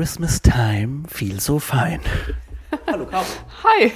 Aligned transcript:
Christmas 0.00 0.40
time 0.40 1.02
feels 1.08 1.44
so 1.44 1.58
fine. 1.58 2.00
Hallo 2.86 3.04
Caro. 3.04 3.26
Hi. 3.64 3.92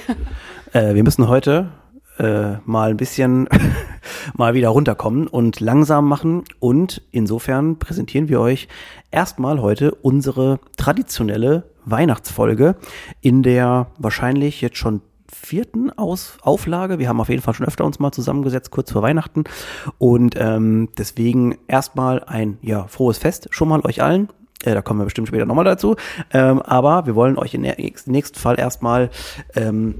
Äh, 0.71 0.93
wir 0.93 1.03
müssen 1.03 1.27
heute 1.27 1.71
äh, 2.19 2.57
mal 2.63 2.91
ein 2.91 2.97
bisschen 2.97 3.49
mal 4.37 4.53
wieder 4.53 4.69
runterkommen 4.69 5.25
und 5.25 5.61
langsam 5.61 6.07
machen. 6.07 6.43
Und 6.59 7.01
insofern 7.09 7.79
präsentieren 7.79 8.29
wir 8.29 8.39
euch 8.39 8.67
erstmal 9.09 9.63
heute 9.63 9.95
unsere 9.95 10.59
traditionelle 10.77 11.63
Weihnachtsfolge 11.85 12.75
in 13.21 13.41
der 13.41 13.87
wahrscheinlich 13.97 14.61
jetzt 14.61 14.77
schon 14.77 15.01
vierten 15.33 15.89
Aus 15.89 16.37
Auflage. 16.43 16.99
Wir 16.99 17.09
haben 17.09 17.19
auf 17.19 17.29
jeden 17.29 17.41
Fall 17.41 17.55
schon 17.55 17.65
öfter 17.65 17.83
uns 17.83 17.97
mal 17.97 18.11
zusammengesetzt, 18.11 18.69
kurz 18.69 18.91
vor 18.91 19.01
Weihnachten. 19.01 19.45
Und 19.97 20.35
ähm, 20.37 20.89
deswegen 20.99 21.57
erstmal 21.67 22.23
ein 22.25 22.59
ja, 22.61 22.85
frohes 22.85 23.17
Fest 23.17 23.47
schon 23.49 23.69
mal 23.69 23.83
euch 23.83 24.03
allen. 24.03 24.29
Äh, 24.63 24.73
da 24.73 24.81
kommen 24.81 24.99
wir 24.99 25.05
bestimmt 25.05 25.27
später 25.27 25.45
nochmal 25.45 25.65
dazu. 25.65 25.95
Ähm, 26.31 26.61
aber 26.61 27.05
wir 27.05 27.15
wollen 27.15 27.37
euch 27.37 27.53
im 27.53 27.61
nächsten 27.61 28.39
Fall 28.39 28.59
erstmal 28.59 29.09
ähm, 29.55 29.95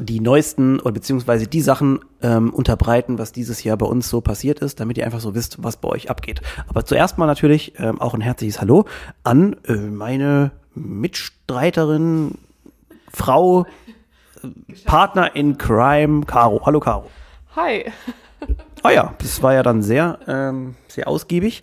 die 0.00 0.20
neuesten 0.20 0.78
oder 0.80 0.92
beziehungsweise 0.92 1.46
die 1.46 1.62
Sachen 1.62 2.00
ähm, 2.20 2.52
unterbreiten, 2.52 3.18
was 3.18 3.32
dieses 3.32 3.64
Jahr 3.64 3.76
bei 3.76 3.86
uns 3.86 4.08
so 4.10 4.20
passiert 4.20 4.60
ist, 4.60 4.78
damit 4.78 4.98
ihr 4.98 5.06
einfach 5.06 5.20
so 5.20 5.34
wisst, 5.34 5.62
was 5.62 5.78
bei 5.78 5.88
euch 5.88 6.10
abgeht. 6.10 6.42
Aber 6.68 6.84
zuerst 6.84 7.16
mal 7.16 7.26
natürlich 7.26 7.78
ähm, 7.78 8.00
auch 8.00 8.12
ein 8.12 8.20
herzliches 8.20 8.60
Hallo 8.60 8.84
an 9.24 9.56
äh, 9.66 9.74
meine 9.74 10.50
Mitstreiterin, 10.74 12.36
Frau, 13.10 13.64
äh, 14.42 14.48
Partner 14.84 15.34
in 15.34 15.56
Crime, 15.56 16.26
Caro. 16.26 16.66
Hallo 16.66 16.80
Caro. 16.80 17.10
Hi. 17.56 17.86
Ah 18.82 18.90
ja, 18.90 19.14
das 19.18 19.42
war 19.42 19.54
ja 19.54 19.62
dann 19.62 19.82
sehr, 19.82 20.18
ähm, 20.28 20.74
sehr 20.88 21.08
ausgiebig. 21.08 21.62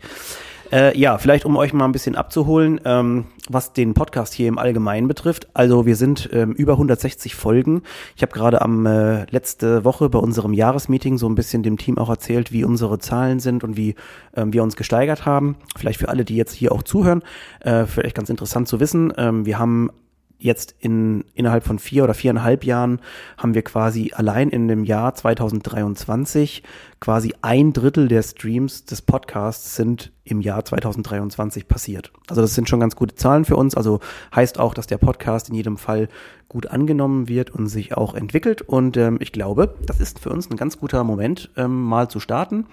Äh, 0.73 0.97
ja, 0.97 1.19
vielleicht 1.19 1.45
um 1.45 1.55
euch 1.55 1.71
mal 1.71 1.85
ein 1.85 1.91
bisschen 1.91 2.15
abzuholen, 2.15 2.81
ähm, 2.83 3.25
was 3.47 3.73
den 3.73 3.93
Podcast 3.93 4.33
hier 4.33 4.47
im 4.47 4.57
Allgemeinen 4.57 5.07
betrifft. 5.07 5.47
Also 5.53 5.85
wir 5.85 5.95
sind 5.95 6.31
ähm, 6.33 6.53
über 6.53 6.73
160 6.73 7.35
Folgen. 7.35 7.83
Ich 8.15 8.23
habe 8.23 8.33
gerade 8.33 8.59
am 8.59 8.87
äh, 8.87 9.25
letzte 9.29 9.85
Woche 9.85 10.09
bei 10.09 10.17
unserem 10.17 10.51
Jahresmeeting 10.51 11.19
so 11.19 11.29
ein 11.29 11.35
bisschen 11.35 11.61
dem 11.61 11.77
Team 11.77 11.99
auch 11.99 12.09
erzählt, 12.09 12.51
wie 12.51 12.63
unsere 12.63 12.97
Zahlen 12.97 13.39
sind 13.39 13.63
und 13.63 13.77
wie 13.77 13.93
ähm, 14.35 14.51
wir 14.51 14.63
uns 14.63 14.75
gesteigert 14.75 15.27
haben. 15.27 15.57
Vielleicht 15.77 15.99
für 15.99 16.09
alle, 16.09 16.25
die 16.25 16.35
jetzt 16.35 16.53
hier 16.53 16.71
auch 16.71 16.81
zuhören, 16.81 17.21
äh, 17.59 17.85
vielleicht 17.85 18.15
ganz 18.15 18.31
interessant 18.31 18.67
zu 18.67 18.79
wissen. 18.79 19.13
Ähm, 19.15 19.45
wir 19.45 19.59
haben 19.59 19.91
jetzt 20.37 20.75
in, 20.79 21.23
innerhalb 21.33 21.63
von 21.63 21.79
vier 21.79 22.03
oder 22.03 22.13
viereinhalb 22.13 22.65
Jahren 22.65 22.99
haben 23.37 23.53
wir 23.53 23.61
quasi 23.61 24.11
allein 24.13 24.49
in 24.49 24.67
dem 24.67 24.83
Jahr 24.83 25.15
2023 25.15 26.63
quasi 26.99 27.33
ein 27.41 27.73
Drittel 27.73 28.07
der 28.07 28.23
Streams 28.23 28.85
des 28.85 29.01
Podcasts 29.01 29.75
sind 29.75 30.11
im 30.25 30.41
Jahr 30.41 30.63
2023 30.63 31.67
passiert. 31.67 32.11
Also 32.29 32.41
das 32.41 32.55
sind 32.55 32.69
schon 32.69 32.79
ganz 32.79 32.95
gute 32.95 33.15
Zahlen 33.15 33.45
für 33.45 33.55
uns. 33.55 33.75
Also 33.75 33.99
heißt 34.35 34.59
auch, 34.59 34.73
dass 34.73 34.87
der 34.87 34.97
Podcast 34.97 35.49
in 35.49 35.55
jedem 35.55 35.77
Fall 35.77 36.09
gut 36.49 36.67
angenommen 36.67 37.27
wird 37.27 37.49
und 37.49 37.67
sich 37.67 37.95
auch 37.95 38.13
entwickelt. 38.13 38.61
Und 38.61 38.97
ähm, 38.97 39.17
ich 39.19 39.31
glaube, 39.31 39.75
das 39.85 39.99
ist 39.99 40.19
für 40.19 40.29
uns 40.29 40.49
ein 40.49 40.57
ganz 40.57 40.79
guter 40.79 41.03
Moment, 41.03 41.51
ähm, 41.57 41.83
mal 41.83 42.09
zu 42.09 42.19
starten 42.19 42.65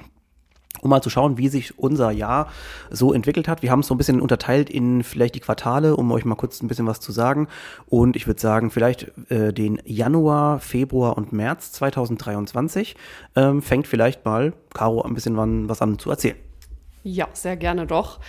um 0.83 0.91
mal 0.91 1.03
zu 1.03 1.11
schauen, 1.11 1.39
wie 1.39 1.49
sich 1.49 1.79
unser 1.79 2.11
Jahr 2.11 2.49
so 2.91 3.13
entwickelt 3.13 3.49
hat. 3.49 3.63
Wir 3.63 3.71
haben 3.71 3.81
es 3.81 3.87
so 3.87 3.95
ein 3.95 3.99
bisschen 3.99 4.21
unterteilt 4.21 4.71
in 4.71 5.03
vielleicht 5.03 5.35
die 5.35 5.41
Quartale, 5.41 5.97
um 5.97 6.11
euch 6.13 6.25
mal 6.25 6.35
kurz 6.35 6.63
ein 6.63 6.69
bisschen 6.69 6.87
was 6.87 7.01
zu 7.01 7.13
sagen. 7.13 7.49
Und 7.87 8.17
ich 8.17 8.27
würde 8.27 8.41
sagen, 8.41 8.71
vielleicht 8.71 9.13
äh, 9.31 9.53
den 9.53 9.81
Januar, 9.85 10.61
Februar 10.61 11.17
und 11.17 11.33
März 11.33 11.73
2023 11.73 12.97
ähm, 13.37 13.63
fängt 13.63 13.87
vielleicht 13.87 14.25
mal 14.25 14.53
Caro 14.75 15.03
ein 15.03 15.15
bisschen 15.15 15.37
wann, 15.37 15.69
was 15.69 15.83
an 15.83 15.99
zu 15.99 16.11
erzählen. 16.11 16.37
Ja, 17.03 17.29
sehr 17.33 17.57
gerne 17.57 17.87
doch. 17.87 18.21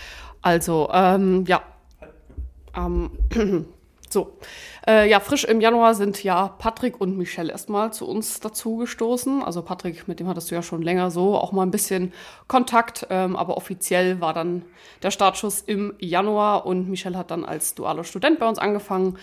Also, 0.41 0.89
ähm, 0.93 1.45
ja. 1.47 1.61
Ähm, 2.75 3.11
So, 4.11 4.33
äh, 4.87 5.09
ja, 5.09 5.21
frisch 5.21 5.45
im 5.45 5.61
Januar 5.61 5.95
sind 5.95 6.21
ja 6.21 6.49
Patrick 6.49 6.99
und 6.99 7.17
Michelle 7.17 7.51
erstmal 7.51 7.93
zu 7.93 8.07
uns 8.07 8.41
dazu 8.41 8.75
gestoßen. 8.75 9.41
Also 9.41 9.61
Patrick, 9.61 10.07
mit 10.07 10.19
dem 10.19 10.27
hattest 10.27 10.51
du 10.51 10.55
ja 10.55 10.61
schon 10.61 10.81
länger 10.81 11.11
so 11.11 11.37
auch 11.37 11.53
mal 11.53 11.63
ein 11.63 11.71
bisschen 11.71 12.11
Kontakt, 12.47 13.07
ähm, 13.09 13.35
aber 13.35 13.55
offiziell 13.55 14.19
war 14.19 14.33
dann 14.33 14.63
der 15.01 15.11
Startschuss 15.11 15.61
im 15.61 15.93
Januar 15.99 16.65
und 16.65 16.89
Michelle 16.89 17.17
hat 17.17 17.31
dann 17.31 17.45
als 17.45 17.73
dualer 17.73 18.03
Student 18.03 18.39
bei 18.39 18.47
uns 18.47 18.59
angefangen. 18.59 19.17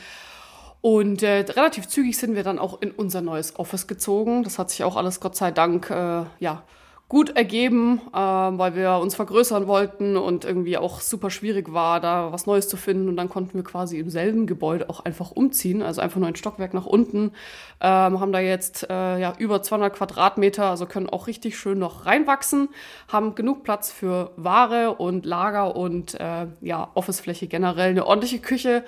Und 0.80 1.22
äh, 1.22 1.40
relativ 1.40 1.88
zügig 1.88 2.16
sind 2.16 2.34
wir 2.34 2.44
dann 2.44 2.58
auch 2.58 2.80
in 2.80 2.90
unser 2.92 3.20
neues 3.20 3.58
Office 3.58 3.88
gezogen. 3.88 4.44
Das 4.44 4.58
hat 4.58 4.70
sich 4.70 4.84
auch 4.84 4.96
alles 4.96 5.20
Gott 5.20 5.36
sei 5.36 5.50
Dank 5.50 5.90
äh, 5.90 6.24
ja 6.38 6.62
gut 7.08 7.36
ergeben, 7.36 8.02
äh, 8.12 8.18
weil 8.18 8.74
wir 8.74 8.98
uns 8.98 9.14
vergrößern 9.14 9.66
wollten 9.66 10.18
und 10.18 10.44
irgendwie 10.44 10.76
auch 10.76 11.00
super 11.00 11.30
schwierig 11.30 11.72
war, 11.72 12.00
da 12.00 12.32
was 12.32 12.44
Neues 12.44 12.68
zu 12.68 12.76
finden. 12.76 13.08
Und 13.08 13.16
dann 13.16 13.30
konnten 13.30 13.54
wir 13.54 13.64
quasi 13.64 13.98
im 13.98 14.10
selben 14.10 14.46
Gebäude 14.46 14.90
auch 14.90 15.00
einfach 15.00 15.30
umziehen, 15.30 15.82
also 15.82 16.02
einfach 16.02 16.18
nur 16.18 16.28
ein 16.28 16.36
Stockwerk 16.36 16.74
nach 16.74 16.84
unten. 16.84 17.32
Ähm, 17.80 18.20
haben 18.20 18.32
da 18.32 18.40
jetzt 18.40 18.90
äh, 18.90 19.18
ja 19.18 19.32
über 19.38 19.62
200 19.62 19.94
Quadratmeter, 19.94 20.64
also 20.64 20.84
können 20.84 21.08
auch 21.08 21.28
richtig 21.28 21.58
schön 21.58 21.78
noch 21.78 22.04
reinwachsen, 22.04 22.68
haben 23.10 23.34
genug 23.34 23.62
Platz 23.64 23.90
für 23.90 24.32
Ware 24.36 24.96
und 24.96 25.24
Lager 25.24 25.76
und 25.76 26.20
äh, 26.20 26.46
ja 26.60 26.90
Officefläche 26.92 27.46
generell, 27.46 27.90
eine 27.90 28.06
ordentliche 28.06 28.40
Küche. 28.40 28.84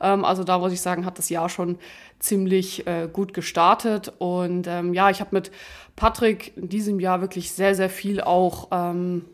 Ähm, 0.00 0.24
also 0.24 0.44
da 0.44 0.58
muss 0.58 0.72
ich 0.72 0.80
sagen, 0.80 1.04
hat 1.06 1.18
das 1.18 1.28
Jahr 1.28 1.48
schon 1.48 1.78
ziemlich 2.18 2.86
äh, 2.86 3.08
gut 3.12 3.34
gestartet. 3.34 4.12
Und 4.18 4.66
ähm, 4.66 4.94
ja, 4.94 5.10
ich 5.10 5.20
habe 5.20 5.30
mit 5.32 5.50
Patrick 5.96 6.56
in 6.56 6.68
diesem 6.68 7.00
Jahr 7.00 7.20
wirklich 7.20 7.52
sehr, 7.52 7.74
sehr 7.74 7.90
viel 7.90 8.20
auch 8.20 8.68
ähm, 8.72 9.24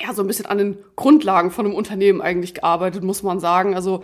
ja, 0.00 0.14
so 0.14 0.22
ein 0.22 0.26
bisschen 0.26 0.46
an 0.46 0.58
den 0.58 0.78
Grundlagen 0.96 1.50
von 1.50 1.66
einem 1.66 1.74
Unternehmen 1.74 2.20
eigentlich 2.20 2.54
gearbeitet, 2.54 3.02
muss 3.02 3.22
man 3.22 3.40
sagen. 3.40 3.74
Also 3.74 4.02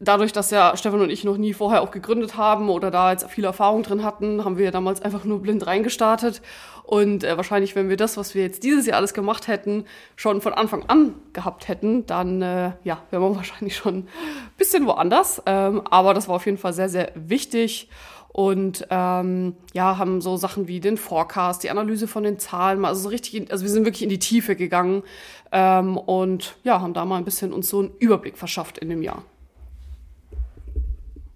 dadurch, 0.00 0.32
dass 0.32 0.50
ja 0.50 0.76
Stefan 0.76 1.00
und 1.00 1.10
ich 1.10 1.24
noch 1.24 1.36
nie 1.36 1.52
vorher 1.52 1.82
auch 1.82 1.90
gegründet 1.90 2.36
haben 2.36 2.68
oder 2.70 2.90
da 2.90 3.10
jetzt 3.12 3.28
viel 3.30 3.44
Erfahrung 3.44 3.82
drin 3.82 4.04
hatten, 4.04 4.44
haben 4.44 4.58
wir 4.58 4.70
damals 4.70 5.02
einfach 5.02 5.24
nur 5.24 5.42
blind 5.42 5.66
reingestartet. 5.66 6.40
Und 6.84 7.22
äh, 7.22 7.36
wahrscheinlich, 7.36 7.76
wenn 7.76 7.90
wir 7.90 7.98
das, 7.98 8.16
was 8.16 8.34
wir 8.34 8.42
jetzt 8.42 8.62
dieses 8.62 8.86
Jahr 8.86 8.96
alles 8.96 9.12
gemacht 9.12 9.46
hätten, 9.46 9.84
schon 10.16 10.40
von 10.40 10.54
Anfang 10.54 10.84
an 10.88 11.14
gehabt 11.34 11.68
hätten, 11.68 12.06
dann 12.06 12.40
äh, 12.40 12.72
ja, 12.84 13.02
wären 13.10 13.22
wir 13.22 13.36
wahrscheinlich 13.36 13.76
schon 13.76 13.96
ein 13.96 14.08
bisschen 14.56 14.86
woanders. 14.86 15.42
Ähm, 15.46 15.82
aber 15.90 16.14
das 16.14 16.28
war 16.28 16.36
auf 16.36 16.46
jeden 16.46 16.58
Fall 16.58 16.72
sehr, 16.72 16.88
sehr 16.88 17.12
wichtig. 17.14 17.90
Und 18.28 18.86
ähm, 18.90 19.54
ja, 19.72 19.98
haben 19.98 20.20
so 20.20 20.36
Sachen 20.36 20.68
wie 20.68 20.80
den 20.80 20.96
Forecast, 20.96 21.62
die 21.62 21.70
Analyse 21.70 22.06
von 22.06 22.22
den 22.22 22.38
Zahlen, 22.38 22.84
also 22.84 23.02
so 23.02 23.08
richtig, 23.08 23.34
in, 23.34 23.50
also 23.50 23.64
wir 23.64 23.70
sind 23.70 23.84
wirklich 23.84 24.02
in 24.02 24.10
die 24.10 24.18
Tiefe 24.18 24.54
gegangen 24.54 25.02
ähm, 25.50 25.96
und 25.96 26.56
ja, 26.62 26.80
haben 26.80 26.92
da 26.92 27.04
mal 27.04 27.16
ein 27.16 27.24
bisschen 27.24 27.52
uns 27.52 27.68
so 27.68 27.80
einen 27.80 27.90
Überblick 27.98 28.36
verschafft 28.36 28.78
in 28.78 28.90
dem 28.90 29.02
Jahr. 29.02 29.22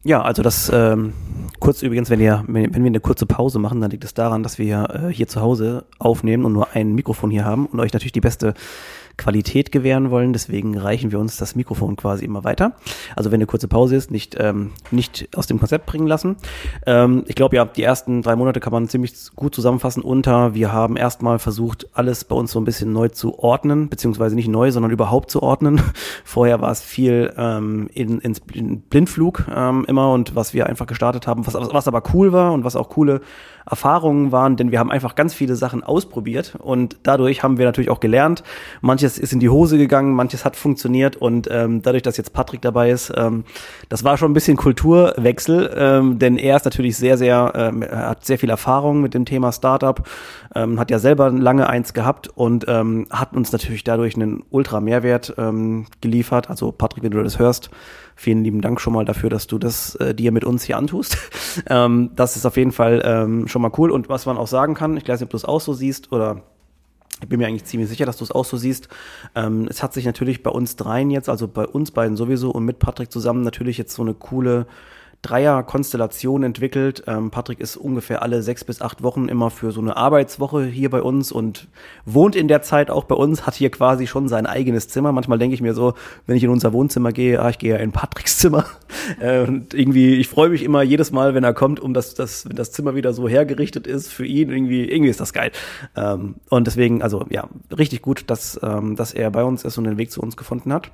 Ja, 0.05 0.23
also 0.23 0.43
das 0.43 0.71
ähm, 0.73 1.13
kurz 1.61 1.81
übrigens, 1.83 2.11
wenn, 2.11 2.21
ihr, 2.21 2.45
wenn, 2.49 2.73
wir 2.75 2.87
eine 2.87 2.99
kurze 2.99 3.25
Pause 3.25 3.61
machen, 3.61 3.81
dann 3.81 3.91
liegt 3.93 4.03
es 4.03 4.15
daran, 4.15 4.43
dass 4.43 4.59
wir 4.59 4.89
äh, 4.91 5.13
hier 5.13 5.29
zu 5.29 5.41
Hause 5.41 5.85
aufnehmen 6.01 6.45
und 6.45 6.53
nur 6.53 6.73
ein 6.73 6.95
Mikrofon 6.95 7.31
hier 7.31 7.45
haben 7.45 7.67
und 7.67 7.79
euch 7.79 7.93
natürlich 7.93 8.13
die 8.13 8.21
beste 8.21 8.55
Qualität 9.17 9.73
gewähren 9.73 10.11
wollen. 10.11 10.33
Deswegen 10.33 10.77
reichen 10.77 11.13
wir 11.13 11.19
uns 11.19 11.37
das 11.37 11.55
Mikrofon 11.55 11.97
quasi 11.97 12.25
immer 12.25 12.45
weiter. 12.45 12.73
Also 13.17 13.31
wenn 13.31 13.39
eine 13.39 13.47
kurze 13.47 13.69
Pause 13.69 13.97
ist, 13.97 14.11
nicht, 14.11 14.37
ähm, 14.39 14.73
nicht 14.91 15.29
aus 15.37 15.47
dem 15.47 15.59
Konzept 15.59 15.87
bringen 15.87 16.07
lassen. 16.07 16.37
Ähm, 16.87 17.25
ich 17.27 17.35
glaube 17.35 17.57
ja, 17.57 17.65
die 17.65 17.83
ersten 17.83 18.23
drei 18.23 18.37
Monate 18.37 18.61
kann 18.61 18.73
man 18.73 18.89
ziemlich 18.89 19.15
gut 19.35 19.55
zusammenfassen 19.55 20.03
unter, 20.03 20.55
wir 20.55 20.73
haben 20.73 20.97
erstmal 20.97 21.39
versucht, 21.39 21.87
alles 21.93 22.25
bei 22.25 22.37
uns 22.37 22.53
so 22.53 22.61
ein 22.61 22.65
bisschen 22.65 22.93
neu 22.93 23.09
zu 23.09 23.39
ordnen, 23.39 23.89
beziehungsweise 23.89 24.35
nicht 24.35 24.49
neu, 24.49 24.71
sondern 24.71 24.91
überhaupt 24.91 25.31
zu 25.31 25.43
ordnen. 25.43 25.81
Vorher 26.25 26.61
war 26.61 26.71
es 26.71 26.81
viel 26.81 27.33
ähm, 27.37 27.89
in, 27.93 28.19
ins 28.21 28.41
Blindflug 28.41 29.47
ähm, 29.55 29.85
immer 29.89 30.13
und 30.13 30.35
was 30.35 30.55
wir 30.55 30.67
einfach 30.67 30.87
gestartet 30.87 31.27
haben, 31.27 31.47
was, 31.47 31.55
was 31.55 31.89
aber 31.89 32.03
cool 32.15 32.33
war 32.33 32.53
und 32.53 32.65
was 32.65 32.77
auch 32.77 32.89
coole 32.89 33.21
Erfahrungen 33.69 34.33
waren, 34.33 34.57
denn 34.57 34.71
wir 34.71 34.79
haben 34.79 34.91
einfach 34.91 35.15
ganz 35.15 35.35
viele 35.35 35.57
Sachen 35.57 35.83
ausprobiert 35.83 36.57
und 36.59 36.97
dadurch 37.03 37.43
haben 37.43 37.59
wir 37.59 37.65
natürlich 37.65 37.91
auch 37.91 38.01
gelernt. 38.01 38.43
Manches 38.81 39.19
ist 39.19 39.33
in 39.33 39.41
die 39.41 39.49
Hose 39.49 39.79
gegangen, 39.79 40.15
manches 40.15 40.45
hat 40.45 40.57
funktioniert 40.57 41.17
und 41.17 41.49
ähm, 41.51 41.83
dadurch, 41.83 42.03
dass 42.03 42.17
jetzt 42.17 42.33
Patrick 42.33 42.63
dabei 42.63 42.91
ist, 42.91 43.13
ähm, 43.17 43.45
das 43.89 44.05
war 44.05 44.17
schon 44.17 44.31
ein 44.31 44.35
bisschen 44.35 44.57
Kulturwechsel, 44.57 45.75
ähm, 45.77 46.19
denn 46.19 46.39
er 46.39 46.57
ist 46.57 46.65
natürlich 46.65 46.97
sehr, 46.97 47.19
sehr, 47.19 47.53
ähm, 47.55 47.85
hat 47.91 48.25
sehr 48.25 48.39
viel 48.39 48.51
Erfahrung 48.51 49.01
mit 49.01 49.15
dem 49.15 49.25
Thema 49.25 49.53
Startup, 49.53 50.03
ähm, 50.55 50.79
hat 50.79 50.91
ja 50.91 50.99
selber 50.99 51.31
lange 51.31 51.69
eins 51.69 51.95
gehabt 51.95 52.29
und 52.35 52.65
ähm, 52.69 53.07
hat 53.11 53.35
uns 53.35 53.53
natürlich 53.53 53.85
dadurch 53.85 54.15
einen 54.15 54.45
ultra 54.51 54.81
Mehrwert 54.81 55.35
ähm, 55.39 55.87
geliefert. 56.01 56.51
Also 56.51 56.73
Patrick, 56.73 57.05
wenn 57.05 57.11
du 57.11 57.23
das 57.23 57.39
hörst, 57.39 57.71
Vielen 58.23 58.45
lieben 58.45 58.61
Dank 58.61 58.81
schon 58.81 58.93
mal 58.93 59.05
dafür, 59.05 59.31
dass 59.31 59.49
du 59.49 59.59
das 59.59 59.97
äh, 59.97 60.15
dir 60.15 60.31
mit 60.31 60.45
uns 60.45 60.63
hier 60.63 60.77
antust. 60.77 61.19
ähm, 61.67 62.13
das 62.15 62.37
ist 62.37 62.47
auf 62.47 62.57
jeden 62.57 62.71
Fall 62.71 63.03
ähm, 63.05 63.49
schon 63.49 63.61
mal 63.61 63.73
cool. 63.77 63.91
Und 63.91 64.09
was 64.09 64.27
man 64.27 64.37
auch 64.37 64.47
sagen 64.47 64.75
kann, 64.75 64.97
ich 64.97 65.09
weiß 65.09 65.19
nicht, 65.19 65.27
ob 65.27 65.31
du 65.31 65.37
es 65.37 65.45
auch 65.45 65.61
so 65.61 65.73
siehst 65.73 66.13
oder 66.13 66.43
ich 67.21 67.29
bin 67.29 67.41
mir 67.41 67.49
eigentlich 67.49 67.65
ziemlich 67.65 67.89
sicher, 67.89 68.07
dass 68.07 68.19
du 68.19 68.23
es 68.23 68.31
auch 68.31 68.45
so 68.45 68.57
siehst. 68.57 68.89
Ähm, 69.35 69.67
es 69.69 69.83
hat 69.83 69.93
sich 69.93 70.05
natürlich 70.05 70.45
bei 70.45 70.51
uns 70.51 70.77
dreien 70.77 71.11
jetzt, 71.11 71.29
also 71.29 71.49
bei 71.49 71.67
uns 71.67 71.91
beiden 71.91 72.17
sowieso 72.17 72.53
und 72.53 72.65
mit 72.65 72.79
Patrick 72.79 73.11
zusammen 73.11 73.43
natürlich 73.43 73.77
jetzt 73.77 73.93
so 73.93 74.03
eine 74.03 74.15
coole 74.15 74.69
Dreier-Konstellation 75.23 76.43
entwickelt. 76.43 77.05
Ähm, 77.07 77.31
Patrick 77.31 77.61
ist 77.61 77.77
ungefähr 77.77 78.23
alle 78.23 78.43
sechs 78.43 78.65
bis 78.65 78.83
acht 78.83 79.03
Wochen 79.05 79.29
immer 79.29 79.51
für 79.51 79.71
so 79.71 79.81
eine 79.81 79.97
Arbeitswoche 79.97 80.65
hier 80.65 80.91
bei 80.91 81.01
uns 81.01 81.31
und 81.31 81.69
wohnt 82.05 82.35
in 82.35 82.49
der 82.49 82.63
Zeit 82.63 82.91
auch 82.91 83.05
bei 83.05 83.15
uns, 83.15 83.47
hat 83.47 83.55
hier 83.55 83.71
quasi 83.71 84.09
schon 84.09 84.29
sein 84.29 84.47
eigenes 84.47 84.89
Zimmer. 84.89 85.13
Manchmal 85.13 85.39
denke 85.39 85.55
ich 85.55 85.63
mir 85.63 85.75
so, 85.75 85.95
wenn 86.27 86.37
ich 86.37 86.43
in 86.43 86.51
unser 86.51 86.73
Wohnzimmer 86.73 87.13
gehe, 87.13 87.41
ah, 87.41 87.49
ich 87.51 87.59
gehe 87.59 87.75
ja 87.75 87.77
in 87.77 87.93
Patricks 87.93 88.39
Zimmer. 88.39 88.67
Äh, 89.19 89.41
und 89.41 89.75
irgendwie, 89.75 90.17
ich 90.17 90.29
freue 90.29 90.51
mich 90.51 90.63
immer 90.63 90.83
jedes 90.83 91.13
Mal, 91.13 91.35
wenn 91.35 91.43
er 91.43 91.55
kommt, 91.55 91.81
um 91.81 91.93
das, 91.93 92.15
das, 92.15 92.49
wenn 92.49 92.57
das 92.57 92.73
Zimmer 92.73 92.95
wieder 92.95 93.13
so 93.13 93.27
hergerichtet 93.27 93.87
ist 93.87 94.13
für 94.13 94.25
ihn. 94.25 94.51
Irgendwie, 94.51 94.85
irgendwie 94.85 95.11
ist 95.11 95.19
das 95.19 95.33
geil. 95.33 95.51
Ähm, 95.97 96.37
und 96.51 96.67
deswegen, 96.67 97.03
also 97.03 97.25
ja, 97.31 97.49
richtig 97.77 98.03
gut, 98.03 98.25
dass, 98.29 98.61
ähm, 98.63 98.95
dass 98.95 99.13
er 99.13 99.31
bei 99.31 99.45
uns 99.45 99.65
ist 99.65 99.79
und 99.79 99.85
den 99.85 99.97
Weg 99.97 100.13
zu 100.13 100.21
uns 100.21 100.37
gefunden 100.37 100.73
hat. 100.73 100.91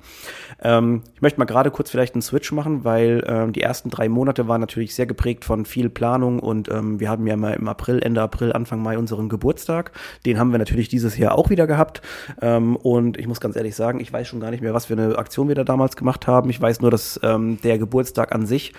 Ähm, 0.61 1.03
ich 1.13 1.21
möchte 1.21 1.39
mal 1.39 1.45
gerade 1.45 1.71
kurz 1.71 1.91
vielleicht 1.91 2.15
einen 2.15 2.21
Switch 2.21 2.51
machen, 2.51 2.83
weil 2.83 3.23
ähm, 3.27 3.53
die 3.53 3.61
ersten 3.61 3.89
drei 3.89 4.09
Monate 4.09 4.18
waren 4.27 4.61
natürlich 4.61 4.95
sehr 4.95 5.05
geprägt 5.05 5.45
von 5.45 5.65
viel 5.65 5.89
Planung 5.89 6.39
und 6.39 6.69
ähm, 6.69 6.99
wir 6.99 7.09
haben 7.09 7.25
ja 7.27 7.35
mal 7.35 7.53
im 7.53 7.67
April, 7.67 8.01
Ende 8.01 8.21
April, 8.21 8.53
Anfang 8.53 8.81
Mai 8.81 8.97
unseren 8.97 9.29
Geburtstag. 9.29 9.91
Den 10.25 10.39
haben 10.39 10.51
wir 10.51 10.59
natürlich 10.59 10.89
dieses 10.89 11.17
Jahr 11.17 11.37
auch 11.37 11.49
wieder 11.49 11.67
gehabt. 11.67 12.01
Ähm, 12.41 12.75
und 12.75 13.17
ich 13.17 13.27
muss 13.27 13.39
ganz 13.39 13.55
ehrlich 13.55 13.75
sagen, 13.75 13.99
ich 13.99 14.11
weiß 14.11 14.27
schon 14.27 14.39
gar 14.39 14.51
nicht 14.51 14.61
mehr, 14.61 14.73
was 14.73 14.85
für 14.85 14.93
eine 14.93 15.17
Aktion 15.17 15.47
wir 15.47 15.55
da 15.55 15.63
damals 15.63 15.95
gemacht 15.95 16.27
haben. 16.27 16.49
Ich 16.49 16.61
weiß 16.61 16.81
nur, 16.81 16.91
dass 16.91 17.19
ähm, 17.23 17.59
der 17.61 17.77
Geburtstag 17.77 18.33
an 18.33 18.45
sich 18.45 18.73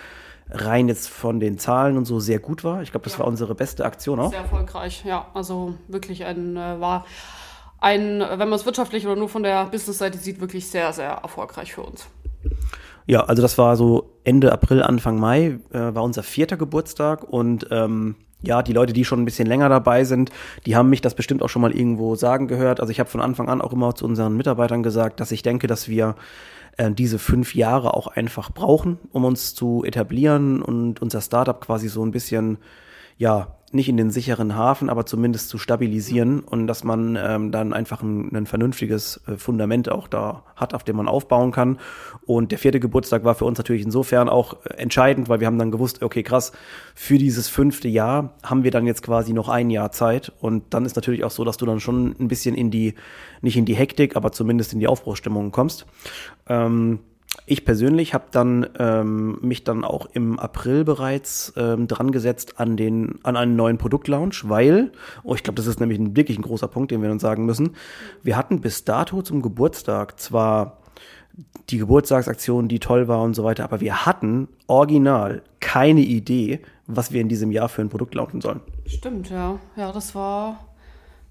rein 0.49 0.87
jetzt 0.87 1.09
von 1.09 1.39
den 1.39 1.57
Zahlen 1.57 1.97
und 1.97 2.05
so 2.05 2.19
sehr 2.19 2.39
gut 2.39 2.63
war. 2.63 2.81
Ich 2.81 2.91
glaube, 2.91 3.05
das 3.05 3.13
ja. 3.13 3.19
war 3.19 3.27
unsere 3.27 3.55
beste 3.55 3.85
Aktion 3.85 4.19
auch. 4.19 4.31
Sehr 4.31 4.41
erfolgreich, 4.41 5.03
ja. 5.05 5.27
Also 5.33 5.75
wirklich 5.87 6.25
ein 6.25 6.57
äh, 6.57 6.79
war 6.79 7.05
ein, 7.79 8.19
wenn 8.19 8.37
man 8.37 8.53
es 8.53 8.65
wirtschaftlich 8.65 9.07
oder 9.07 9.15
nur 9.15 9.29
von 9.29 9.43
der 9.43 9.65
Business-Seite 9.65 10.17
sieht, 10.17 10.39
wirklich 10.39 10.67
sehr, 10.67 10.93
sehr 10.93 11.09
erfolgreich 11.09 11.73
für 11.73 11.81
uns. 11.81 12.07
Ja, 13.07 13.21
also 13.21 13.41
das 13.41 13.57
war 13.57 13.75
so 13.75 14.17
Ende 14.23 14.51
April, 14.51 14.83
Anfang 14.83 15.19
Mai, 15.19 15.59
äh, 15.71 15.93
war 15.93 16.03
unser 16.03 16.23
vierter 16.23 16.57
Geburtstag 16.57 17.23
und 17.23 17.67
ähm, 17.71 18.15
ja, 18.43 18.63
die 18.63 18.73
Leute, 18.73 18.93
die 18.93 19.05
schon 19.05 19.21
ein 19.21 19.25
bisschen 19.25 19.47
länger 19.47 19.69
dabei 19.69 20.03
sind, 20.03 20.31
die 20.65 20.75
haben 20.75 20.89
mich 20.89 21.01
das 21.01 21.15
bestimmt 21.15 21.43
auch 21.43 21.49
schon 21.49 21.61
mal 21.61 21.75
irgendwo 21.75 22.15
sagen 22.15 22.47
gehört. 22.47 22.79
Also 22.79 22.91
ich 22.91 22.99
habe 22.99 23.09
von 23.09 23.21
Anfang 23.21 23.49
an 23.49 23.61
auch 23.61 23.73
immer 23.73 23.93
zu 23.95 24.05
unseren 24.05 24.35
Mitarbeitern 24.35 24.83
gesagt, 24.83 25.19
dass 25.19 25.31
ich 25.31 25.43
denke, 25.43 25.67
dass 25.67 25.87
wir 25.87 26.15
äh, 26.77 26.91
diese 26.91 27.19
fünf 27.19 27.53
Jahre 27.55 27.93
auch 27.93 28.07
einfach 28.07 28.51
brauchen, 28.51 28.97
um 29.11 29.25
uns 29.25 29.53
zu 29.53 29.83
etablieren 29.83 30.61
und 30.61 31.01
unser 31.01 31.21
Startup 31.21 31.59
quasi 31.59 31.87
so 31.87 32.03
ein 32.03 32.11
bisschen 32.11 32.57
ja, 33.21 33.55
nicht 33.71 33.87
in 33.87 33.97
den 33.97 34.09
sicheren 34.09 34.55
Hafen, 34.55 34.89
aber 34.89 35.05
zumindest 35.05 35.47
zu 35.47 35.59
stabilisieren 35.59 36.39
und 36.39 36.65
dass 36.65 36.83
man 36.83 37.15
ähm, 37.21 37.51
dann 37.51 37.71
einfach 37.71 38.01
ein, 38.01 38.35
ein 38.35 38.47
vernünftiges 38.47 39.21
äh, 39.27 39.37
Fundament 39.37 39.91
auch 39.91 40.07
da 40.07 40.43
hat, 40.55 40.73
auf 40.73 40.83
dem 40.83 40.95
man 40.95 41.07
aufbauen 41.07 41.51
kann. 41.51 41.77
Und 42.25 42.51
der 42.51 42.57
vierte 42.57 42.79
Geburtstag 42.79 43.23
war 43.23 43.35
für 43.35 43.45
uns 43.45 43.59
natürlich 43.59 43.83
insofern 43.83 44.27
auch 44.27 44.65
äh, 44.65 44.73
entscheidend, 44.73 45.29
weil 45.29 45.39
wir 45.39 45.45
haben 45.45 45.59
dann 45.59 45.69
gewusst, 45.69 46.01
okay, 46.01 46.23
krass, 46.23 46.51
für 46.95 47.19
dieses 47.19 47.47
fünfte 47.47 47.87
Jahr 47.87 48.33
haben 48.43 48.63
wir 48.63 48.71
dann 48.71 48.87
jetzt 48.87 49.03
quasi 49.03 49.33
noch 49.33 49.49
ein 49.49 49.69
Jahr 49.69 49.91
Zeit. 49.91 50.33
Und 50.39 50.73
dann 50.73 50.83
ist 50.83 50.95
natürlich 50.95 51.23
auch 51.23 51.31
so, 51.31 51.45
dass 51.45 51.57
du 51.57 51.67
dann 51.67 51.79
schon 51.79 52.15
ein 52.19 52.27
bisschen 52.27 52.55
in 52.55 52.71
die, 52.71 52.95
nicht 53.41 53.55
in 53.55 53.65
die 53.65 53.75
Hektik, 53.75 54.15
aber 54.15 54.31
zumindest 54.31 54.73
in 54.73 54.79
die 54.79 54.87
Aufbruchsstimmung 54.87 55.51
kommst. 55.51 55.85
Ähm, 56.49 56.99
ich 57.45 57.65
persönlich 57.65 58.13
habe 58.13 58.25
dann 58.31 58.67
ähm, 58.79 59.37
mich 59.41 59.63
dann 59.63 59.83
auch 59.83 60.05
im 60.13 60.39
April 60.39 60.83
bereits 60.83 61.53
ähm, 61.57 61.87
dran 61.87 62.11
gesetzt 62.11 62.59
an 62.59 62.77
den 62.77 63.19
an 63.23 63.35
einen 63.35 63.55
neuen 63.55 63.77
Produktlaunch, 63.77 64.47
weil 64.47 64.91
oh, 65.23 65.35
ich 65.35 65.43
glaube, 65.43 65.55
das 65.55 65.67
ist 65.67 65.79
nämlich 65.79 65.99
ein, 65.99 66.15
wirklich 66.15 66.37
ein 66.37 66.43
großer 66.43 66.67
Punkt, 66.67 66.91
den 66.91 67.01
wir 67.01 67.11
uns 67.11 67.21
sagen 67.21 67.45
müssen. 67.45 67.75
Wir 68.23 68.37
hatten 68.37 68.61
bis 68.61 68.85
dato 68.85 69.21
zum 69.21 69.41
Geburtstag 69.41 70.19
zwar 70.19 70.77
die 71.69 71.77
Geburtstagsaktion, 71.77 72.67
die 72.67 72.79
toll 72.79 73.07
war 73.07 73.21
und 73.21 73.33
so 73.33 73.43
weiter, 73.43 73.63
aber 73.63 73.79
wir 73.81 74.05
hatten 74.05 74.47
original 74.67 75.41
keine 75.59 76.01
Idee, 76.01 76.61
was 76.87 77.11
wir 77.11 77.21
in 77.21 77.29
diesem 77.29 77.51
Jahr 77.51 77.69
für 77.69 77.81
ein 77.81 77.89
Produkt 77.89 78.15
launchen 78.15 78.41
sollen. 78.41 78.59
Stimmt, 78.85 79.29
ja. 79.29 79.59
Ja, 79.75 79.91
das 79.91 80.13
war 80.13 80.59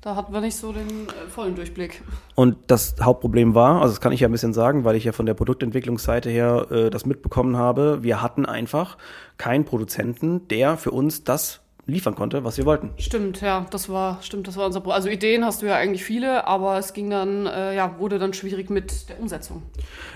da 0.00 0.16
hatten 0.16 0.32
wir 0.32 0.40
nicht 0.40 0.56
so 0.56 0.72
den 0.72 1.08
äh, 1.08 1.28
vollen 1.28 1.54
Durchblick. 1.54 2.02
Und 2.34 2.56
das 2.68 2.96
Hauptproblem 3.00 3.54
war, 3.54 3.82
also 3.82 3.92
das 3.92 4.00
kann 4.00 4.12
ich 4.12 4.20
ja 4.20 4.28
ein 4.28 4.32
bisschen 4.32 4.54
sagen, 4.54 4.84
weil 4.84 4.96
ich 4.96 5.04
ja 5.04 5.12
von 5.12 5.26
der 5.26 5.34
Produktentwicklungsseite 5.34 6.30
her 6.30 6.66
äh, 6.70 6.90
das 6.90 7.06
mitbekommen 7.06 7.56
habe, 7.56 8.02
wir 8.02 8.22
hatten 8.22 8.46
einfach 8.46 8.96
keinen 9.36 9.64
Produzenten, 9.64 10.48
der 10.48 10.76
für 10.76 10.90
uns 10.90 11.24
das 11.24 11.59
liefern 11.90 12.14
konnte, 12.14 12.44
was 12.44 12.56
wir 12.56 12.66
wollten. 12.66 12.90
Stimmt, 12.96 13.40
ja, 13.40 13.66
das 13.70 13.88
war, 13.88 14.22
stimmt, 14.22 14.48
das 14.48 14.56
war 14.56 14.66
unser 14.66 14.80
Problem. 14.80 14.96
Also 14.96 15.08
Ideen 15.08 15.44
hast 15.44 15.62
du 15.62 15.66
ja 15.66 15.76
eigentlich 15.76 16.04
viele, 16.04 16.46
aber 16.46 16.78
es 16.78 16.92
ging 16.92 17.10
dann, 17.10 17.46
äh, 17.46 17.74
ja, 17.74 17.98
wurde 17.98 18.18
dann 18.18 18.32
schwierig 18.32 18.70
mit 18.70 19.08
der 19.08 19.20
Umsetzung. 19.20 19.62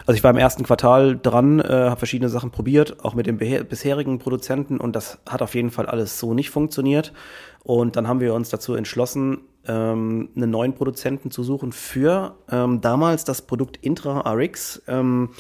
Also 0.07 0.17
ich 0.17 0.25
war 0.25 0.31
im 0.31 0.39
ersten 0.39 0.65
Quartal 0.65 1.19
dran, 1.21 1.61
äh, 1.61 1.65
habe 1.65 1.99
verschiedene 1.99 2.29
Sachen 2.29 2.51
probiert, 2.51 3.05
auch 3.05 3.15
mit 3.15 3.27
den 3.27 3.39
bisherigen 3.39 4.19
Produzenten 4.19 4.79
und 4.79 4.97
das 4.97 5.19
hat 5.29 5.43
auf 5.43 5.55
jeden 5.55 5.71
Fall 5.71 5.87
alles 5.87 6.19
so 6.19 6.35
nicht 6.35 6.51
funktioniert. 6.51 7.13
Und 7.63 7.97
dann 7.97 8.07
haben 8.07 8.21
wir 8.21 8.35
uns 8.35 8.51
dazu 8.51 8.75
entschlossen, 8.75 9.41
ähm, 9.67 10.29
einen 10.37 10.51
neuen 10.51 10.75
Produzenten 10.75 11.31
zu 11.31 11.43
suchen 11.43 11.73
für 11.73 12.37
ähm, 12.51 12.81
damals 12.83 13.25
das 13.25 13.43
Produkt 13.43 13.79
Intra 13.79 14.21
RX, 14.31 14.83
ähm, 14.87 15.31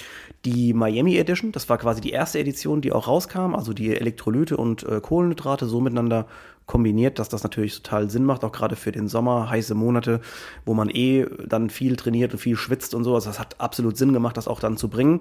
die 0.44 0.74
Miami 0.74 1.16
Edition. 1.16 1.52
Das 1.52 1.68
war 1.68 1.78
quasi 1.78 2.00
die 2.00 2.10
erste 2.10 2.38
Edition, 2.38 2.80
die 2.80 2.92
auch 2.92 3.08
rauskam, 3.08 3.54
also 3.54 3.72
die 3.72 3.96
Elektrolyte 3.96 4.56
und 4.56 4.82
äh, 4.82 5.00
Kohlenhydrate 5.00 5.66
so 5.66 5.80
miteinander 5.80 6.26
kombiniert, 6.66 7.18
dass 7.18 7.28
das 7.28 7.42
natürlich 7.42 7.76
total 7.82 8.08
Sinn 8.10 8.24
macht, 8.24 8.42
auch 8.44 8.52
gerade 8.52 8.76
für 8.76 8.92
den 8.92 9.06
Sommer, 9.08 9.50
heiße 9.50 9.74
Monate, 9.74 10.20
wo 10.64 10.74
man 10.74 10.88
eh 10.88 11.26
dann 11.46 11.68
viel 11.68 11.96
trainiert 11.96 12.32
und 12.32 12.38
viel 12.38 12.56
schwitzt 12.56 12.94
und 12.94 13.04
so. 13.04 13.14
Also 13.14 13.28
das 13.28 13.38
hat 13.38 13.60
absolut 13.60 13.96
Sinn 13.96 14.12
gemacht, 14.12 14.36
das 14.36 14.48
auch 14.48 14.60
dann 14.60 14.76
zu 14.76 14.88
bringen. 14.88 15.20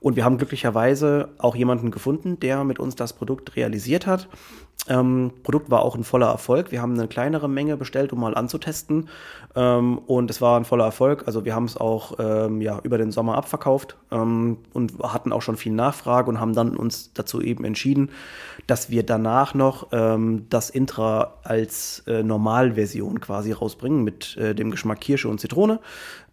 Und 0.00 0.16
wir 0.16 0.24
haben 0.24 0.38
glücklicherweise 0.38 1.28
auch 1.38 1.54
jemanden 1.54 1.90
gefunden, 1.90 2.40
der 2.40 2.64
mit 2.64 2.78
uns 2.78 2.96
das 2.96 3.12
Produkt 3.12 3.54
realisiert 3.54 4.06
hat. 4.06 4.28
Ähm, 4.88 5.32
Produkt 5.42 5.70
war 5.70 5.82
auch 5.82 5.94
ein 5.94 6.04
voller 6.04 6.28
Erfolg. 6.28 6.72
Wir 6.72 6.80
haben 6.80 6.94
eine 6.94 7.06
kleinere 7.06 7.48
Menge 7.48 7.76
bestellt, 7.76 8.12
um 8.12 8.20
mal 8.20 8.34
anzutesten. 8.34 9.08
Ähm, 9.54 9.98
und 9.98 10.30
es 10.30 10.40
war 10.40 10.58
ein 10.58 10.64
voller 10.64 10.84
Erfolg. 10.84 11.24
Also 11.26 11.44
wir 11.44 11.54
haben 11.54 11.66
es 11.66 11.76
auch 11.76 12.14
ähm, 12.18 12.60
ja, 12.60 12.80
über 12.82 12.96
den 12.96 13.10
Sommer 13.10 13.36
abverkauft 13.36 13.96
ähm, 14.10 14.58
und 14.72 14.98
hatten 15.02 15.32
auch 15.32 15.42
schon 15.42 15.56
viel 15.56 15.72
Nachfrage 15.72 16.30
und 16.30 16.40
haben 16.40 16.54
dann 16.54 16.76
uns 16.76 17.12
dazu 17.12 17.40
eben 17.40 17.64
entschieden, 17.64 18.10
dass 18.66 18.90
wir 18.90 19.04
danach 19.04 19.54
noch 19.54 19.88
ähm, 19.92 20.46
das 20.48 20.70
Intra 20.70 21.34
als 21.42 22.02
äh, 22.06 22.22
Normalversion 22.22 23.20
quasi 23.20 23.52
rausbringen 23.52 24.02
mit 24.02 24.36
äh, 24.36 24.54
dem 24.54 24.70
Geschmack 24.70 25.00
Kirsche 25.00 25.28
und 25.28 25.40
Zitrone. 25.40 25.80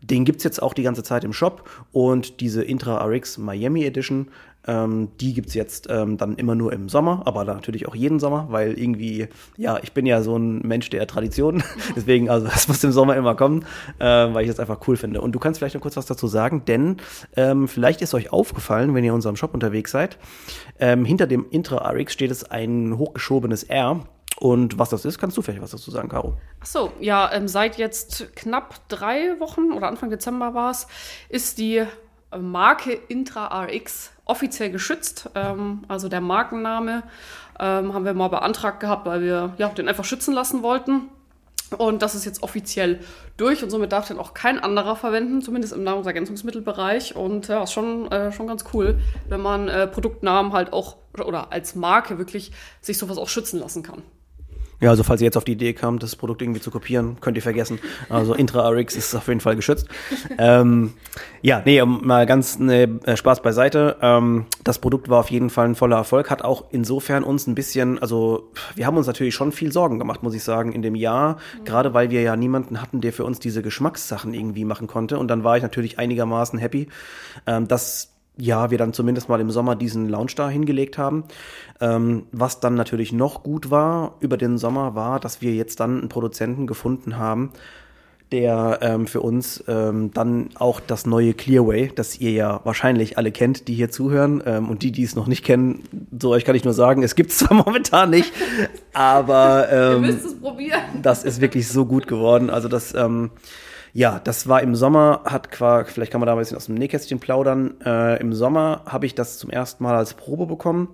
Den 0.01 0.25
gibt 0.25 0.37
es 0.37 0.43
jetzt 0.43 0.61
auch 0.61 0.73
die 0.73 0.83
ganze 0.83 1.03
Zeit 1.03 1.23
im 1.23 1.33
Shop 1.33 1.67
und 1.91 2.39
diese 2.39 2.63
Intra 2.63 3.03
RX 3.03 3.39
Miami 3.39 3.83
Edition 3.83 4.27
ähm, 4.67 5.09
die 5.19 5.33
gibt's 5.33 5.53
jetzt 5.53 5.87
ähm, 5.89 6.17
dann 6.17 6.35
immer 6.35 6.53
nur 6.53 6.73
im 6.73 6.89
Sommer, 6.89 7.21
aber 7.25 7.45
natürlich 7.45 7.87
auch 7.87 7.95
jeden 7.95 8.19
Sommer, 8.19 8.47
weil 8.49 8.77
irgendwie, 8.77 9.27
ja, 9.55 9.79
ich 9.81 9.93
bin 9.93 10.05
ja 10.05 10.21
so 10.21 10.37
ein 10.37 10.59
Mensch 10.59 10.89
der 10.89 11.07
Tradition. 11.07 11.63
Deswegen, 11.95 12.29
also 12.29 12.47
das 12.47 12.67
muss 12.67 12.83
im 12.83 12.91
Sommer 12.91 13.15
immer 13.15 13.35
kommen, 13.35 13.65
äh, 13.99 14.05
weil 14.05 14.43
ich 14.43 14.49
das 14.49 14.59
einfach 14.59 14.79
cool 14.87 14.97
finde. 14.97 15.21
Und 15.21 15.31
du 15.31 15.39
kannst 15.39 15.59
vielleicht 15.59 15.75
noch 15.75 15.81
kurz 15.81 15.95
was 15.95 16.05
dazu 16.05 16.27
sagen, 16.27 16.65
denn 16.65 16.97
ähm, 17.35 17.67
vielleicht 17.67 18.01
ist 18.01 18.13
euch 18.13 18.31
aufgefallen, 18.33 18.93
wenn 18.93 19.03
ihr 19.03 19.11
in 19.11 19.15
unserem 19.15 19.37
Shop 19.37 19.53
unterwegs 19.53 19.91
seid, 19.91 20.17
ähm, 20.79 21.05
hinter 21.05 21.27
dem 21.27 21.45
Intra 21.49 21.89
RX 21.89 22.11
steht 22.11 22.31
es 22.31 22.43
ein 22.43 22.97
hochgeschobenes 22.97 23.63
R. 23.63 24.01
Und 24.39 24.77
was 24.77 24.89
das 24.89 25.03
ist, 25.03 25.17
kannst 25.17 25.35
du 25.35 25.41
vielleicht 25.41 25.63
was 25.63 25.71
dazu 25.71 25.89
sagen, 25.89 26.09
Caro? 26.09 26.37
Ach 26.59 26.65
so, 26.65 26.91
ja, 26.99 27.31
ähm, 27.33 27.47
seit 27.47 27.77
jetzt 27.77 28.35
knapp 28.35 28.87
drei 28.87 29.39
Wochen 29.39 29.71
oder 29.71 29.87
Anfang 29.87 30.11
Dezember 30.11 30.53
war 30.53 30.69
es, 30.69 30.87
ist 31.29 31.57
die 31.57 31.83
Marke 32.37 32.91
Intra 33.07 33.63
RX 33.63 34.11
offiziell 34.29 34.71
geschützt. 34.71 35.29
Ähm, 35.35 35.83
also 35.87 36.09
der 36.09 36.21
Markenname 36.21 37.03
ähm, 37.59 37.93
haben 37.93 38.05
wir 38.05 38.13
mal 38.13 38.27
beantragt 38.27 38.79
gehabt, 38.79 39.05
weil 39.05 39.21
wir 39.21 39.53
ja, 39.57 39.69
den 39.69 39.87
einfach 39.87 40.05
schützen 40.05 40.33
lassen 40.33 40.63
wollten. 40.63 41.09
Und 41.77 42.01
das 42.01 42.15
ist 42.15 42.23
jetzt 42.23 42.43
offiziell 42.43 43.01
durch 43.35 43.61
und 43.61 43.69
somit 43.69 43.91
darf 43.91 44.07
den 44.07 44.19
auch 44.19 44.33
kein 44.33 44.57
anderer 44.57 44.95
verwenden, 44.95 45.41
zumindest 45.41 45.73
im 45.73 45.83
Nahrungsergänzungsmittelbereich. 45.83 47.15
Und 47.15 47.49
ja, 47.49 47.63
ist 47.63 47.73
schon, 47.73 48.09
äh, 48.11 48.31
schon 48.31 48.47
ganz 48.47 48.63
cool, 48.73 48.99
wenn 49.27 49.41
man 49.41 49.67
äh, 49.67 49.87
Produktnamen 49.87 50.53
halt 50.53 50.71
auch 50.71 50.97
oder 51.17 51.51
als 51.51 51.75
Marke 51.75 52.17
wirklich 52.17 52.51
sich 52.79 52.97
sowas 52.97 53.17
auch 53.17 53.27
schützen 53.27 53.59
lassen 53.59 53.83
kann. 53.83 54.03
Ja, 54.79 54.91
also 54.91 55.03
falls 55.03 55.21
ihr 55.21 55.25
jetzt 55.25 55.37
auf 55.37 55.43
die 55.43 55.53
Idee 55.53 55.73
kam, 55.73 55.97
das 55.97 56.15
Produkt 56.15 56.41
irgendwie 56.41 56.61
zu 56.61 56.69
kopieren, 56.69 57.17
könnt 57.19 57.35
ihr 57.35 57.41
vergessen. 57.41 57.79
Also 58.09 58.35
Intra-RX 58.35 58.95
ist 58.95 59.15
auf 59.15 59.27
jeden 59.27 59.39
Fall 59.39 59.55
geschützt. 59.55 59.87
ähm, 60.37 60.93
ja, 61.41 61.63
nee, 61.65 61.83
mal 61.83 62.27
ganz 62.27 62.59
ne, 62.59 62.99
Spaß 63.15 63.41
beiseite. 63.41 63.97
Ähm, 64.01 64.45
das 64.63 64.77
Produkt 64.77 65.09
war 65.09 65.19
auf 65.19 65.31
jeden 65.31 65.49
Fall 65.49 65.65
ein 65.69 65.75
voller 65.75 65.97
Erfolg, 65.97 66.29
hat 66.29 66.43
auch 66.43 66.65
insofern 66.71 67.23
uns 67.23 67.47
ein 67.47 67.55
bisschen, 67.55 67.97
also 67.99 68.51
wir 68.75 68.85
haben 68.85 68.97
uns 68.97 69.07
natürlich 69.07 69.33
schon 69.33 69.51
viel 69.51 69.71
Sorgen 69.71 69.97
gemacht, 69.97 70.21
muss 70.21 70.35
ich 70.35 70.43
sagen, 70.43 70.71
in 70.71 70.83
dem 70.83 70.95
Jahr, 70.95 71.37
mhm. 71.59 71.65
gerade 71.65 71.93
weil 71.95 72.11
wir 72.11 72.21
ja 72.21 72.35
niemanden 72.35 72.79
hatten, 72.79 73.01
der 73.01 73.13
für 73.13 73.25
uns 73.25 73.39
diese 73.39 73.63
Geschmackssachen 73.63 74.33
irgendwie 74.35 74.65
machen 74.65 74.85
konnte. 74.85 75.17
Und 75.17 75.27
dann 75.27 75.43
war 75.43 75.57
ich 75.57 75.63
natürlich 75.63 75.97
einigermaßen 75.97 76.59
happy, 76.59 76.87
ähm, 77.47 77.67
dass 77.67 78.16
ja, 78.37 78.71
wir 78.71 78.77
dann 78.77 78.93
zumindest 78.93 79.29
mal 79.29 79.41
im 79.41 79.51
Sommer 79.51 79.75
diesen 79.75 80.07
Launch 80.07 80.35
da 80.35 80.49
hingelegt 80.49 80.97
haben. 80.97 81.23
Ähm, 81.81 82.23
was 82.31 82.59
dann 82.59 82.75
natürlich 82.75 83.11
noch 83.11 83.43
gut 83.43 83.71
war 83.71 84.15
über 84.19 84.37
den 84.37 84.57
Sommer, 84.57 84.95
war, 84.95 85.19
dass 85.19 85.41
wir 85.41 85.53
jetzt 85.53 85.79
dann 85.79 85.99
einen 85.99 86.09
Produzenten 86.09 86.67
gefunden 86.67 87.17
haben, 87.17 87.51
der 88.31 88.79
ähm, 88.81 89.07
für 89.07 89.21
uns 89.21 89.63
ähm, 89.67 90.11
dann 90.13 90.49
auch 90.55 90.79
das 90.79 91.05
neue 91.05 91.33
Clearway, 91.33 91.91
das 91.95 92.19
ihr 92.19 92.31
ja 92.31 92.59
wahrscheinlich 92.65 93.17
alle 93.17 93.31
kennt, 93.31 93.67
die 93.67 93.73
hier 93.73 93.89
zuhören 93.89 94.43
ähm, 94.45 94.69
und 94.69 94.83
die, 94.83 94.91
die 94.91 95.03
es 95.03 95.15
noch 95.15 95.27
nicht 95.27 95.45
kennen, 95.45 95.83
so 96.19 96.31
euch 96.31 96.43
kann 96.43 96.55
ich 96.55 96.65
nur 96.65 96.73
sagen, 96.73 97.03
es 97.03 97.15
gibt 97.15 97.31
es 97.31 97.37
zwar 97.39 97.53
momentan 97.53 98.09
nicht, 98.09 98.33
aber 98.93 99.67
ähm, 99.71 100.03
Ihr 100.03 100.11
müsst 100.11 100.25
es 100.25 100.35
probieren. 100.35 100.81
das 101.01 101.23
ist 101.23 101.39
wirklich 101.39 101.69
so 101.69 101.85
gut 101.85 102.07
geworden. 102.07 102.49
Also 102.49 102.67
das, 102.67 102.93
ähm, 102.93 103.31
ja, 103.97 104.21
das 104.23 104.47
war 104.47 104.61
im 104.61 104.75
Sommer, 104.75 105.21
hat 105.25 105.49
quasi, 105.49 105.89
vielleicht 105.89 106.11
kann 106.11 106.21
man 106.21 106.27
da 106.27 106.33
ein 106.33 106.37
bisschen 106.37 106.55
aus 106.55 106.67
dem 106.67 106.75
Nähkästchen 106.75 107.19
plaudern. 107.19 107.81
Äh, 107.83 108.21
Im 108.21 108.31
Sommer 108.31 108.83
habe 108.85 109.07
ich 109.07 109.15
das 109.15 109.39
zum 109.39 109.49
ersten 109.49 109.83
Mal 109.83 109.95
als 109.95 110.13
Probe 110.13 110.45
bekommen. 110.45 110.89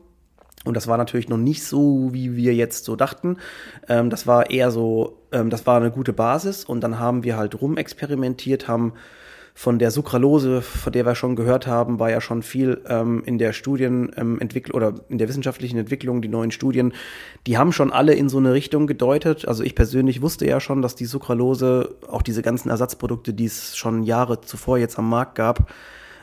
Und 0.64 0.78
das 0.78 0.88
war 0.88 0.96
natürlich 0.96 1.28
noch 1.28 1.36
nicht 1.36 1.66
so, 1.66 2.14
wie 2.14 2.38
wir 2.38 2.56
jetzt 2.56 2.86
so 2.86 2.96
dachten. 2.96 3.40
Ähm, 3.90 4.10
das 4.10 4.26
war 4.26 4.50
eher 4.52 4.72
so, 4.72 5.18
ähm, 5.34 5.50
das 5.50 5.68
war 5.68 5.82
eine 5.82 5.92
gute 5.92 6.14
Basis. 6.14 6.64
Und 6.64 6.80
dann 6.80 6.98
haben 6.98 7.26
wir 7.26 7.36
halt 7.36 7.60
rumexperimentiert, 7.60 8.70
haben 8.70 8.94
von 9.56 9.78
der 9.78 9.92
Sucralose, 9.92 10.62
von 10.62 10.92
der 10.92 11.06
wir 11.06 11.14
schon 11.14 11.36
gehört 11.36 11.68
haben, 11.68 12.00
war 12.00 12.10
ja 12.10 12.22
schon 12.22 12.42
viel 12.42 12.82
ähm, 12.88 13.22
in 13.26 13.38
der 13.38 13.54
Studienentwicklung 13.54 14.76
oder 14.76 14.96
in 15.10 15.20
der 15.20 15.30
wissenschaftlichen 15.30 15.78
Entwicklung, 15.78 16.22
die 16.22 16.28
neuen 16.28 16.52
Studien, 16.52 16.94
die 17.46 17.58
haben 17.58 17.72
schon 17.72 17.92
alle 17.92 18.16
in 18.16 18.30
so 18.30 18.40
eine 18.40 18.54
Richtung 18.54 18.88
gedeutet. 18.88 19.48
Also 19.48 19.64
ich 19.64 19.76
persönlich 19.76 20.22
wusste 20.22 20.48
ja 20.48 20.60
schon, 20.60 20.82
dass 20.82 20.96
die 20.96 21.06
Sucralose, 21.06 21.96
auch 22.08 22.24
diese 22.24 22.42
ganzen 22.42 22.70
Ersatzprodukte, 22.70 23.34
die 23.34 23.46
es 23.46 23.78
schon 23.78 24.04
Jahre 24.04 24.42
zuvor 24.42 24.80
jetzt 24.80 24.98
am 24.98 25.08
Markt 25.08 25.36
gab, 25.36 25.72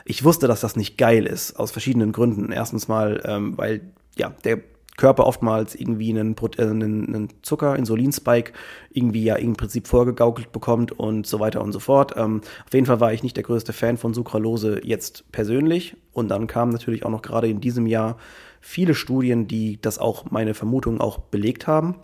ich 0.03 0.23
wusste, 0.23 0.47
dass 0.47 0.61
das 0.61 0.75
nicht 0.75 0.97
geil 0.97 1.25
ist, 1.25 1.57
aus 1.57 1.71
verschiedenen 1.71 2.11
Gründen. 2.11 2.51
Erstens 2.51 2.87
mal, 2.87 3.21
ähm, 3.23 3.57
weil 3.57 3.81
ja, 4.17 4.33
der 4.43 4.59
Körper 4.97 5.25
oftmals 5.25 5.75
irgendwie 5.75 6.11
äh, 6.11 6.19
einen, 6.19 6.33
einen 6.61 7.29
Zucker, 7.41 7.75
Insulinspike, 7.75 8.53
irgendwie 8.91 9.23
ja 9.23 9.35
im 9.35 9.55
Prinzip 9.55 9.87
vorgegaukelt 9.87 10.51
bekommt 10.51 10.91
und 10.91 11.25
so 11.25 11.39
weiter 11.39 11.61
und 11.61 11.71
so 11.71 11.79
fort. 11.79 12.13
Ähm, 12.17 12.41
auf 12.65 12.73
jeden 12.73 12.85
Fall 12.85 12.99
war 12.99 13.13
ich 13.13 13.23
nicht 13.23 13.35
der 13.35 13.43
größte 13.43 13.73
Fan 13.73 13.97
von 13.97 14.13
Sucralose 14.13 14.81
jetzt 14.83 15.31
persönlich. 15.31 15.95
Und 16.13 16.29
dann 16.29 16.47
kamen 16.47 16.71
natürlich 16.71 17.05
auch 17.05 17.09
noch 17.09 17.21
gerade 17.21 17.47
in 17.47 17.61
diesem 17.61 17.87
Jahr 17.87 18.17
viele 18.59 18.93
Studien, 18.93 19.47
die 19.47 19.81
das 19.81 19.97
auch 19.97 20.29
meine 20.29 20.53
Vermutung 20.53 20.99
auch 20.99 21.17
belegt 21.17 21.67
haben. 21.67 21.95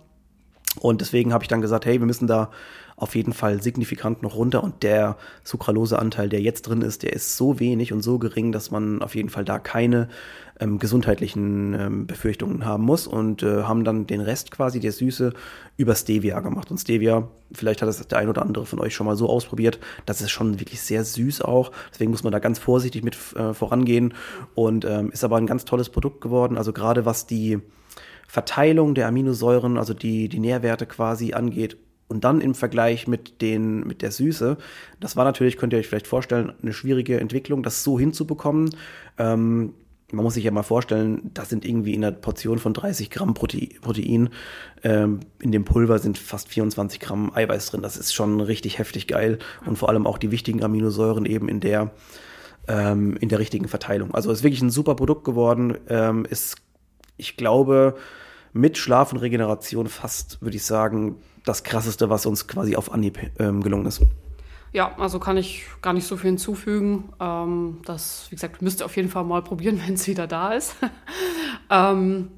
Und 0.79 1.01
deswegen 1.01 1.33
habe 1.33 1.43
ich 1.43 1.47
dann 1.47 1.61
gesagt, 1.61 1.85
hey, 1.85 1.99
wir 1.99 2.05
müssen 2.05 2.27
da 2.27 2.51
auf 2.97 3.15
jeden 3.15 3.31
Fall 3.31 3.61
signifikant 3.61 4.23
noch 4.23 4.35
runter. 4.35 4.63
Und 4.63 4.81
der 4.81 5.17
Sucraloseanteil, 5.43 6.29
der 6.29 6.41
jetzt 6.41 6.63
drin 6.63 6.81
ist, 6.81 7.03
der 7.03 7.13
ist 7.13 7.37
so 7.37 7.59
wenig 7.59 7.93
und 7.93 8.01
so 8.01 8.17
gering, 8.17 8.51
dass 8.51 8.71
man 8.71 9.03
auf 9.03 9.15
jeden 9.15 9.29
Fall 9.29 9.45
da 9.45 9.59
keine 9.59 10.09
ähm, 10.59 10.79
gesundheitlichen 10.79 11.75
ähm, 11.75 12.07
Befürchtungen 12.07 12.65
haben 12.65 12.83
muss. 12.83 13.05
Und 13.05 13.43
äh, 13.43 13.63
haben 13.63 13.83
dann 13.83 14.07
den 14.07 14.19
Rest 14.19 14.49
quasi 14.49 14.79
der 14.79 14.91
Süße 14.91 15.31
über 15.77 15.93
Stevia 15.93 16.39
gemacht. 16.39 16.71
Und 16.71 16.79
Stevia, 16.79 17.27
vielleicht 17.51 17.83
hat 17.83 17.87
das 17.87 18.05
der 18.05 18.17
ein 18.17 18.29
oder 18.29 18.41
andere 18.41 18.65
von 18.65 18.79
euch 18.79 18.95
schon 18.95 19.05
mal 19.05 19.15
so 19.15 19.29
ausprobiert, 19.29 19.79
das 20.07 20.19
ist 20.21 20.31
schon 20.31 20.59
wirklich 20.59 20.81
sehr 20.81 21.03
süß 21.03 21.43
auch. 21.43 21.71
Deswegen 21.93 22.09
muss 22.09 22.23
man 22.23 22.33
da 22.33 22.39
ganz 22.39 22.57
vorsichtig 22.57 23.03
mit 23.03 23.15
äh, 23.35 23.53
vorangehen. 23.53 24.15
Und 24.55 24.85
ähm, 24.85 25.11
ist 25.11 25.23
aber 25.23 25.37
ein 25.37 25.45
ganz 25.45 25.65
tolles 25.65 25.89
Produkt 25.89 26.19
geworden. 26.21 26.57
Also 26.57 26.73
gerade 26.73 27.05
was 27.05 27.27
die 27.27 27.59
Verteilung 28.27 28.95
der 28.95 29.07
Aminosäuren, 29.07 29.77
also 29.77 29.93
die, 29.93 30.29
die 30.29 30.39
Nährwerte 30.39 30.87
quasi 30.87 31.33
angeht. 31.33 31.77
Und 32.07 32.23
dann 32.23 32.39
im 32.39 32.55
Vergleich 32.55 33.07
mit 33.07 33.41
den, 33.41 33.81
mit 33.81 34.01
der 34.01 34.11
Süße, 34.11 34.57
das 34.99 35.17
war 35.17 35.25
natürlich, 35.25 35.57
könnt 35.57 35.73
ihr 35.73 35.79
euch 35.79 35.87
vielleicht 35.87 36.07
vorstellen, 36.07 36.53
eine 36.61 36.73
schwierige 36.73 37.19
Entwicklung, 37.19 37.63
das 37.63 37.83
so 37.83 37.99
hinzubekommen. 37.99 38.69
Ähm, 39.17 39.73
man 40.11 40.23
muss 40.23 40.35
sich 40.35 40.45
ja 40.45 40.51
mal 40.51 40.63
vorstellen, 40.63 41.31
das 41.33 41.49
sind 41.49 41.65
irgendwie 41.65 41.93
in 41.93 42.03
einer 42.03 42.15
Portion 42.15 42.59
von 42.59 42.73
30 42.73 43.09
Gramm 43.09 43.33
Prote 43.33 43.67
Protein, 43.81 44.29
ähm, 44.83 45.19
in 45.41 45.51
dem 45.51 45.65
Pulver 45.65 45.99
sind 45.99 46.17
fast 46.17 46.47
24 46.47 47.01
Gramm 47.01 47.31
Eiweiß 47.35 47.71
drin. 47.71 47.81
Das 47.81 47.97
ist 47.97 48.13
schon 48.13 48.39
richtig 48.39 48.77
heftig 48.79 49.07
geil. 49.07 49.39
Und 49.65 49.77
vor 49.77 49.89
allem 49.89 50.07
auch 50.07 50.17
die 50.17 50.31
wichtigen 50.31 50.63
Aminosäuren 50.63 51.25
eben 51.25 51.49
in 51.49 51.59
der, 51.59 51.91
ähm, 52.69 53.17
in 53.17 53.27
der 53.27 53.39
richtigen 53.39 53.67
Verteilung. 53.67 54.13
Also 54.13 54.31
ist 54.31 54.43
wirklich 54.43 54.61
ein 54.61 54.69
super 54.69 54.95
Produkt 54.95 55.25
geworden. 55.25 55.77
Ähm, 55.89 56.25
ist, 56.29 56.55
ich 57.17 57.35
glaube, 57.35 57.95
mit 58.53 58.77
Schlaf 58.77 59.11
und 59.11 59.19
Regeneration 59.19 59.87
fast, 59.87 60.41
würde 60.41 60.55
ich 60.55 60.63
sagen, 60.63 61.17
das 61.47 61.63
krasseste, 61.63 62.09
was 62.09 62.25
uns 62.25 62.47
quasi 62.47 62.75
auf 62.75 62.91
Anhieb 62.91 63.19
ähm, 63.39 63.61
gelungen 63.61 63.85
ist. 63.85 64.01
Ja, 64.73 64.95
also 64.97 65.19
kann 65.19 65.37
ich 65.37 65.65
gar 65.81 65.93
nicht 65.93 66.05
so 66.05 66.17
viel 66.17 66.31
hinzufügen. 66.31 67.09
Ähm, 67.19 67.79
das, 67.85 68.27
wie 68.29 68.35
gesagt, 68.35 68.61
müsst 68.61 68.81
ihr 68.81 68.85
auf 68.85 68.95
jeden 68.95 69.09
Fall 69.09 69.23
mal 69.23 69.41
probieren, 69.41 69.81
wenn 69.85 69.95
es 69.95 70.07
wieder 70.07 70.27
da 70.27 70.53
ist. 70.53 70.75
ähm, 71.69 72.29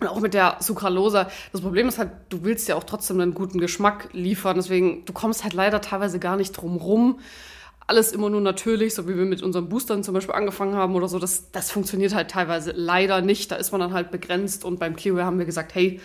und 0.00 0.06
auch 0.06 0.20
mit 0.20 0.32
der 0.32 0.58
Sucralose. 0.60 1.26
Das 1.50 1.60
Problem 1.60 1.88
ist 1.88 1.98
halt, 1.98 2.12
du 2.28 2.44
willst 2.44 2.68
ja 2.68 2.76
auch 2.76 2.84
trotzdem 2.84 3.20
einen 3.20 3.34
guten 3.34 3.58
Geschmack 3.58 4.08
liefern. 4.12 4.56
Deswegen, 4.56 5.04
du 5.04 5.12
kommst 5.12 5.42
halt 5.42 5.54
leider 5.54 5.80
teilweise 5.80 6.20
gar 6.20 6.36
nicht 6.36 6.52
drum 6.52 6.76
rum. 6.76 7.18
Alles 7.88 8.12
immer 8.12 8.28
nur 8.28 8.42
natürlich, 8.42 8.94
so 8.94 9.08
wie 9.08 9.16
wir 9.16 9.24
mit 9.24 9.42
unseren 9.42 9.70
Boostern 9.70 10.04
zum 10.04 10.12
Beispiel 10.12 10.34
angefangen 10.34 10.74
haben 10.76 10.94
oder 10.94 11.08
so. 11.08 11.18
Das, 11.18 11.50
das 11.52 11.70
funktioniert 11.70 12.14
halt 12.14 12.30
teilweise 12.30 12.72
leider 12.72 13.22
nicht. 13.22 13.50
Da 13.50 13.56
ist 13.56 13.72
man 13.72 13.80
dann 13.80 13.94
halt 13.94 14.10
begrenzt. 14.10 14.62
Und 14.62 14.78
beim 14.78 14.94
Clearway 14.94 15.22
haben 15.22 15.38
wir 15.38 15.46
gesagt, 15.46 15.74
hey, 15.74 15.98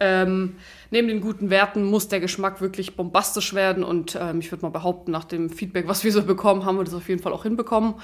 ähm, 0.00 0.56
neben 0.90 1.06
den 1.06 1.20
guten 1.20 1.48
Werten 1.48 1.84
muss 1.84 2.08
der 2.08 2.18
Geschmack 2.18 2.60
wirklich 2.60 2.96
bombastisch 2.96 3.54
werden. 3.54 3.84
Und 3.84 4.18
ähm, 4.20 4.40
ich 4.40 4.50
würde 4.50 4.64
mal 4.64 4.72
behaupten, 4.72 5.12
nach 5.12 5.24
dem 5.24 5.48
Feedback, 5.48 5.86
was 5.86 6.02
wir 6.02 6.10
so 6.10 6.24
bekommen, 6.24 6.64
haben 6.64 6.76
wir 6.76 6.84
das 6.84 6.94
auf 6.94 7.08
jeden 7.08 7.22
Fall 7.22 7.32
auch 7.32 7.44
hinbekommen. 7.44 7.94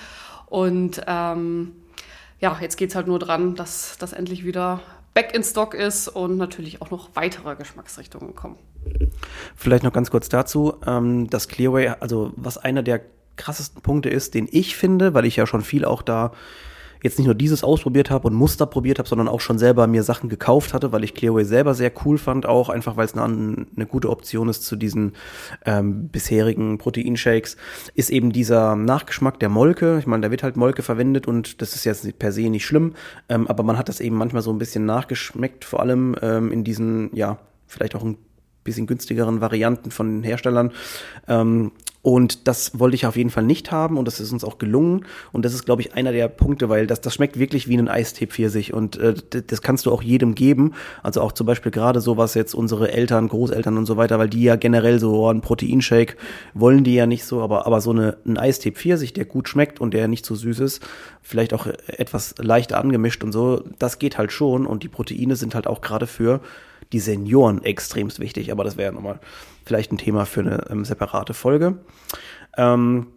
Und 0.47 1.03
ähm, 1.09 1.73
ja, 2.39 2.57
jetzt 2.61 2.77
geht's 2.77 2.95
halt 2.95 3.09
nur 3.09 3.19
dran, 3.19 3.57
dass 3.57 3.99
das 3.99 4.13
endlich 4.13 4.45
wieder 4.45 4.81
back 5.13 5.35
in 5.35 5.43
stock 5.43 5.75
ist 5.75 6.09
und 6.09 6.37
natürlich 6.37 6.83
auch 6.83 6.91
noch 6.91 7.11
weitere 7.15 7.57
Geschmacksrichtungen 7.57 8.35
kommen. 8.35 8.59
Vielleicht 9.57 9.85
noch 9.85 9.93
ganz 9.93 10.11
kurz 10.11 10.29
dazu. 10.29 10.75
Ähm, 10.87 11.31
das 11.31 11.49
Clearway, 11.49 11.89
also 12.01 12.33
was 12.37 12.59
einer 12.59 12.83
der 12.83 13.01
krassesten 13.37 13.83
Punkte 13.83 14.09
ist, 14.09 14.35
den 14.35 14.49
ich 14.51 14.77
finde, 14.77 15.15
weil 15.15 15.25
ich 15.25 15.37
ja 15.37 15.47
schon 15.47 15.63
viel 15.63 15.85
auch 15.85 16.03
da 16.03 16.33
jetzt 17.05 17.19
nicht 17.19 17.27
nur 17.27 17.35
dieses 17.35 17.63
ausprobiert 17.63 18.11
habe 18.11 18.27
und 18.29 18.35
Muster 18.35 18.65
probiert 18.65 18.99
habe, 18.99 19.07
sondern 19.07 19.29
auch 19.29 19.41
schon 19.41 19.59
selber 19.59 19.87
mir 19.87 20.03
Sachen 20.03 20.31
gekauft 20.31 20.73
hatte, 20.73 20.91
weil 20.91 21.05
ich 21.05 21.13
Clearway 21.13 21.45
selber 21.45 21.75
sehr 21.75 21.93
cool 22.05 22.17
fand, 22.17 22.47
auch 22.47 22.71
einfach 22.71 22.97
weil 22.97 23.05
es 23.05 23.15
eine, 23.15 23.67
eine 23.77 23.87
gute 23.87 24.09
Option 24.09 24.49
ist 24.49 24.65
zu 24.65 24.75
diesen 24.75 25.13
ähm, 25.67 26.09
bisherigen 26.09 26.79
Proteinshakes, 26.79 27.59
ist 27.95 28.09
eben 28.09 28.33
dieser 28.33 28.75
Nachgeschmack 28.75 29.39
der 29.39 29.51
Molke. 29.51 29.99
Ich 29.99 30.07
meine, 30.07 30.23
da 30.23 30.31
wird 30.31 30.43
halt 30.43 30.57
Molke 30.57 30.83
verwendet 30.83 31.29
und 31.29 31.61
das 31.61 31.75
ist 31.75 31.85
jetzt 31.85 32.19
per 32.19 32.33
se 32.33 32.49
nicht 32.49 32.65
schlimm, 32.65 32.95
ähm, 33.29 33.47
aber 33.49 33.63
man 33.65 33.77
hat 33.77 33.91
das 33.91 34.01
eben 34.01 34.17
manchmal 34.17 34.43
so 34.43 34.51
ein 34.51 34.59
bisschen 34.59 34.87
nachgeschmeckt, 34.87 35.67
vor 35.67 35.81
allem 35.81 36.17
ähm, 36.23 36.51
in 36.51 36.65
diesen, 36.65 37.15
ja, 37.15 37.39
vielleicht 37.67 37.95
auch 37.97 38.03
ein 38.03 38.17
bisschen 38.65 38.87
günstigeren 38.87 39.43
Varianten 39.43 39.91
von 39.91 40.09
den 40.09 40.23
Herstellern. 40.23 40.73
Ähm, 41.29 41.73
und 42.05 42.49
das 42.49 42.79
wollte 42.79 42.97
ich 42.97 43.07
auf 43.07 43.17
jeden 43.17 43.31
Fall 43.31 43.45
nicht 43.45 43.73
haben 43.73 43.97
und 43.97 44.05
das 44.05 44.21
ist 44.21 44.31
uns 44.31 44.45
auch 44.45 44.59
gelungen. 44.59 45.07
Und 45.33 45.43
das 45.47 45.55
ist, 45.55 45.65
glaube 45.65 45.81
ich, 45.81 45.95
einer 45.95 46.13
der 46.13 46.29
Punkte, 46.29 46.69
weil 46.69 46.87
das, 46.87 47.01
das 47.01 47.15
schmeckt 47.15 47.39
wirklich 47.39 47.67
wie 47.67 47.79
ein 47.79 47.89
Eistee 47.89 48.27
Pfirsich 48.27 48.75
und 48.75 48.99
äh, 48.99 49.15
das 49.47 49.63
kannst 49.63 49.87
du 49.87 49.91
auch 49.91 50.03
jedem 50.03 50.35
geben. 50.35 50.75
Also 51.03 51.23
auch 51.23 51.33
zum 51.33 51.47
Beispiel 51.47 51.73
gerade 51.73 52.03
so, 52.03 52.19
was 52.19 52.35
jetzt 52.35 52.55
unsere 52.55 52.93
Eltern, 52.93 53.29
Großeltern 53.29 53.79
und 53.79 53.87
so 53.87 53.97
weiter, 53.97 54.19
weil 54.19 54.29
die 54.29 54.43
ja 54.43 54.57
generell 54.57 54.99
so 55.01 55.25
oh, 55.25 55.29
einen 55.29 55.41
Proteinshake 55.41 56.19
wollen 56.53 56.85
die 56.85 56.95
ja 56.95 57.07
nicht 57.07 57.25
so, 57.25 57.41
aber, 57.41 57.67
aber 57.67 57.81
so 57.81 57.93
eine, 57.93 58.19
ein 58.27 58.37
Eistee 58.37 58.73
Pfirsich, 58.73 59.15
der 59.15 59.25
gut 59.25 59.49
schmeckt 59.49 59.81
und 59.81 59.95
der 59.95 60.07
nicht 60.07 60.27
so 60.27 60.35
süß 60.35 60.61
ist, 60.61 60.87
vielleicht 61.23 61.55
auch 61.55 61.67
etwas 61.87 62.35
leichter 62.37 62.79
angemischt 62.79 63.25
und 63.25 63.33
so, 63.33 63.65
das 63.79 63.99
geht 63.99 64.19
halt 64.19 64.31
schon 64.31 64.67
und 64.67 64.83
die 64.83 64.89
Proteine 64.89 65.37
sind 65.37 65.55
halt 65.55 65.67
auch 65.67 65.81
gerade 65.81 66.07
für 66.07 66.43
die 66.93 67.01
Senioren 67.01 67.63
extremst 67.63 68.21
wichtig, 68.21 68.53
aber 68.53 68.65
das 68.65 68.77
wäre 68.77 68.93
nochmal 68.93 69.21
vielleicht 69.65 69.93
ein 69.93 69.99
Thema 69.99 70.27
für 70.27 70.41
eine 70.41 70.65
ähm, 70.71 70.85
separate 70.85 71.35
Folge. 71.35 71.79
Ähm, 72.57 73.09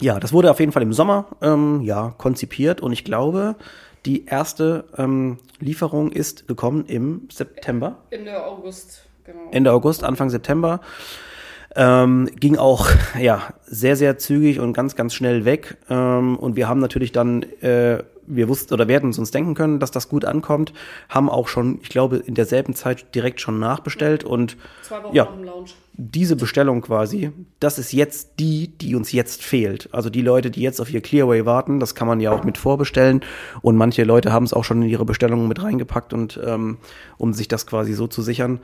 ja, 0.00 0.20
das 0.20 0.32
wurde 0.32 0.50
auf 0.50 0.60
jeden 0.60 0.72
Fall 0.72 0.82
im 0.82 0.92
Sommer 0.92 1.26
ähm, 1.40 1.80
ja 1.80 2.14
konzipiert 2.18 2.80
und 2.80 2.92
ich 2.92 3.04
glaube, 3.04 3.56
die 4.04 4.26
erste 4.26 4.84
ähm, 4.96 5.38
Lieferung 5.58 6.12
ist 6.12 6.46
gekommen 6.46 6.84
im 6.86 7.28
September. 7.32 7.98
Ende 8.10 8.44
August, 8.44 9.06
genau. 9.24 9.50
Ende 9.50 9.72
August, 9.72 10.04
Anfang 10.04 10.30
September. 10.30 10.80
Ähm, 11.74 12.30
ging 12.38 12.56
auch 12.56 12.88
ja 13.18 13.42
sehr 13.66 13.96
sehr 13.96 14.16
zügig 14.18 14.60
und 14.60 14.72
ganz 14.72 14.96
ganz 14.96 15.14
schnell 15.14 15.44
weg 15.44 15.76
ähm, 15.90 16.36
und 16.38 16.56
wir 16.56 16.68
haben 16.68 16.80
natürlich 16.80 17.12
dann 17.12 17.42
äh, 17.60 18.02
wir 18.26 18.48
wussten 18.48 18.74
oder 18.74 18.88
werden 18.88 19.06
uns 19.06 19.30
denken 19.30 19.54
können, 19.54 19.78
dass 19.78 19.90
das 19.90 20.08
gut 20.08 20.24
ankommt, 20.24 20.72
haben 21.08 21.28
auch 21.28 21.48
schon, 21.48 21.78
ich 21.82 21.88
glaube, 21.88 22.16
in 22.16 22.34
derselben 22.34 22.74
Zeit 22.74 23.14
direkt 23.14 23.40
schon 23.40 23.58
nachbestellt 23.58 24.24
und 24.24 24.56
Zwei 24.82 25.02
Wochen 25.02 25.14
ja, 25.14 25.24
nach 25.24 25.32
dem 25.32 25.44
Launch. 25.44 25.74
Diese 25.98 26.36
Bestellung 26.36 26.82
quasi, 26.82 27.30
das 27.58 27.78
ist 27.78 27.92
jetzt 27.92 28.38
die, 28.38 28.68
die 28.68 28.94
uns 28.94 29.12
jetzt 29.12 29.42
fehlt. 29.42 29.88
Also 29.92 30.10
die 30.10 30.20
Leute, 30.20 30.50
die 30.50 30.60
jetzt 30.60 30.80
auf 30.80 30.92
ihr 30.92 31.00
Clearway 31.00 31.46
warten, 31.46 31.80
das 31.80 31.94
kann 31.94 32.06
man 32.06 32.20
ja 32.20 32.32
auch 32.32 32.44
mit 32.44 32.58
vorbestellen 32.58 33.22
und 33.62 33.76
manche 33.76 34.04
Leute 34.04 34.32
haben 34.32 34.44
es 34.44 34.52
auch 34.52 34.64
schon 34.64 34.82
in 34.82 34.88
ihre 34.88 35.04
Bestellungen 35.04 35.48
mit 35.48 35.62
reingepackt 35.62 36.12
und 36.12 36.38
ähm, 36.44 36.78
um 37.16 37.32
sich 37.32 37.48
das 37.48 37.66
quasi 37.66 37.94
so 37.94 38.06
zu 38.06 38.22
sichern. 38.22 38.60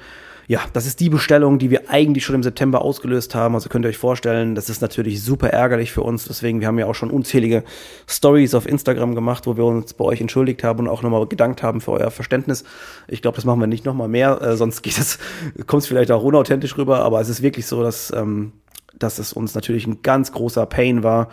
Ja, 0.49 0.61
das 0.73 0.87
ist 0.87 0.99
die 0.99 1.09
Bestellung, 1.09 1.59
die 1.59 1.71
wir 1.71 1.89
eigentlich 1.89 2.25
schon 2.25 2.35
im 2.35 2.43
September 2.43 2.83
ausgelöst 2.83 3.35
haben. 3.35 3.55
Also 3.55 3.69
könnt 3.69 3.85
ihr 3.85 3.89
euch 3.89 3.99
vorstellen, 3.99 4.57
das 4.57 4.69
ist 4.69 4.83
natürlich 4.83 5.23
super 5.23 5.51
ärgerlich 5.51 5.93
für 5.93 6.03
uns. 6.03 6.25
Deswegen, 6.25 6.61
wir 6.61 6.67
haben 6.67 6.79
ja 6.79 6.87
auch 6.87 6.97
schon 6.97 7.11
unzählige 7.11 7.63
Stories 8.09 8.55
auf 8.55 8.67
Instagram 8.67 9.15
gemacht, 9.15 9.47
wo 9.47 9.57
wir 9.57 9.65
uns 9.65 9.95
bei 9.95 10.05
euch 10.05 10.21
entschuldigt 10.21 10.65
haben 10.65 10.81
und 10.81 10.89
auch 10.89 11.03
nochmal 11.03 11.27
gedankt 11.27 11.63
haben 11.63 11.81
für 11.81 11.93
euer 11.93 12.11
Verständnis. 12.11 12.65
Ich 13.07 13.23
glaube, 13.23 13.37
das 13.37 13.45
machen 13.45 13.61
wir 13.61 13.69
nicht 13.69 13.85
nochmal 13.85 14.09
mehr, 14.09 14.43
äh, 14.43 14.57
sonst 14.57 14.83
geht 14.83 14.99
es, 14.99 15.19
kommt 15.67 15.83
es 15.83 15.89
vielleicht 15.89 16.11
auch 16.11 16.25
unauthentisch 16.25 16.77
rüber, 16.77 17.05
aber 17.05 17.22
es 17.23 17.29
ist 17.29 17.43
wirklich 17.43 17.67
so, 17.67 17.83
dass 17.83 18.13
ähm, 18.13 18.53
dass 18.99 19.19
es 19.19 19.33
uns 19.33 19.55
natürlich 19.55 19.87
ein 19.87 20.03
ganz 20.03 20.33
großer 20.33 20.67
Pain 20.67 21.03
war, 21.03 21.29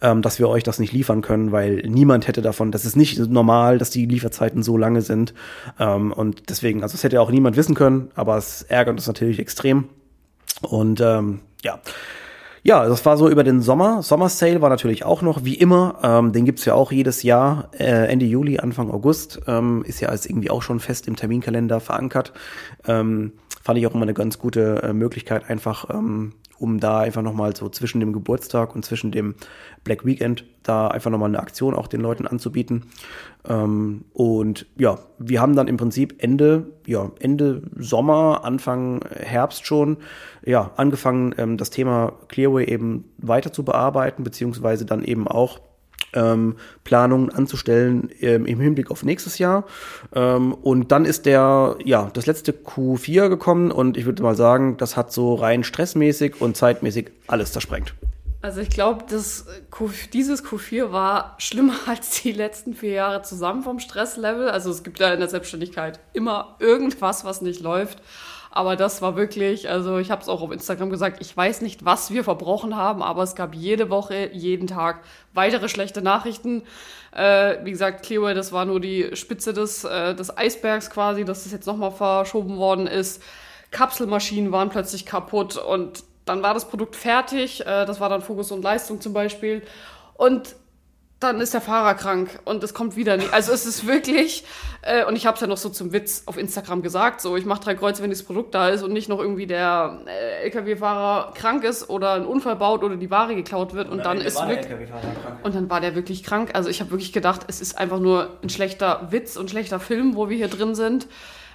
ähm, 0.00 0.22
dass 0.22 0.38
wir 0.38 0.48
euch 0.48 0.62
das 0.62 0.78
nicht 0.78 0.92
liefern 0.92 1.22
können, 1.22 1.52
weil 1.52 1.76
niemand 1.86 2.26
hätte 2.28 2.42
davon, 2.42 2.72
das 2.72 2.84
ist 2.84 2.96
nicht 2.96 3.18
normal, 3.18 3.78
dass 3.78 3.90
die 3.90 4.06
Lieferzeiten 4.06 4.62
so 4.62 4.76
lange 4.76 5.02
sind. 5.02 5.34
Ähm, 5.78 6.12
und 6.12 6.48
deswegen, 6.50 6.82
also 6.82 6.94
es 6.94 7.04
hätte 7.04 7.20
auch 7.20 7.30
niemand 7.30 7.56
wissen 7.56 7.74
können, 7.74 8.10
aber 8.14 8.36
es 8.36 8.62
ärgert 8.62 8.96
uns 8.96 9.06
natürlich 9.06 9.38
extrem. 9.38 9.84
Und 10.62 11.00
ähm, 11.00 11.40
ja. 11.62 11.80
Ja, 12.62 12.84
das 12.88 13.06
war 13.06 13.16
so 13.16 13.28
über 13.28 13.44
den 13.44 13.62
Sommer. 13.62 14.02
Sommer 14.02 14.28
Sale 14.28 14.60
war 14.60 14.70
natürlich 14.70 15.04
auch 15.04 15.22
noch, 15.22 15.44
wie 15.44 15.54
immer. 15.54 16.00
Ähm, 16.02 16.32
den 16.32 16.44
gibt's 16.44 16.64
ja 16.64 16.74
auch 16.74 16.90
jedes 16.90 17.22
Jahr, 17.22 17.70
äh, 17.78 18.08
Ende 18.08 18.26
Juli, 18.26 18.58
Anfang 18.58 18.90
August. 18.90 19.40
Ähm, 19.46 19.84
ist 19.86 20.00
ja 20.00 20.08
als 20.08 20.26
irgendwie 20.26 20.50
auch 20.50 20.62
schon 20.62 20.80
fest 20.80 21.06
im 21.06 21.14
Terminkalender 21.14 21.78
verankert. 21.78 22.32
Ähm, 22.88 23.34
fand 23.66 23.80
ich 23.80 23.86
auch 23.88 23.94
immer 23.94 24.04
eine 24.04 24.14
ganz 24.14 24.38
gute 24.38 24.80
äh, 24.84 24.92
Möglichkeit, 24.92 25.50
einfach 25.50 25.90
ähm, 25.90 26.34
um 26.56 26.78
da 26.78 27.00
einfach 27.00 27.22
nochmal 27.22 27.56
so 27.56 27.68
zwischen 27.68 27.98
dem 27.98 28.12
Geburtstag 28.12 28.76
und 28.76 28.84
zwischen 28.84 29.10
dem 29.10 29.34
Black 29.82 30.06
Weekend 30.06 30.44
da 30.62 30.86
einfach 30.86 31.10
nochmal 31.10 31.30
eine 31.30 31.40
Aktion 31.40 31.74
auch 31.74 31.88
den 31.88 32.00
Leuten 32.00 32.28
anzubieten. 32.28 32.84
Ähm, 33.44 34.04
und 34.12 34.66
ja, 34.78 35.00
wir 35.18 35.40
haben 35.40 35.56
dann 35.56 35.66
im 35.66 35.78
Prinzip 35.78 36.14
Ende, 36.18 36.74
ja, 36.86 37.10
Ende 37.18 37.62
Sommer, 37.76 38.44
Anfang 38.44 39.00
Herbst 39.10 39.66
schon, 39.66 39.96
ja, 40.44 40.70
angefangen, 40.76 41.34
ähm, 41.36 41.56
das 41.56 41.70
Thema 41.70 42.12
Clearway 42.28 42.66
eben 42.66 43.06
weiter 43.18 43.52
zu 43.52 43.64
bearbeiten, 43.64 44.22
beziehungsweise 44.22 44.86
dann 44.86 45.02
eben 45.02 45.26
auch 45.26 45.58
ähm, 46.12 46.56
Planungen 46.84 47.30
anzustellen 47.30 48.10
ähm, 48.20 48.46
im 48.46 48.60
Hinblick 48.60 48.90
auf 48.90 49.02
nächstes 49.04 49.38
Jahr. 49.38 49.64
Ähm, 50.14 50.54
und 50.54 50.92
dann 50.92 51.04
ist 51.04 51.26
der, 51.26 51.76
ja, 51.84 52.10
das 52.12 52.26
letzte 52.26 52.52
Q4 52.52 53.28
gekommen 53.28 53.70
und 53.70 53.96
ich 53.96 54.04
würde 54.04 54.22
mal 54.22 54.36
sagen, 54.36 54.76
das 54.76 54.96
hat 54.96 55.12
so 55.12 55.34
rein 55.34 55.64
stressmäßig 55.64 56.40
und 56.40 56.56
zeitmäßig 56.56 57.10
alles 57.26 57.52
zersprengt. 57.52 57.94
Also 58.42 58.60
ich 58.60 58.70
glaube, 58.70 59.04
dieses 59.08 59.46
Q4 59.72 60.92
war 60.92 61.34
schlimmer 61.38 61.74
als 61.86 62.22
die 62.22 62.32
letzten 62.32 62.74
vier 62.74 62.92
Jahre 62.92 63.22
zusammen 63.22 63.62
vom 63.62 63.80
Stresslevel. 63.80 64.48
Also 64.48 64.70
es 64.70 64.84
gibt 64.84 65.00
ja 65.00 65.12
in 65.12 65.18
der 65.18 65.28
Selbstständigkeit 65.28 65.98
immer 66.12 66.56
irgendwas, 66.60 67.24
was 67.24 67.42
nicht 67.42 67.60
läuft. 67.60 68.00
Aber 68.56 68.74
das 68.74 69.02
war 69.02 69.16
wirklich, 69.16 69.68
also 69.68 69.98
ich 69.98 70.10
habe 70.10 70.22
es 70.22 70.30
auch 70.30 70.40
auf 70.40 70.50
Instagram 70.50 70.88
gesagt, 70.88 71.18
ich 71.20 71.36
weiß 71.36 71.60
nicht, 71.60 71.84
was 71.84 72.10
wir 72.10 72.24
verbrochen 72.24 72.74
haben, 72.74 73.02
aber 73.02 73.22
es 73.22 73.34
gab 73.34 73.54
jede 73.54 73.90
Woche, 73.90 74.30
jeden 74.32 74.66
Tag 74.66 75.02
weitere 75.34 75.68
schlechte 75.68 76.00
Nachrichten. 76.00 76.62
Äh, 77.12 77.58
wie 77.64 77.70
gesagt, 77.70 78.02
Clearway, 78.06 78.32
das 78.32 78.52
war 78.52 78.64
nur 78.64 78.80
die 78.80 79.14
Spitze 79.14 79.52
des, 79.52 79.84
äh, 79.84 80.14
des 80.14 80.38
Eisbergs 80.38 80.88
quasi, 80.88 81.26
dass 81.26 81.42
das 81.42 81.52
jetzt 81.52 81.66
nochmal 81.66 81.90
verschoben 81.90 82.56
worden 82.56 82.86
ist. 82.86 83.22
Kapselmaschinen 83.72 84.52
waren 84.52 84.70
plötzlich 84.70 85.04
kaputt 85.04 85.58
und 85.58 86.04
dann 86.24 86.42
war 86.42 86.54
das 86.54 86.66
Produkt 86.66 86.96
fertig. 86.96 87.60
Äh, 87.60 87.84
das 87.84 88.00
war 88.00 88.08
dann 88.08 88.22
Fokus 88.22 88.52
und 88.52 88.62
Leistung 88.62 89.02
zum 89.02 89.12
Beispiel. 89.12 89.64
Und 90.14 90.56
dann 91.18 91.40
ist 91.40 91.54
der 91.54 91.62
Fahrer 91.62 91.94
krank 91.94 92.40
und 92.44 92.62
es 92.62 92.74
kommt 92.74 92.94
wieder 92.94 93.16
nicht. 93.16 93.32
Also 93.32 93.52
es 93.52 93.64
ist 93.64 93.86
wirklich, 93.86 94.44
äh, 94.82 95.02
und 95.06 95.16
ich 95.16 95.26
habe 95.26 95.36
es 95.36 95.40
ja 95.40 95.46
noch 95.46 95.56
so 95.56 95.70
zum 95.70 95.92
Witz 95.92 96.24
auf 96.26 96.36
Instagram 96.36 96.82
gesagt, 96.82 97.22
so 97.22 97.36
ich 97.36 97.46
mache 97.46 97.62
drei 97.62 97.74
Kreuze, 97.74 98.02
wenn 98.02 98.10
das 98.10 98.22
Produkt 98.22 98.54
da 98.54 98.68
ist 98.68 98.82
und 98.82 98.92
nicht 98.92 99.08
noch 99.08 99.18
irgendwie 99.18 99.46
der 99.46 100.00
äh, 100.06 100.44
LKW-Fahrer 100.44 101.32
krank 101.34 101.64
ist 101.64 101.88
oder 101.88 102.12
einen 102.12 102.26
Unfall 102.26 102.56
baut 102.56 102.84
oder 102.84 102.96
die 102.96 103.10
Ware 103.10 103.34
geklaut 103.34 103.72
wird 103.72 103.88
und, 103.88 103.98
und 103.98 104.04
dann 104.04 104.20
ist 104.20 104.38
wirklich 104.46 104.90
und 105.42 105.54
dann 105.54 105.70
war 105.70 105.80
der 105.80 105.94
wirklich 105.94 106.22
krank. 106.22 106.50
Also 106.52 106.68
ich 106.68 106.80
habe 106.80 106.90
wirklich 106.90 107.14
gedacht, 107.14 107.42
es 107.48 107.62
ist 107.62 107.78
einfach 107.78 107.98
nur 107.98 108.36
ein 108.42 108.50
schlechter 108.50 109.08
Witz 109.10 109.38
und 109.38 109.48
schlechter 109.48 109.80
Film, 109.80 110.16
wo 110.16 110.28
wir 110.28 110.36
hier 110.36 110.48
drin 110.48 110.74
sind. 110.74 111.08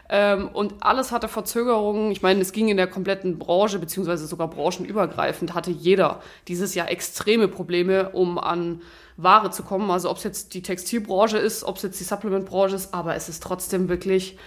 Ähm, 0.10 0.50
und 0.50 0.76
alles 0.82 1.12
hatte 1.12 1.28
Verzögerungen. 1.28 2.12
Ich 2.12 2.22
meine, 2.22 2.42
es 2.42 2.52
ging 2.52 2.68
in 2.68 2.78
der 2.78 2.88
kompletten 2.88 3.40
Branche, 3.40 3.80
beziehungsweise 3.80 4.28
sogar 4.28 4.50
branchenübergreifend, 4.50 5.54
hatte 5.54 5.72
jeder 5.72 6.22
dieses 6.48 6.76
Jahr 6.76 6.90
extreme 6.90 7.48
Probleme, 7.48 8.10
um 8.10 8.38
an 8.38 8.82
Ware 9.18 9.52
zu 9.52 9.64
kommen. 9.64 9.90
Also 9.92 10.10
ob 10.10 10.18
es 10.18 10.24
jetzt 10.24 10.54
die 10.54 10.62
Textilbranche 10.62 11.38
ist, 11.38 11.64
ob 11.64 11.78
es 11.78 11.84
jetzt 11.84 12.00
die 12.00 12.04
Supplementbranche 12.04 12.76
ist, 12.76 12.94
aber 12.94 13.16
es 13.16 13.30
ist 13.30 13.44
trotzdem 13.44 13.90
wirklich, 13.90 14.38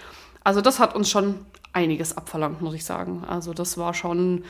also 0.42 0.60
das 0.60 0.78
hat 0.78 0.94
uns 0.94 1.10
schon 1.10 1.36
einiges 1.72 2.16
abverlangt, 2.16 2.60
muss 2.60 2.74
ich 2.74 2.84
sagen. 2.84 3.24
Also 3.28 3.52
das 3.52 3.76
war 3.76 3.94
schon, 3.94 4.44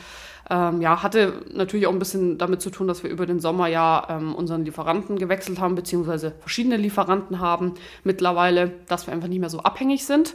ähm, 0.51 0.83
ja, 0.83 1.03
hatte 1.03 1.43
natürlich 1.53 1.87
auch 1.87 1.93
ein 1.93 1.99
bisschen 1.99 2.37
damit 2.39 2.61
zu 2.61 2.71
tun, 2.71 2.87
dass 2.87 3.03
wir 3.03 3.11
über 3.11 3.25
den 3.25 3.41
Sommer 3.41 3.67
ja 3.67 4.07
ähm, 4.11 4.35
unseren 4.35 4.65
Lieferanten 4.65 5.19
gewechselt 5.19 5.59
haben, 5.59 5.75
beziehungsweise 5.75 6.35
verschiedene 6.41 6.77
Lieferanten 6.77 7.41
haben 7.41 7.75
mittlerweile, 8.05 8.73
dass 8.89 9.07
wir 9.07 9.15
einfach 9.15 9.29
nicht 9.29 9.41
mehr 9.41 9.51
so 9.51 9.61
abhängig 9.61 10.05
sind, 10.05 10.35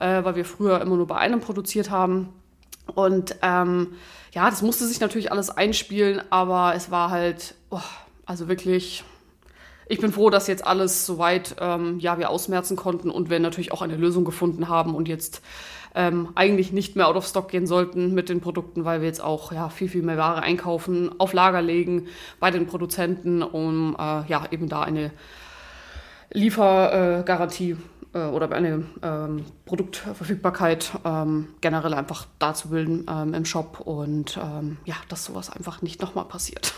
äh, 0.00 0.24
weil 0.24 0.36
wir 0.36 0.44
früher 0.44 0.80
immer 0.80 0.96
nur 0.96 1.06
bei 1.06 1.16
einem 1.16 1.40
produziert 1.40 1.90
haben. 1.90 2.28
Und 2.94 3.36
ähm, 3.42 3.94
ja, 4.32 4.48
das 4.48 4.62
musste 4.62 4.86
sich 4.86 5.00
natürlich 5.00 5.30
alles 5.30 5.50
einspielen, 5.50 6.22
aber 6.30 6.74
es 6.74 6.90
war 6.90 7.10
halt, 7.10 7.54
oh, 7.70 7.80
also 8.26 8.48
wirklich 8.48 9.04
ich 9.92 10.00
bin 10.00 10.12
froh, 10.12 10.30
dass 10.30 10.46
jetzt 10.46 10.66
alles 10.66 11.04
soweit 11.04 11.56
ähm, 11.60 11.98
ja, 11.98 12.18
wir 12.18 12.30
ausmerzen 12.30 12.76
konnten 12.76 13.10
und 13.10 13.28
wir 13.28 13.40
natürlich 13.40 13.72
auch 13.72 13.82
eine 13.82 13.96
Lösung 13.96 14.24
gefunden 14.24 14.68
haben 14.68 14.94
und 14.94 15.06
jetzt 15.06 15.42
ähm, 15.94 16.30
eigentlich 16.34 16.72
nicht 16.72 16.96
mehr 16.96 17.08
out 17.08 17.16
of 17.16 17.26
stock 17.26 17.48
gehen 17.48 17.66
sollten 17.66 18.14
mit 18.14 18.28
den 18.28 18.40
Produkten, 18.40 18.84
weil 18.86 19.00
wir 19.00 19.08
jetzt 19.08 19.22
auch 19.22 19.52
ja, 19.52 19.68
viel, 19.68 19.88
viel 19.88 20.02
mehr 20.02 20.16
Ware 20.16 20.42
einkaufen, 20.42 21.10
auf 21.18 21.34
Lager 21.34 21.60
legen 21.60 22.06
bei 22.40 22.50
den 22.50 22.66
Produzenten, 22.66 23.42
um 23.42 23.94
äh, 23.98 24.26
ja, 24.28 24.46
eben 24.50 24.68
da 24.68 24.82
eine 24.82 25.10
Liefergarantie 26.30 27.76
äh, 28.14 28.26
oder 28.26 28.50
eine 28.52 28.84
ähm, 29.02 29.44
Produktverfügbarkeit 29.64 30.92
ähm, 31.04 31.48
generell 31.60 31.94
einfach 31.94 32.26
darzubilden 32.38 33.06
ähm, 33.08 33.34
im 33.34 33.44
Shop 33.44 33.80
und 33.80 34.38
ähm, 34.42 34.78
ja, 34.84 34.96
dass 35.08 35.24
sowas 35.24 35.50
einfach 35.50 35.82
nicht 35.82 36.00
nochmal 36.00 36.24
passiert. 36.26 36.74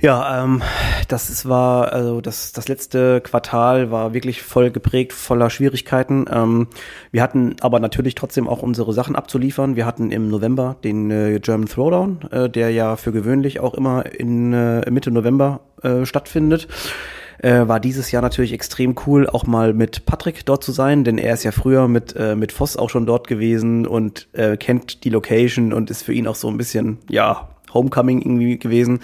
Ja, 0.00 0.42
ähm, 0.42 0.62
das 1.08 1.30
ist, 1.30 1.48
war, 1.48 1.92
also 1.92 2.20
das, 2.20 2.52
das 2.52 2.68
letzte 2.68 3.20
Quartal 3.20 3.90
war 3.90 4.12
wirklich 4.12 4.42
voll 4.42 4.70
geprägt, 4.70 5.12
voller 5.12 5.50
Schwierigkeiten. 5.50 6.26
Ähm, 6.30 6.66
wir 7.12 7.22
hatten 7.22 7.56
aber 7.60 7.78
natürlich 7.78 8.14
trotzdem 8.14 8.48
auch 8.48 8.60
unsere 8.60 8.92
Sachen 8.92 9.14
abzuliefern. 9.14 9.76
Wir 9.76 9.86
hatten 9.86 10.10
im 10.10 10.28
November 10.28 10.76
den 10.82 11.10
äh, 11.10 11.38
German 11.40 11.68
Throwdown, 11.68 12.22
äh, 12.32 12.50
der 12.50 12.70
ja 12.70 12.96
für 12.96 13.12
gewöhnlich 13.12 13.60
auch 13.60 13.74
immer 13.74 14.04
in 14.06 14.52
äh, 14.52 14.90
Mitte 14.90 15.10
November 15.10 15.60
äh, 15.82 16.04
stattfindet. 16.04 16.68
Äh, 17.38 17.68
war 17.68 17.80
dieses 17.80 18.10
Jahr 18.10 18.22
natürlich 18.22 18.52
extrem 18.52 18.94
cool, 19.06 19.28
auch 19.28 19.46
mal 19.46 19.74
mit 19.74 20.06
Patrick 20.06 20.44
dort 20.46 20.64
zu 20.64 20.72
sein, 20.72 21.04
denn 21.04 21.18
er 21.18 21.34
ist 21.34 21.44
ja 21.44 21.52
früher 21.52 21.88
mit, 21.88 22.14
äh, 22.16 22.36
mit 22.36 22.52
Voss 22.52 22.76
auch 22.76 22.90
schon 22.90 23.06
dort 23.06 23.26
gewesen 23.26 23.86
und 23.86 24.28
äh, 24.32 24.56
kennt 24.56 25.04
die 25.04 25.10
Location 25.10 25.72
und 25.72 25.90
ist 25.90 26.02
für 26.02 26.12
ihn 26.12 26.26
auch 26.26 26.34
so 26.34 26.48
ein 26.48 26.56
bisschen, 26.56 26.98
ja, 27.08 27.48
Homecoming 27.74 28.22
irgendwie 28.22 28.58
gewesen. 28.58 29.00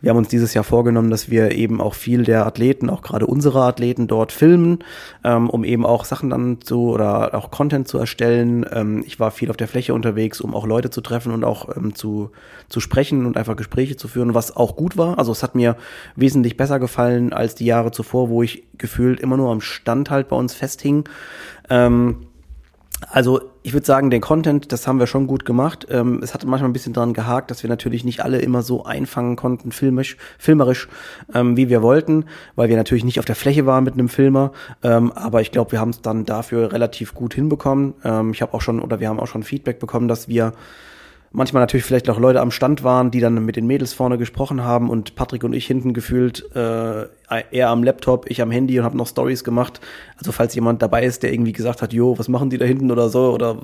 Wir 0.00 0.10
haben 0.10 0.18
uns 0.18 0.28
dieses 0.28 0.54
Jahr 0.54 0.62
vorgenommen, 0.62 1.10
dass 1.10 1.28
wir 1.28 1.50
eben 1.52 1.80
auch 1.80 1.94
viel 1.94 2.22
der 2.22 2.46
Athleten, 2.46 2.88
auch 2.88 3.02
gerade 3.02 3.26
unsere 3.26 3.62
Athleten 3.62 4.06
dort 4.06 4.30
filmen, 4.30 4.78
ähm, 5.24 5.50
um 5.50 5.64
eben 5.64 5.84
auch 5.84 6.04
Sachen 6.04 6.30
dann 6.30 6.60
zu 6.60 6.90
oder 6.90 7.34
auch 7.34 7.50
Content 7.50 7.88
zu 7.88 7.98
erstellen. 7.98 8.64
Ähm, 8.70 9.02
ich 9.04 9.18
war 9.18 9.32
viel 9.32 9.50
auf 9.50 9.56
der 9.56 9.66
Fläche 9.66 9.94
unterwegs, 9.94 10.40
um 10.40 10.54
auch 10.54 10.66
Leute 10.66 10.90
zu 10.90 11.00
treffen 11.00 11.32
und 11.32 11.42
auch 11.42 11.76
ähm, 11.76 11.96
zu, 11.96 12.30
zu 12.68 12.78
sprechen 12.78 13.26
und 13.26 13.36
einfach 13.36 13.56
Gespräche 13.56 13.96
zu 13.96 14.06
führen, 14.06 14.34
was 14.34 14.56
auch 14.56 14.76
gut 14.76 14.96
war. 14.96 15.18
Also 15.18 15.32
es 15.32 15.42
hat 15.42 15.56
mir 15.56 15.76
wesentlich 16.14 16.56
besser 16.56 16.78
gefallen 16.78 17.32
als 17.32 17.56
die 17.56 17.66
Jahre 17.66 17.90
zuvor, 17.90 18.28
wo 18.28 18.44
ich 18.44 18.64
gefühlt 18.78 19.18
immer 19.18 19.36
nur 19.36 19.50
am 19.50 19.60
Stand 19.60 20.10
halt 20.10 20.28
bei 20.28 20.36
uns 20.36 20.54
festhing. 20.54 21.08
Ähm, 21.70 22.27
also 23.10 23.40
ich 23.62 23.72
würde 23.72 23.86
sagen, 23.86 24.10
den 24.10 24.20
Content, 24.20 24.72
das 24.72 24.86
haben 24.86 24.98
wir 24.98 25.06
schon 25.06 25.26
gut 25.26 25.44
gemacht. 25.44 25.86
Ähm, 25.90 26.20
es 26.22 26.34
hat 26.34 26.44
manchmal 26.44 26.68
ein 26.68 26.72
bisschen 26.72 26.92
daran 26.92 27.12
gehakt, 27.12 27.50
dass 27.50 27.62
wir 27.62 27.70
natürlich 27.70 28.04
nicht 28.04 28.24
alle 28.24 28.38
immer 28.38 28.62
so 28.62 28.84
einfangen 28.84 29.36
konnten, 29.36 29.72
filmisch, 29.72 30.16
filmerisch, 30.38 30.88
ähm, 31.34 31.56
wie 31.56 31.68
wir 31.68 31.82
wollten, 31.82 32.24
weil 32.56 32.68
wir 32.68 32.76
natürlich 32.76 33.04
nicht 33.04 33.18
auf 33.18 33.24
der 33.24 33.36
Fläche 33.36 33.66
waren 33.66 33.84
mit 33.84 33.94
einem 33.94 34.08
Filmer. 34.08 34.52
Ähm, 34.82 35.12
aber 35.12 35.40
ich 35.40 35.52
glaube, 35.52 35.72
wir 35.72 35.80
haben 35.80 35.90
es 35.90 36.02
dann 36.02 36.24
dafür 36.24 36.72
relativ 36.72 37.14
gut 37.14 37.34
hinbekommen. 37.34 37.94
Ähm, 38.04 38.32
ich 38.32 38.42
habe 38.42 38.54
auch 38.54 38.62
schon, 38.62 38.80
oder 38.80 39.00
wir 39.00 39.08
haben 39.08 39.20
auch 39.20 39.28
schon 39.28 39.42
Feedback 39.42 39.78
bekommen, 39.78 40.08
dass 40.08 40.28
wir 40.28 40.52
manchmal 41.30 41.62
natürlich 41.62 41.84
vielleicht 41.84 42.08
auch 42.10 42.18
Leute 42.18 42.40
am 42.40 42.50
Stand 42.50 42.82
waren, 42.84 43.10
die 43.10 43.20
dann 43.20 43.44
mit 43.44 43.56
den 43.56 43.66
Mädels 43.66 43.92
vorne 43.92 44.18
gesprochen 44.18 44.64
haben 44.64 44.90
und 44.90 45.14
Patrick 45.14 45.44
und 45.44 45.52
ich 45.52 45.66
hinten 45.66 45.92
gefühlt 45.92 46.44
äh, 46.56 47.06
er 47.28 47.68
am 47.68 47.82
Laptop, 47.82 48.30
ich 48.30 48.40
am 48.40 48.50
Handy 48.50 48.78
und 48.78 48.84
habe 48.84 48.96
noch 48.96 49.06
Stories 49.06 49.44
gemacht. 49.44 49.80
Also 50.16 50.32
falls 50.32 50.54
jemand 50.54 50.82
dabei 50.82 51.04
ist, 51.04 51.22
der 51.22 51.32
irgendwie 51.32 51.52
gesagt 51.52 51.82
hat, 51.82 51.92
jo, 51.92 52.18
was 52.18 52.28
machen 52.28 52.50
die 52.50 52.58
da 52.58 52.64
hinten 52.64 52.90
oder 52.90 53.08
so 53.08 53.32
oder 53.32 53.58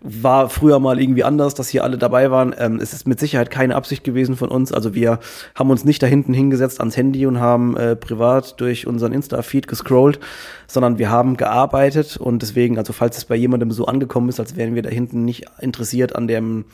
war 0.00 0.48
früher 0.48 0.78
mal 0.78 1.00
irgendwie 1.00 1.24
anders, 1.24 1.54
dass 1.54 1.68
hier 1.68 1.84
alle 1.84 1.98
dabei 1.98 2.30
waren. 2.30 2.54
Ähm, 2.58 2.80
es 2.80 2.92
ist 2.92 3.06
mit 3.06 3.20
Sicherheit 3.20 3.50
keine 3.50 3.74
Absicht 3.74 4.04
gewesen 4.04 4.36
von 4.36 4.48
uns. 4.48 4.72
Also 4.72 4.94
wir 4.94 5.20
haben 5.54 5.70
uns 5.70 5.84
nicht 5.84 6.02
da 6.02 6.06
hinten 6.06 6.32
hingesetzt 6.32 6.80
ans 6.80 6.96
Handy 6.96 7.26
und 7.26 7.40
haben 7.40 7.76
äh, 7.76 7.94
privat 7.94 8.60
durch 8.60 8.86
unseren 8.86 9.12
Insta-Feed 9.12 9.68
gescrollt, 9.68 10.18
sondern 10.66 10.98
wir 10.98 11.10
haben 11.10 11.36
gearbeitet 11.36 12.16
und 12.16 12.42
deswegen, 12.42 12.78
also 12.78 12.92
falls 12.92 13.18
es 13.18 13.24
bei 13.24 13.36
jemandem 13.36 13.70
so 13.70 13.86
angekommen 13.86 14.28
ist, 14.28 14.40
als 14.40 14.56
wären 14.56 14.74
wir 14.74 14.82
da 14.82 14.90
hinten 14.90 15.24
nicht 15.24 15.44
interessiert 15.60 16.16
an 16.16 16.26
dem 16.26 16.64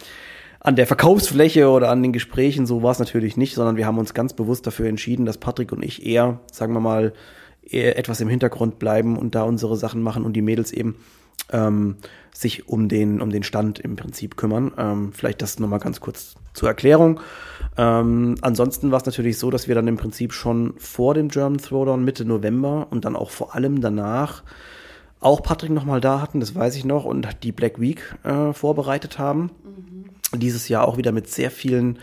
an 0.65 0.77
der 0.77 0.87
Verkaufsfläche 0.87 1.69
oder 1.69 1.91
an 1.91 2.03
den 2.03 2.15
Gesprächen, 2.15 2.67
so 2.67 2.83
war 2.83 2.91
es 2.91 2.99
natürlich 2.99 3.37
nicht, 3.37 3.55
sondern 3.55 3.77
wir 3.77 3.87
haben 3.87 3.99
uns 3.99 4.15
ganz 4.15 4.33
bewusst 4.33 4.67
dafür 4.67 4.89
entschieden, 4.89 5.27
dass 5.27 5.37
Patrick 5.37 5.73
und 5.73 5.85
ich 5.85 6.05
eher, 6.05 6.41
sagen 6.51 6.73
wir 6.73 6.81
mal, 6.81 7.13
eher 7.63 7.99
etwas 7.99 8.23
im 8.23 8.29
Hintergrund 8.29 8.79
bleiben 8.79 9.19
und 9.19 9.35
da 9.35 9.43
unsere 9.43 9.77
Sachen 9.77 10.01
machen 10.01 10.25
und 10.25 10.33
die 10.33 10.41
Mädels 10.43 10.73
eben 10.73 10.97
ähm, 11.53 11.97
sich 12.33 12.67
um 12.67 12.89
den, 12.89 13.21
um 13.21 13.29
den 13.29 13.43
Stand 13.43 13.79
im 13.79 13.97
Prinzip 13.97 14.39
kümmern. 14.39 14.73
Ähm, 14.79 15.13
vielleicht 15.13 15.43
das 15.43 15.59
nochmal 15.59 15.81
ganz 15.81 16.01
kurz 16.01 16.35
zur 16.55 16.71
Erklärung. 16.71 17.21
Ähm, 17.77 18.37
ansonsten 18.41 18.91
war 18.91 18.99
es 18.99 19.07
natürlich 19.07 19.37
so, 19.37 19.51
dass 19.51 19.69
wir 19.69 19.75
dann 19.75 19.87
im 19.87 19.99
Prinzip 19.99 20.33
schon 20.33 20.73
vor 20.79 21.13
dem 21.13 21.29
German 21.29 21.59
Throwdown 21.59 22.05
Mitte 22.05 22.25
November 22.25 22.87
und 22.89 23.05
dann 23.05 23.17
auch 23.17 23.31
vor 23.31 23.55
allem 23.55 23.83
danach 23.83 24.43
auch 25.25 25.43
Patrick 25.43 25.71
nochmal 25.71 26.01
da 26.01 26.21
hatten, 26.21 26.41
das 26.41 26.55
weiß 26.55 26.77
ich 26.77 26.85
noch, 26.85 27.05
und 27.05 27.29
die 27.43 27.53
Black 27.53 27.81
Week 27.81 28.15
äh, 28.25 28.53
vorbereitet 28.53 29.19
haben. 29.19 29.51
Mhm. 29.65 30.39
Dieses 30.39 30.69
Jahr 30.69 30.87
auch 30.87 30.97
wieder 30.97 31.13
mit 31.13 31.29
sehr 31.29 31.51
vielen 31.51 31.99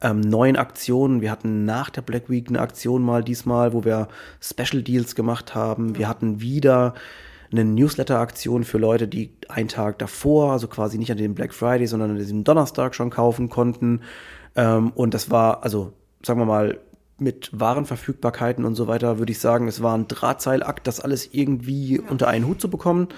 ähm, 0.00 0.20
neuen 0.20 0.56
Aktionen. 0.56 1.20
Wir 1.20 1.30
hatten 1.30 1.64
nach 1.64 1.90
der 1.90 2.02
Black 2.02 2.30
Week 2.30 2.48
eine 2.48 2.60
Aktion 2.60 3.02
mal 3.02 3.24
diesmal, 3.24 3.72
wo 3.72 3.84
wir 3.84 4.08
Special 4.40 4.82
Deals 4.82 5.14
gemacht 5.14 5.54
haben. 5.54 5.98
Wir 5.98 6.08
hatten 6.08 6.40
wieder 6.40 6.94
eine 7.52 7.64
Newsletter-Aktion 7.64 8.64
für 8.64 8.78
Leute, 8.78 9.08
die 9.08 9.32
einen 9.48 9.68
Tag 9.68 9.98
davor, 9.98 10.52
also 10.52 10.68
quasi 10.68 10.98
nicht 10.98 11.10
an 11.10 11.18
dem 11.18 11.34
Black 11.34 11.52
Friday, 11.52 11.86
sondern 11.86 12.10
an 12.10 12.18
diesem 12.18 12.44
Donnerstag 12.44 12.94
schon 12.94 13.10
kaufen 13.10 13.48
konnten. 13.48 14.02
Ähm, 14.54 14.92
und 14.94 15.14
das 15.14 15.30
war, 15.30 15.64
also 15.64 15.92
sagen 16.22 16.40
wir 16.40 16.46
mal, 16.46 16.78
mit 17.20 17.50
Warenverfügbarkeiten 17.52 18.64
und 18.64 18.74
so 18.74 18.86
weiter, 18.86 19.18
würde 19.18 19.32
ich 19.32 19.38
sagen, 19.38 19.68
es 19.68 19.82
war 19.82 19.96
ein 19.96 20.08
Drahtseilakt, 20.08 20.86
das 20.86 21.00
alles 21.00 21.28
irgendwie 21.32 21.96
ja. 21.96 22.02
unter 22.08 22.28
einen 22.28 22.46
Hut 22.46 22.60
zu 22.60 22.70
bekommen. 22.70 23.08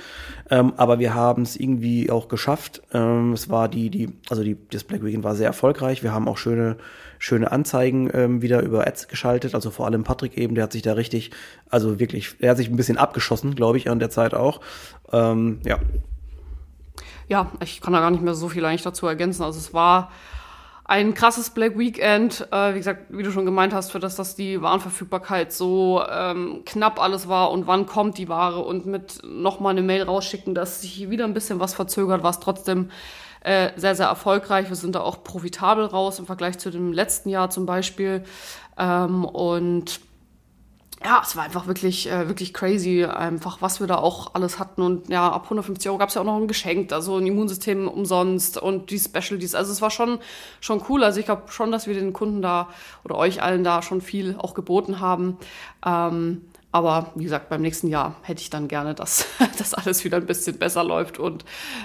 Ähm, 0.50 0.72
aber 0.76 0.98
wir 0.98 1.14
haben 1.14 1.42
es 1.42 1.56
irgendwie 1.56 2.10
auch 2.10 2.28
geschafft. 2.28 2.82
Ähm, 2.92 3.32
es 3.32 3.48
war 3.48 3.68
die, 3.68 3.90
die, 3.90 4.12
also 4.28 4.42
die, 4.42 4.56
das 4.70 4.84
Black 4.84 5.04
Weekend 5.04 5.24
war 5.24 5.34
sehr 5.34 5.46
erfolgreich. 5.46 6.02
Wir 6.02 6.12
haben 6.12 6.28
auch 6.28 6.38
schöne, 6.38 6.76
schöne 7.18 7.52
Anzeigen 7.52 8.10
ähm, 8.12 8.42
wieder 8.42 8.62
über 8.62 8.86
Ads 8.86 9.08
geschaltet. 9.08 9.54
Also 9.54 9.70
vor 9.70 9.86
allem 9.86 10.04
Patrick 10.04 10.36
eben, 10.36 10.54
der 10.54 10.64
hat 10.64 10.72
sich 10.72 10.82
da 10.82 10.94
richtig, 10.94 11.30
also 11.70 12.00
wirklich, 12.00 12.36
er 12.40 12.50
hat 12.50 12.56
sich 12.56 12.68
ein 12.68 12.76
bisschen 12.76 12.98
abgeschossen, 12.98 13.54
glaube 13.54 13.78
ich, 13.78 13.88
an 13.88 13.98
der 13.98 14.10
Zeit 14.10 14.34
auch. 14.34 14.60
Ähm, 15.12 15.60
ja. 15.64 15.78
Ja, 17.28 17.50
ich 17.62 17.80
kann 17.80 17.92
da 17.92 18.00
gar 18.00 18.10
nicht 18.10 18.22
mehr 18.22 18.34
so 18.34 18.48
viel 18.48 18.64
eigentlich 18.64 18.82
dazu 18.82 19.06
ergänzen. 19.06 19.42
Also 19.42 19.58
es 19.58 19.72
war 19.72 20.10
ein 20.84 21.14
krasses 21.14 21.50
Black 21.50 21.78
Weekend. 21.78 22.46
Äh, 22.50 22.74
wie 22.74 22.78
gesagt, 22.78 23.06
wie 23.08 23.22
du 23.22 23.30
schon 23.30 23.44
gemeint 23.44 23.72
hast, 23.72 23.92
für 23.92 24.00
das, 24.00 24.16
dass 24.16 24.34
die 24.34 24.60
Warenverfügbarkeit 24.60 25.52
so 25.52 26.02
ähm, 26.10 26.62
knapp 26.64 27.00
alles 27.00 27.28
war 27.28 27.50
und 27.50 27.66
wann 27.66 27.86
kommt 27.86 28.18
die 28.18 28.28
Ware 28.28 28.60
und 28.60 28.86
mit 28.86 29.20
nochmal 29.24 29.72
eine 29.72 29.82
Mail 29.82 30.02
rausschicken, 30.02 30.54
dass 30.54 30.82
sich 30.82 31.08
wieder 31.10 31.24
ein 31.24 31.34
bisschen 31.34 31.60
was 31.60 31.74
verzögert, 31.74 32.22
war 32.22 32.30
es 32.30 32.40
trotzdem 32.40 32.90
äh, 33.44 33.70
sehr, 33.76 33.94
sehr 33.94 34.06
erfolgreich. 34.06 34.68
Wir 34.68 34.76
sind 34.76 34.94
da 34.94 35.00
auch 35.00 35.24
profitabel 35.24 35.84
raus 35.86 36.18
im 36.18 36.26
Vergleich 36.26 36.58
zu 36.58 36.70
dem 36.70 36.92
letzten 36.92 37.28
Jahr 37.28 37.50
zum 37.50 37.66
Beispiel. 37.66 38.24
Ähm, 38.78 39.24
und 39.24 40.00
ja, 41.04 41.22
es 41.24 41.36
war 41.36 41.44
einfach 41.44 41.66
wirklich, 41.66 42.10
äh, 42.10 42.28
wirklich 42.28 42.54
crazy, 42.54 43.04
einfach 43.04 43.60
was 43.60 43.80
wir 43.80 43.86
da 43.86 43.96
auch 43.96 44.34
alles 44.34 44.58
hatten. 44.58 44.82
Und 44.82 45.08
ja, 45.08 45.30
ab 45.30 45.44
150 45.44 45.88
Euro 45.88 45.98
gab 45.98 46.08
es 46.08 46.14
ja 46.14 46.20
auch 46.20 46.26
noch 46.26 46.36
ein 46.36 46.48
Geschenk, 46.48 46.92
also 46.92 47.16
ein 47.16 47.26
Immunsystem 47.26 47.88
umsonst 47.88 48.58
und 48.58 48.90
die 48.90 48.98
Specialties. 48.98 49.54
Also 49.54 49.72
es 49.72 49.82
war 49.82 49.90
schon, 49.90 50.18
schon 50.60 50.82
cool. 50.88 51.04
Also 51.04 51.20
ich 51.20 51.26
glaube 51.26 51.50
schon, 51.50 51.72
dass 51.72 51.86
wir 51.86 51.94
den 51.94 52.12
Kunden 52.12 52.42
da 52.42 52.68
oder 53.04 53.16
euch 53.16 53.42
allen 53.42 53.64
da 53.64 53.82
schon 53.82 54.00
viel 54.00 54.36
auch 54.38 54.54
geboten 54.54 55.00
haben. 55.00 55.38
Ähm, 55.84 56.42
aber 56.72 57.12
wie 57.14 57.24
gesagt, 57.24 57.50
beim 57.50 57.60
nächsten 57.60 57.88
Jahr 57.88 58.16
hätte 58.22 58.40
ich 58.40 58.48
dann 58.48 58.66
gerne, 58.66 58.94
dass 58.94 59.26
das 59.58 59.74
alles 59.74 60.04
wieder 60.04 60.16
ein 60.16 60.24
bisschen 60.24 60.58
besser 60.58 60.82
läuft 60.82 61.18
und 61.18 61.44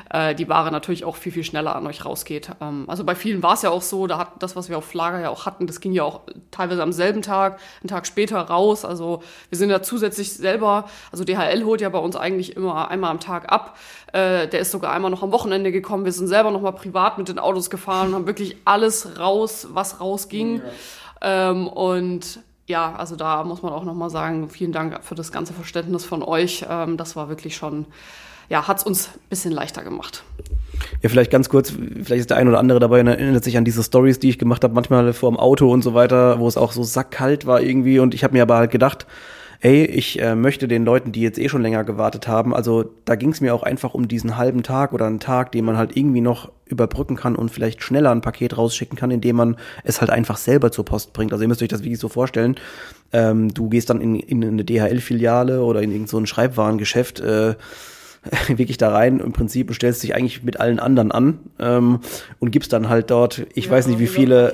äh, 0.10 0.34
die 0.34 0.48
Ware 0.48 0.72
natürlich 0.72 1.04
auch 1.04 1.18
viel, 1.18 1.34
viel 1.34 1.44
schneller 1.44 1.76
an 1.76 1.86
euch 1.86 2.06
rausgeht. 2.06 2.52
Ähm, 2.62 2.86
also 2.88 3.04
bei 3.04 3.14
vielen 3.14 3.44
war 3.44 3.54
es 3.54 3.64
ja 3.64 3.70
auch 3.70 3.82
so, 3.82 4.08
da 4.08 4.18
hat 4.18 4.42
das, 4.42 4.56
was 4.56 4.70
wir 4.70 4.78
auf 4.78 4.94
Lager 4.94 5.20
ja 5.20 5.30
auch 5.30 5.46
hatten, 5.46 5.68
das 5.68 5.82
ging 5.82 5.92
ja 5.92 6.04
auch 6.04 6.22
teilweise 6.52 6.82
am 6.82 6.94
selben 6.94 7.22
Tag, 7.22 7.60
einen 7.82 7.90
Tag 7.90 8.08
später 8.08 8.40
raus. 8.40 8.86
Also 8.86 9.22
wir 9.50 9.58
sind 9.58 9.70
ja 9.70 9.82
zusätzlich 9.82 10.32
selber, 10.32 10.86
also 11.12 11.26
DHL 11.26 11.66
holt 11.66 11.82
ja 11.82 11.90
bei 11.90 12.00
uns 12.00 12.16
eigentlich 12.16 12.56
immer 12.56 12.90
einmal 12.90 13.12
am 13.12 13.20
Tag 13.20 13.52
ab. 13.52 13.78
Äh, 14.14 14.48
der 14.48 14.62
ist 14.62 14.72
sogar 14.72 14.94
einmal 14.94 15.12
noch 15.12 15.22
am 15.22 15.34
Wochenende 15.34 15.74
gekommen. 15.74 16.06
Wir 16.06 16.14
sind 16.14 16.28
selber 16.28 16.50
noch 16.52 16.62
mal 16.62 16.72
privat 16.72 17.18
mit 17.18 17.28
den 17.28 17.40
Autos 17.40 17.70
gefahren 17.70 18.10
und 18.10 18.16
haben 18.16 18.28
wirklich 18.28 18.56
alles 18.64 19.20
raus, 19.20 19.68
was 19.72 20.00
rausging. 20.00 20.62
Ja. 21.22 21.52
Ähm, 21.52 21.68
und 21.68 22.40
ja, 22.68 22.94
also 22.96 23.16
da 23.16 23.44
muss 23.44 23.62
man 23.62 23.72
auch 23.72 23.86
nochmal 23.86 24.10
sagen, 24.10 24.50
vielen 24.50 24.74
Dank 24.74 25.00
für 25.04 25.16
das 25.16 25.32
ganze 25.32 25.54
Verständnis 25.54 26.04
von 26.04 26.22
euch. 26.22 26.66
Ähm, 26.70 26.98
das 26.98 27.16
war 27.16 27.30
wirklich 27.30 27.56
schon, 27.56 27.86
ja, 28.50 28.68
hat 28.68 28.78
es 28.78 28.84
uns 28.84 29.08
ein 29.16 29.30
bisschen 29.30 29.52
leichter 29.54 29.84
gemacht. 29.84 30.24
Ja, 31.02 31.10
vielleicht 31.10 31.32
ganz 31.32 31.48
kurz, 31.48 31.72
vielleicht 31.72 32.20
ist 32.20 32.30
der 32.30 32.38
ein 32.38 32.48
oder 32.48 32.60
andere 32.60 32.80
dabei 32.80 33.00
und 33.00 33.08
erinnert 33.08 33.44
sich 33.44 33.58
an 33.58 33.66
diese 33.66 33.84
Stories, 33.84 34.20
die 34.20 34.30
ich 34.30 34.38
gemacht 34.38 34.64
habe, 34.64 34.74
manchmal 34.74 35.12
vor 35.14 35.32
dem 35.32 35.38
Auto 35.38 35.72
und 35.72 35.82
so 35.82 35.94
weiter, 35.94 36.40
wo 36.40 36.48
es 36.48 36.58
auch 36.58 36.74
so 36.74 36.84
sackkalt 36.84 37.46
war 37.46 37.62
irgendwie. 37.62 38.00
Und 38.00 38.14
ich 38.14 38.24
habe 38.26 38.34
mir 38.34 38.42
aber 38.42 38.58
halt 38.58 38.72
gedacht, 38.72 39.08
ey, 39.60 39.86
ich 39.86 40.22
äh, 40.22 40.36
möchte 40.36 40.68
den 40.68 40.86
Leuten, 40.86 41.12
die 41.12 41.22
jetzt 41.22 41.40
eh 41.40 41.50
schon 41.50 41.62
länger 41.62 41.84
gewartet 41.84 42.28
haben, 42.28 42.54
also 42.54 42.86
da 43.06 43.16
ging 43.16 43.30
es 43.32 43.42
mir 43.42 43.54
auch 43.54 43.64
einfach 43.64 43.94
um 43.94 44.08
diesen 44.08 44.38
halben 44.38 44.64
Tag 44.64 44.94
oder 44.94 45.06
einen 45.06 45.20
Tag, 45.20 45.52
den 45.52 45.66
man 45.66 45.78
halt 45.78 45.96
irgendwie 45.96 46.22
noch 46.22 46.52
überbrücken 46.66 47.16
kann 47.16 47.36
und 47.36 47.50
vielleicht 47.50 47.82
schneller 47.82 48.12
ein 48.12 48.22
Paket 48.22 48.58
rausschicken 48.58 48.98
kann, 48.98 49.12
indem 49.12 49.38
man 49.38 49.58
es 49.84 50.02
halt 50.02 50.12
einfach 50.12 50.38
selber 50.38 50.72
zur 50.72 50.86
Post 50.86 51.14
bringt. 51.14 51.32
Also 51.32 51.44
ihr 51.44 51.48
müsst 51.48 51.62
euch 51.62 51.70
das 51.70 51.84
wirklich 51.84 52.00
so 52.00 52.10
vorstellen. 52.10 52.56
Ähm, 53.14 53.54
du 53.54 53.70
gehst 53.70 53.90
dann 53.90 54.02
in, 54.02 54.16
in 54.16 54.44
eine 54.44 54.66
DHL-Filiale 54.66 55.64
oder 55.64 55.82
in 55.82 55.92
irgendein 55.92 56.08
so 56.08 56.18
ein 56.18 56.28
Schreibwarengeschäft, 56.28 57.20
äh, 57.22 57.56
wirklich 58.48 58.78
da 58.78 58.92
rein 58.92 59.20
im 59.20 59.34
Prinzip 59.34 59.70
und 59.70 59.76
stellst 59.76 60.04
dich 60.04 60.16
eigentlich 60.16 60.44
mit 60.44 60.60
allen 60.60 60.80
anderen 60.80 61.12
an 61.12 61.40
ähm, 61.60 62.00
und 62.40 62.52
gibst 62.52 62.74
dann 62.74 62.90
halt 62.90 63.12
dort, 63.12 63.46
ich 63.54 63.66
ja, 63.66 63.72
weiß 63.72 63.88
nicht, 63.88 64.00
wie 64.00 64.08
viele, 64.08 64.54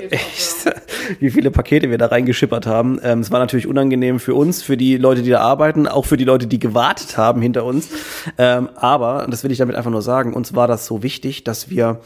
wie 1.19 1.32
viele 1.32 1.52
Pakete 1.52 1.89
wir 1.89 1.97
da 1.97 2.08
reingeschippert 2.08 2.65
haben. 2.65 2.99
Ähm, 3.04 3.19
es 3.19 3.32
war 3.32 3.39
natürlich 3.39 3.67
unangenehm 3.67 4.19
für 4.19 4.36
uns, 4.36 4.62
für 4.62 4.78
die 4.78 4.97
Leute, 4.97 5.21
die 5.21 5.30
da 5.30 5.39
arbeiten, 5.39 5.88
auch 5.88 6.06
für 6.06 6.17
die 6.17 6.26
Leute, 6.26 6.47
die 6.47 6.60
gewartet 6.60 7.17
haben 7.17 7.41
hinter 7.41 7.65
uns. 7.65 7.89
Ähm, 8.38 8.69
aber, 8.76 9.28
das 9.30 9.43
will 9.43 9.52
ich 9.52 9.58
damit 9.58 9.76
einfach 9.76 9.91
nur 9.91 10.02
sagen, 10.02 10.34
uns 10.34 10.56
war 10.56 10.67
das 10.67 10.86
so 10.86 11.04
wichtig, 11.04 11.43
dass 11.43 11.69
wir 11.69 11.99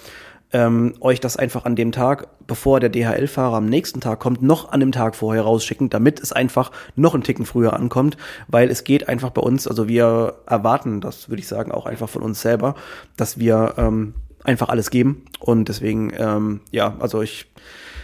ähm, 0.54 0.94
euch 1.02 1.20
das 1.20 1.38
einfach 1.38 1.66
an 1.66 1.76
dem 1.76 1.92
Tag, 1.92 2.28
bevor 2.48 2.80
der 2.80 2.90
DHL-Fahrer 2.90 3.58
am 3.58 3.66
nächsten 3.66 4.00
Tag 4.00 4.20
kommt, 4.20 4.42
noch 4.42 4.72
an 4.72 4.80
dem 4.80 4.92
Tag 4.92 5.16
vorher 5.16 5.44
rausschicken, 5.44 5.90
damit 5.90 6.20
es 6.20 6.32
einfach 6.32 6.72
noch 6.96 7.14
einen 7.14 7.24
Ticken 7.24 7.46
früher 7.46 7.74
ankommt, 7.74 8.18
weil 8.48 8.70
es 8.70 8.84
geht 8.84 9.10
einfach 9.10 9.32
bei 9.32 9.42
uns, 9.42 9.68
also 9.68 9.88
wir 9.88 10.36
erwarten 10.46 11.02
das, 11.02 11.30
würde 11.30 11.42
ich 11.42 11.48
sagen, 11.48 11.72
auch 11.72 11.86
einfach 11.86 12.10
von 12.10 12.22
uns 12.22 12.42
selber, 12.42 12.76
dass 13.18 13.38
wir 13.38 13.74
ähm, 13.78 14.14
einfach 14.44 14.70
alles 14.70 14.90
geben 14.90 15.26
und 15.40 15.68
deswegen, 15.68 16.14
ähm, 16.18 16.62
ja, 16.72 16.96
also 17.00 17.22
ich 17.22 17.48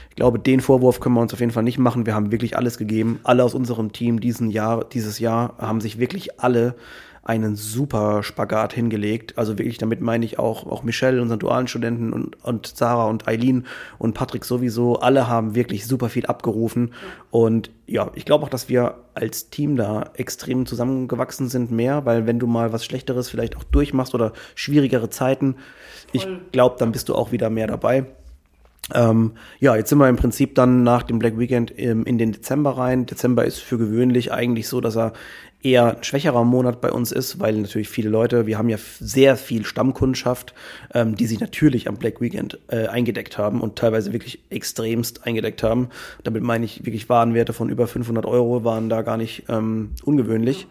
ich 0.09 0.17
glaube, 0.17 0.37
den 0.37 0.61
Vorwurf 0.61 0.99
können 0.99 1.15
wir 1.15 1.21
uns 1.21 1.33
auf 1.33 1.39
jeden 1.39 1.51
Fall 1.51 1.63
nicht 1.63 1.79
machen. 1.79 2.05
Wir 2.05 2.13
haben 2.13 2.31
wirklich 2.31 2.55
alles 2.55 2.77
gegeben. 2.77 3.19
Alle 3.23 3.43
aus 3.43 3.55
unserem 3.55 3.93
Team 3.93 4.19
diesen 4.19 4.51
Jahr, 4.51 4.85
dieses 4.85 5.17
Jahr 5.17 5.55
haben 5.57 5.81
sich 5.81 5.97
wirklich 5.97 6.39
alle 6.39 6.75
einen 7.25 7.55
super 7.55 8.21
Spagat 8.21 8.73
hingelegt. 8.73 9.37
Also 9.37 9.57
wirklich, 9.57 9.77
damit 9.77 10.01
meine 10.01 10.25
ich 10.25 10.39
auch, 10.39 10.67
auch 10.67 10.83
Michelle, 10.83 11.21
unseren 11.21 11.39
dualen 11.39 11.67
Studenten 11.67 12.11
und, 12.11 12.43
und 12.43 12.67
Sarah 12.67 13.05
und 13.05 13.27
Eileen 13.27 13.65
und 13.97 14.13
Patrick 14.13 14.43
sowieso. 14.43 14.99
Alle 14.99 15.27
haben 15.29 15.55
wirklich 15.55 15.87
super 15.87 16.09
viel 16.09 16.25
abgerufen. 16.25 16.93
Und 17.31 17.71
ja, 17.87 18.11
ich 18.15 18.25
glaube 18.25 18.45
auch, 18.45 18.49
dass 18.49 18.67
wir 18.67 18.95
als 19.13 19.49
Team 19.49 19.77
da 19.77 20.11
extrem 20.15 20.65
zusammengewachsen 20.65 21.47
sind 21.47 21.71
mehr, 21.71 22.05
weil 22.05 22.27
wenn 22.27 22.39
du 22.39 22.47
mal 22.47 22.73
was 22.73 22.83
Schlechteres 22.83 23.29
vielleicht 23.29 23.55
auch 23.55 23.63
durchmachst 23.63 24.13
oder 24.13 24.33
schwierigere 24.55 25.09
Zeiten, 25.09 25.53
Voll. 25.53 25.61
ich 26.11 26.27
glaube, 26.51 26.75
dann 26.77 26.91
bist 26.91 27.07
du 27.07 27.15
auch 27.15 27.31
wieder 27.31 27.49
mehr 27.49 27.67
dabei. 27.67 28.05
Ähm, 28.93 29.33
ja, 29.59 29.75
jetzt 29.75 29.89
sind 29.89 29.99
wir 29.99 30.09
im 30.09 30.17
Prinzip 30.17 30.55
dann 30.55 30.83
nach 30.83 31.03
dem 31.03 31.19
Black 31.19 31.37
Weekend 31.37 31.71
im, 31.71 32.05
in 32.05 32.17
den 32.17 32.33
Dezember 32.33 32.77
rein. 32.77 33.05
Dezember 33.05 33.45
ist 33.45 33.59
für 33.59 33.77
gewöhnlich 33.77 34.33
eigentlich 34.33 34.67
so, 34.67 34.81
dass 34.81 34.97
er 34.97 35.13
eher 35.63 35.97
ein 35.97 36.03
schwächerer 36.03 36.43
Monat 36.43 36.81
bei 36.81 36.91
uns 36.91 37.11
ist, 37.11 37.39
weil 37.39 37.53
natürlich 37.53 37.87
viele 37.87 38.09
Leute, 38.09 38.45
wir 38.45 38.57
haben 38.57 38.67
ja 38.67 38.77
sehr 38.99 39.37
viel 39.37 39.65
Stammkundschaft, 39.65 40.53
ähm, 40.93 41.15
die 41.15 41.25
sich 41.25 41.39
natürlich 41.39 41.87
am 41.87 41.95
Black 41.95 42.19
Weekend 42.19 42.59
äh, 42.67 42.87
eingedeckt 42.87 43.37
haben 43.37 43.61
und 43.61 43.77
teilweise 43.77 44.11
wirklich 44.11 44.39
extremst 44.49 45.25
eingedeckt 45.25 45.63
haben. 45.63 45.89
Damit 46.23 46.43
meine 46.43 46.65
ich 46.65 46.85
wirklich 46.85 47.07
Warenwerte 47.07 47.53
von 47.53 47.69
über 47.69 47.87
500 47.87 48.25
Euro 48.25 48.65
waren 48.65 48.89
da 48.89 49.01
gar 49.01 49.15
nicht 49.15 49.43
ähm, 49.47 49.91
ungewöhnlich. 50.03 50.67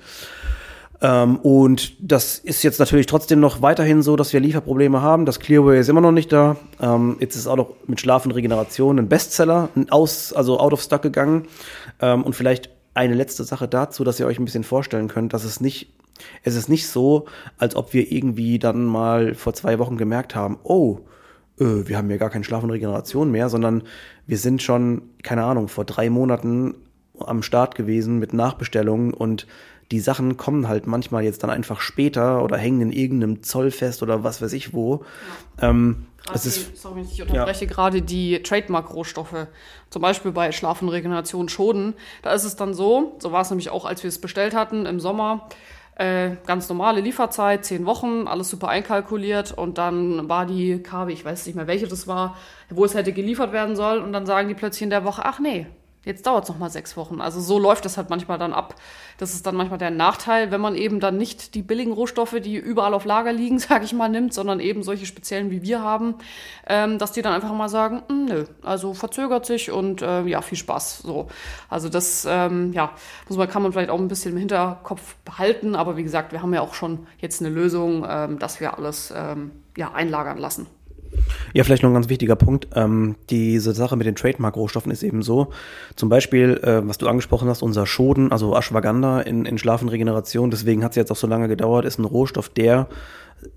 Ähm, 1.02 1.36
und 1.36 1.94
das 2.00 2.38
ist 2.38 2.62
jetzt 2.62 2.78
natürlich 2.78 3.06
trotzdem 3.06 3.40
noch 3.40 3.60
weiterhin 3.60 4.02
so, 4.02 4.14
dass 4.14 4.32
wir 4.32 4.38
Lieferprobleme 4.38 5.02
haben. 5.02 5.26
Das 5.26 5.40
Clearway 5.40 5.80
ist 5.80 5.88
immer 5.88 6.00
noch 6.00 6.12
nicht 6.12 6.32
da. 6.32 6.56
Ähm, 6.80 7.16
jetzt 7.18 7.34
ist 7.34 7.48
auch 7.48 7.56
noch 7.56 7.74
mit 7.88 8.00
Schlaf 8.00 8.24
und 8.24 8.30
Regeneration 8.30 9.00
ein 9.00 9.08
Bestseller 9.08 9.68
aus, 9.90 10.32
also 10.32 10.60
out 10.60 10.72
of 10.72 10.80
stock 10.80 11.02
gegangen. 11.02 11.48
Ähm, 12.00 12.22
und 12.22 12.36
vielleicht 12.36 12.70
eine 12.94 13.14
letzte 13.14 13.42
Sache 13.42 13.66
dazu, 13.66 14.04
dass 14.04 14.20
ihr 14.20 14.26
euch 14.26 14.38
ein 14.38 14.44
bisschen 14.44 14.62
vorstellen 14.62 15.08
könnt, 15.08 15.32
dass 15.32 15.42
es 15.42 15.60
nicht, 15.60 15.92
es 16.44 16.54
ist 16.54 16.68
nicht 16.68 16.88
so, 16.88 17.26
als 17.58 17.74
ob 17.74 17.92
wir 17.94 18.12
irgendwie 18.12 18.60
dann 18.60 18.84
mal 18.84 19.34
vor 19.34 19.54
zwei 19.54 19.80
Wochen 19.80 19.96
gemerkt 19.96 20.36
haben, 20.36 20.58
oh, 20.62 21.00
äh, 21.58 21.88
wir 21.88 21.98
haben 21.98 22.10
ja 22.10 22.16
gar 22.16 22.30
keinen 22.30 22.44
Schlaf 22.44 22.62
und 22.62 22.70
Regeneration 22.70 23.32
mehr, 23.32 23.48
sondern 23.48 23.82
wir 24.28 24.38
sind 24.38 24.62
schon, 24.62 25.02
keine 25.24 25.42
Ahnung, 25.42 25.66
vor 25.66 25.84
drei 25.84 26.10
Monaten 26.10 26.76
am 27.18 27.42
Start 27.42 27.74
gewesen 27.74 28.20
mit 28.20 28.32
Nachbestellungen 28.32 29.12
und 29.12 29.48
die 29.92 30.00
Sachen 30.00 30.38
kommen 30.38 30.68
halt 30.68 30.86
manchmal 30.86 31.22
jetzt 31.22 31.42
dann 31.42 31.50
einfach 31.50 31.80
später 31.80 32.42
oder 32.42 32.56
hängen 32.56 32.80
in 32.80 32.92
irgendeinem 32.92 33.42
Zoll 33.42 33.70
fest 33.70 34.02
oder 34.02 34.24
was 34.24 34.40
weiß 34.40 34.54
ich 34.54 34.72
wo. 34.72 35.04
Ja. 35.60 35.68
Ähm, 35.68 36.06
es 36.32 36.46
ist, 36.46 36.76
sorry, 36.78 37.02
ich 37.02 37.20
unterbreche 37.20 37.66
ja. 37.66 37.70
gerade 37.70 38.00
die 38.00 38.42
Trademark-Rohstoffe. 38.42 39.48
Zum 39.90 40.00
Beispiel 40.00 40.32
bei 40.32 40.50
Schlaf 40.50 40.80
und 40.80 40.88
Regeneration 40.88 41.50
Schoden. 41.50 41.94
Da 42.22 42.32
ist 42.32 42.44
es 42.44 42.56
dann 42.56 42.72
so, 42.72 43.16
so 43.18 43.32
war 43.32 43.42
es 43.42 43.50
nämlich 43.50 43.68
auch, 43.68 43.84
als 43.84 44.02
wir 44.02 44.08
es 44.08 44.18
bestellt 44.18 44.54
hatten 44.54 44.86
im 44.86 44.98
Sommer. 44.98 45.48
Äh, 45.96 46.36
ganz 46.46 46.70
normale 46.70 47.02
Lieferzeit, 47.02 47.66
zehn 47.66 47.84
Wochen, 47.84 48.26
alles 48.26 48.48
super 48.48 48.68
einkalkuliert 48.68 49.52
und 49.52 49.76
dann 49.76 50.26
war 50.26 50.46
die 50.46 50.82
KW, 50.82 51.12
ich 51.12 51.22
weiß 51.22 51.44
nicht 51.44 51.54
mehr 51.54 51.66
welche 51.66 51.86
das 51.86 52.06
war, 52.08 52.38
wo 52.70 52.86
es 52.86 52.94
hätte 52.94 53.12
geliefert 53.12 53.52
werden 53.52 53.76
soll 53.76 53.98
und 53.98 54.14
dann 54.14 54.24
sagen 54.24 54.48
die 54.48 54.54
plötzlich 54.54 54.84
in 54.84 54.90
der 54.90 55.04
Woche, 55.04 55.22
ach 55.22 55.38
nee, 55.38 55.66
Jetzt 56.04 56.26
dauert 56.26 56.44
es 56.44 56.50
noch 56.50 56.58
mal 56.58 56.70
sechs 56.70 56.96
Wochen. 56.96 57.20
Also 57.20 57.40
so 57.40 57.60
läuft 57.60 57.84
das 57.84 57.96
halt 57.96 58.10
manchmal 58.10 58.36
dann 58.36 58.52
ab. 58.52 58.74
Das 59.18 59.34
ist 59.34 59.46
dann 59.46 59.54
manchmal 59.54 59.78
der 59.78 59.92
Nachteil, 59.92 60.50
wenn 60.50 60.60
man 60.60 60.74
eben 60.74 60.98
dann 60.98 61.16
nicht 61.16 61.54
die 61.54 61.62
billigen 61.62 61.92
Rohstoffe, 61.92 62.34
die 62.40 62.56
überall 62.56 62.92
auf 62.94 63.04
Lager 63.04 63.32
liegen, 63.32 63.58
sage 63.60 63.84
ich 63.84 63.92
mal, 63.92 64.08
nimmt, 64.08 64.34
sondern 64.34 64.58
eben 64.58 64.82
solche 64.82 65.06
speziellen 65.06 65.52
wie 65.52 65.62
wir 65.62 65.80
haben, 65.80 66.16
ähm, 66.66 66.98
dass 66.98 67.12
die 67.12 67.22
dann 67.22 67.32
einfach 67.32 67.52
mal 67.52 67.68
sagen, 67.68 68.02
hm, 68.08 68.24
nö, 68.24 68.44
also 68.62 68.94
verzögert 68.94 69.46
sich 69.46 69.70
und 69.70 70.02
äh, 70.02 70.24
ja, 70.24 70.42
viel 70.42 70.58
Spaß. 70.58 70.98
So, 70.98 71.28
also 71.68 71.88
das, 71.88 72.26
ähm, 72.28 72.72
ja, 72.72 72.90
muss 73.28 73.38
man 73.38 73.48
kann 73.48 73.62
man 73.62 73.72
vielleicht 73.72 73.90
auch 73.90 74.00
ein 74.00 74.08
bisschen 74.08 74.32
im 74.32 74.38
Hinterkopf 74.38 75.14
behalten. 75.24 75.76
Aber 75.76 75.96
wie 75.96 76.02
gesagt, 76.02 76.32
wir 76.32 76.42
haben 76.42 76.52
ja 76.52 76.62
auch 76.62 76.74
schon 76.74 77.06
jetzt 77.18 77.40
eine 77.40 77.50
Lösung, 77.50 78.04
ähm, 78.08 78.40
dass 78.40 78.58
wir 78.58 78.76
alles 78.76 79.12
ähm, 79.16 79.52
ja 79.76 79.92
einlagern 79.92 80.38
lassen. 80.38 80.66
Ja, 81.52 81.64
vielleicht 81.64 81.82
noch 81.82 81.90
ein 81.90 81.94
ganz 81.94 82.08
wichtiger 82.08 82.36
Punkt. 82.36 82.68
Ähm, 82.74 83.16
diese 83.30 83.72
Sache 83.72 83.96
mit 83.96 84.06
den 84.06 84.16
Trademark-Rohstoffen 84.16 84.90
ist 84.90 85.02
eben 85.02 85.22
so. 85.22 85.48
Zum 85.96 86.08
Beispiel, 86.08 86.60
äh, 86.62 86.86
was 86.86 86.98
du 86.98 87.08
angesprochen 87.08 87.48
hast, 87.48 87.62
unser 87.62 87.86
Schoden, 87.86 88.32
also 88.32 88.56
Ashwagandha 88.56 89.20
in, 89.20 89.44
in 89.44 89.58
Schlafenregeneration, 89.58 90.50
deswegen 90.50 90.84
hat 90.84 90.92
es 90.92 90.96
jetzt 90.96 91.12
auch 91.12 91.16
so 91.16 91.26
lange 91.26 91.48
gedauert, 91.48 91.84
ist 91.84 91.98
ein 91.98 92.04
Rohstoff, 92.04 92.48
der 92.48 92.88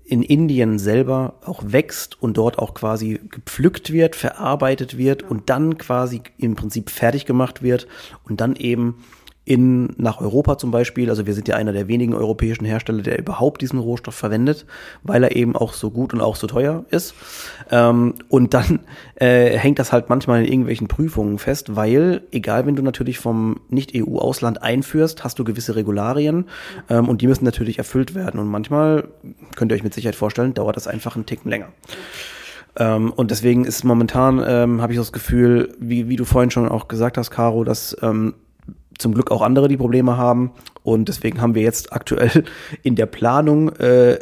in 0.04 0.22
Indien 0.22 0.78
selber 0.78 1.34
auch 1.44 1.62
wächst 1.64 2.20
und 2.20 2.36
dort 2.36 2.58
auch 2.58 2.74
quasi 2.74 3.20
gepflückt 3.30 3.92
wird, 3.92 4.16
verarbeitet 4.16 4.98
wird 4.98 5.22
und 5.22 5.48
dann 5.48 5.78
quasi 5.78 6.22
im 6.38 6.56
Prinzip 6.56 6.90
fertig 6.90 7.24
gemacht 7.24 7.62
wird 7.62 7.86
und 8.24 8.40
dann 8.40 8.56
eben 8.56 8.96
in, 9.46 9.90
nach 9.96 10.20
Europa 10.20 10.58
zum 10.58 10.72
Beispiel. 10.72 11.08
Also 11.08 11.24
wir 11.24 11.32
sind 11.32 11.46
ja 11.46 11.54
einer 11.54 11.72
der 11.72 11.86
wenigen 11.86 12.14
europäischen 12.14 12.64
Hersteller, 12.64 13.02
der 13.02 13.16
überhaupt 13.16 13.62
diesen 13.62 13.78
Rohstoff 13.78 14.16
verwendet, 14.16 14.66
weil 15.04 15.22
er 15.22 15.36
eben 15.36 15.54
auch 15.54 15.72
so 15.72 15.92
gut 15.92 16.12
und 16.12 16.20
auch 16.20 16.34
so 16.34 16.48
teuer 16.48 16.84
ist. 16.90 17.14
Ähm, 17.70 18.14
und 18.28 18.54
dann 18.54 18.80
äh, 19.14 19.56
hängt 19.56 19.78
das 19.78 19.92
halt 19.92 20.08
manchmal 20.08 20.40
in 20.40 20.52
irgendwelchen 20.52 20.88
Prüfungen 20.88 21.38
fest, 21.38 21.76
weil 21.76 22.22
egal, 22.32 22.66
wenn 22.66 22.74
du 22.74 22.82
natürlich 22.82 23.20
vom 23.20 23.60
Nicht-EU-Ausland 23.70 24.62
einführst, 24.62 25.22
hast 25.22 25.38
du 25.38 25.44
gewisse 25.44 25.76
Regularien 25.76 26.46
ähm, 26.90 27.08
und 27.08 27.22
die 27.22 27.28
müssen 27.28 27.44
natürlich 27.44 27.78
erfüllt 27.78 28.16
werden. 28.16 28.40
Und 28.40 28.48
manchmal, 28.48 29.06
könnt 29.54 29.70
ihr 29.70 29.76
euch 29.76 29.84
mit 29.84 29.94
Sicherheit 29.94 30.16
vorstellen, 30.16 30.54
dauert 30.54 30.76
das 30.76 30.88
einfach 30.88 31.14
einen 31.14 31.24
Ticken 31.24 31.50
länger. 31.50 31.68
Ähm, 32.78 33.12
und 33.12 33.30
deswegen 33.30 33.64
ist 33.64 33.84
momentan, 33.84 34.42
ähm, 34.44 34.82
habe 34.82 34.92
ich 34.92 34.98
das 34.98 35.12
Gefühl, 35.12 35.72
wie, 35.78 36.08
wie 36.08 36.16
du 36.16 36.24
vorhin 36.24 36.50
schon 36.50 36.68
auch 36.68 36.88
gesagt 36.88 37.16
hast, 37.16 37.30
Caro, 37.30 37.62
dass 37.62 37.96
ähm, 38.02 38.34
zum 38.98 39.14
Glück 39.14 39.30
auch 39.30 39.42
andere 39.42 39.68
die 39.68 39.76
Probleme 39.76 40.16
haben. 40.16 40.52
Und 40.82 41.08
deswegen 41.08 41.40
haben 41.40 41.54
wir 41.54 41.62
jetzt 41.62 41.92
aktuell 41.92 42.44
in 42.82 42.96
der 42.96 43.06
Planung 43.06 43.70
äh, 43.76 44.18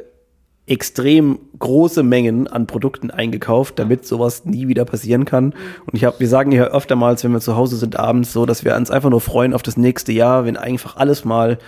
extrem 0.67 1.39
große 1.59 2.03
Mengen 2.03 2.49
an 2.49 2.67
Produkten 2.67 3.11
eingekauft, 3.11 3.79
damit 3.79 4.07
sowas 4.07 4.47
nie 4.47 4.67
wieder 4.67 4.85
passieren 4.85 5.25
kann. 5.27 5.55
Und 5.87 5.95
ich 5.95 6.05
habe, 6.05 6.21
wir 6.21 6.29
sagen 6.29 6.53
ja 6.53 6.65
öftermals, 6.65 7.23
wenn 7.23 7.33
wir 7.33 7.41
zu 7.41 7.57
Hause 7.57 7.77
sind 7.77 7.99
abends, 7.99 8.33
so, 8.33 8.47
dass 8.47 8.65
wir 8.65 8.75
uns 8.75 8.91
einfach 8.91 9.11
nur 9.11 9.21
freuen 9.21 9.53
auf 9.53 9.63
das 9.63 9.77
nächste 9.77 10.13
Jahr, 10.13 10.47
wenn 10.47 10.57
einfach 10.57 10.97
alles 10.97 11.25
mal 11.25 11.59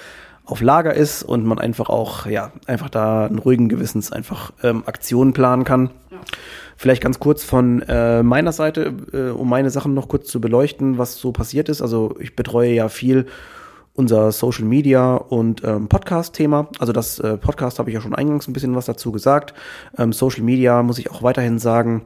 auf 0.46 0.62
Lager 0.62 0.94
ist 0.94 1.24
und 1.24 1.44
man 1.44 1.58
einfach 1.58 1.90
auch, 1.90 2.24
ja, 2.26 2.52
einfach 2.66 2.88
da 2.88 3.26
einen 3.26 3.38
ruhigen 3.38 3.68
Gewissens 3.68 4.12
einfach 4.12 4.52
ähm, 4.62 4.84
Aktionen 4.86 5.32
planen 5.32 5.64
kann. 5.64 5.90
Ja. 6.10 6.18
Vielleicht 6.76 7.02
ganz 7.02 7.18
kurz 7.18 7.42
von 7.42 7.82
äh, 7.82 8.22
meiner 8.22 8.52
Seite, 8.52 8.94
äh, 9.12 9.30
um 9.30 9.48
meine 9.48 9.70
Sachen 9.70 9.94
noch 9.94 10.08
kurz 10.08 10.28
zu 10.28 10.40
beleuchten, 10.40 10.98
was 10.98 11.16
so 11.16 11.32
passiert 11.32 11.68
ist. 11.68 11.80
Also 11.82 12.14
ich 12.20 12.36
betreue 12.36 12.72
ja 12.72 12.88
viel 12.88 13.26
unser 13.94 14.30
Social 14.30 14.64
Media 14.64 15.14
und 15.14 15.64
ähm, 15.64 15.88
Podcast-Thema. 15.88 16.68
Also 16.78 16.92
das 16.92 17.18
äh, 17.18 17.38
Podcast 17.38 17.78
habe 17.78 17.90
ich 17.90 17.94
ja 17.94 18.00
schon 18.00 18.14
eingangs 18.14 18.46
ein 18.46 18.52
bisschen 18.52 18.74
was 18.74 18.84
dazu 18.84 19.10
gesagt. 19.10 19.54
Ähm, 19.96 20.12
Social 20.12 20.42
Media 20.42 20.82
muss 20.82 20.98
ich 20.98 21.10
auch 21.10 21.22
weiterhin 21.22 21.58
sagen. 21.58 22.02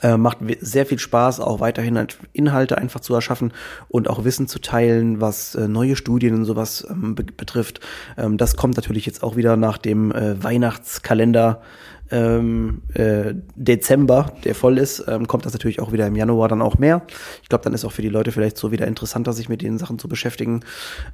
Äh, 0.00 0.16
macht 0.16 0.38
sehr 0.60 0.86
viel 0.86 1.00
Spaß, 1.00 1.40
auch 1.40 1.58
weiterhin 1.58 1.98
halt 1.98 2.18
Inhalte 2.32 2.78
einfach 2.78 3.00
zu 3.00 3.14
erschaffen 3.14 3.52
und 3.88 4.08
auch 4.08 4.22
Wissen 4.22 4.46
zu 4.46 4.60
teilen, 4.60 5.20
was 5.20 5.56
äh, 5.56 5.66
neue 5.66 5.96
Studien 5.96 6.36
und 6.36 6.44
sowas 6.44 6.86
ähm, 6.88 7.16
be 7.16 7.24
betrifft. 7.24 7.80
Ähm, 8.16 8.36
das 8.36 8.56
kommt 8.56 8.76
natürlich 8.76 9.06
jetzt 9.06 9.24
auch 9.24 9.34
wieder 9.34 9.56
nach 9.56 9.76
dem 9.76 10.12
äh, 10.12 10.40
Weihnachtskalender 10.40 11.62
ähm, 12.10 12.82
äh, 12.94 13.34
Dezember, 13.54 14.32
der 14.44 14.54
voll 14.54 14.78
ist, 14.78 15.04
ähm, 15.08 15.26
kommt 15.26 15.46
das 15.46 15.52
natürlich 15.52 15.80
auch 15.80 15.92
wieder 15.92 16.06
im 16.06 16.16
Januar 16.16 16.48
dann 16.48 16.62
auch 16.62 16.78
mehr. 16.78 17.02
Ich 17.42 17.48
glaube, 17.48 17.64
dann 17.64 17.74
ist 17.74 17.84
auch 17.84 17.92
für 17.92 18.02
die 18.02 18.08
Leute 18.08 18.32
vielleicht 18.32 18.56
so 18.56 18.72
wieder 18.72 18.86
interessanter, 18.86 19.32
sich 19.32 19.48
mit 19.48 19.62
den 19.62 19.78
Sachen 19.78 19.98
zu 19.98 20.08
beschäftigen. 20.08 20.60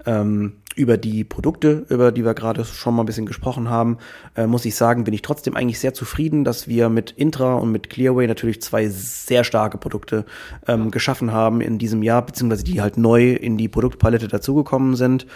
Ähm, 0.07 0.55
über 0.77 0.97
die 0.97 1.25
Produkte, 1.25 1.87
über 1.89 2.13
die 2.13 2.25
wir 2.25 2.35
gerade 2.35 2.65
schon 2.65 2.95
mal 2.95 3.03
ein 3.03 3.07
bisschen 3.07 3.27
gesprochen 3.27 3.71
haben, 3.71 3.99
äh, 4.37 4.47
muss 4.47 4.65
ich 4.65 4.75
sagen, 4.75 5.05
bin 5.05 5.15
ich 5.15 5.23
trotzdem 5.23 5.57
eigentlich 5.57 5.79
sehr 5.79 5.95
zufrieden, 5.95 6.45
dass 6.45 6.69
wir 6.69 6.89
mit 6.89 7.13
Intra 7.13 7.55
und 7.55 7.71
mit 7.71 7.91
Clearway 7.91 8.27
natürlich 8.27 8.61
zwei 8.61 8.89
sehr 8.89 9.45
starke 9.45 9.79
Produkte 9.79 10.25
ähm, 10.67 10.91
geschaffen 10.91 11.33
haben 11.33 11.61
in 11.61 11.79
diesem 11.79 12.03
Jahr, 12.03 12.27
beziehungsweise 12.27 12.65
die 12.65 12.81
halt 12.81 12.97
neu 12.97 13.33
in 13.33 13.57
die 13.57 13.69
Produktpalette 13.69 14.29
dazugekommen 14.29 14.97
sind. 14.97 15.27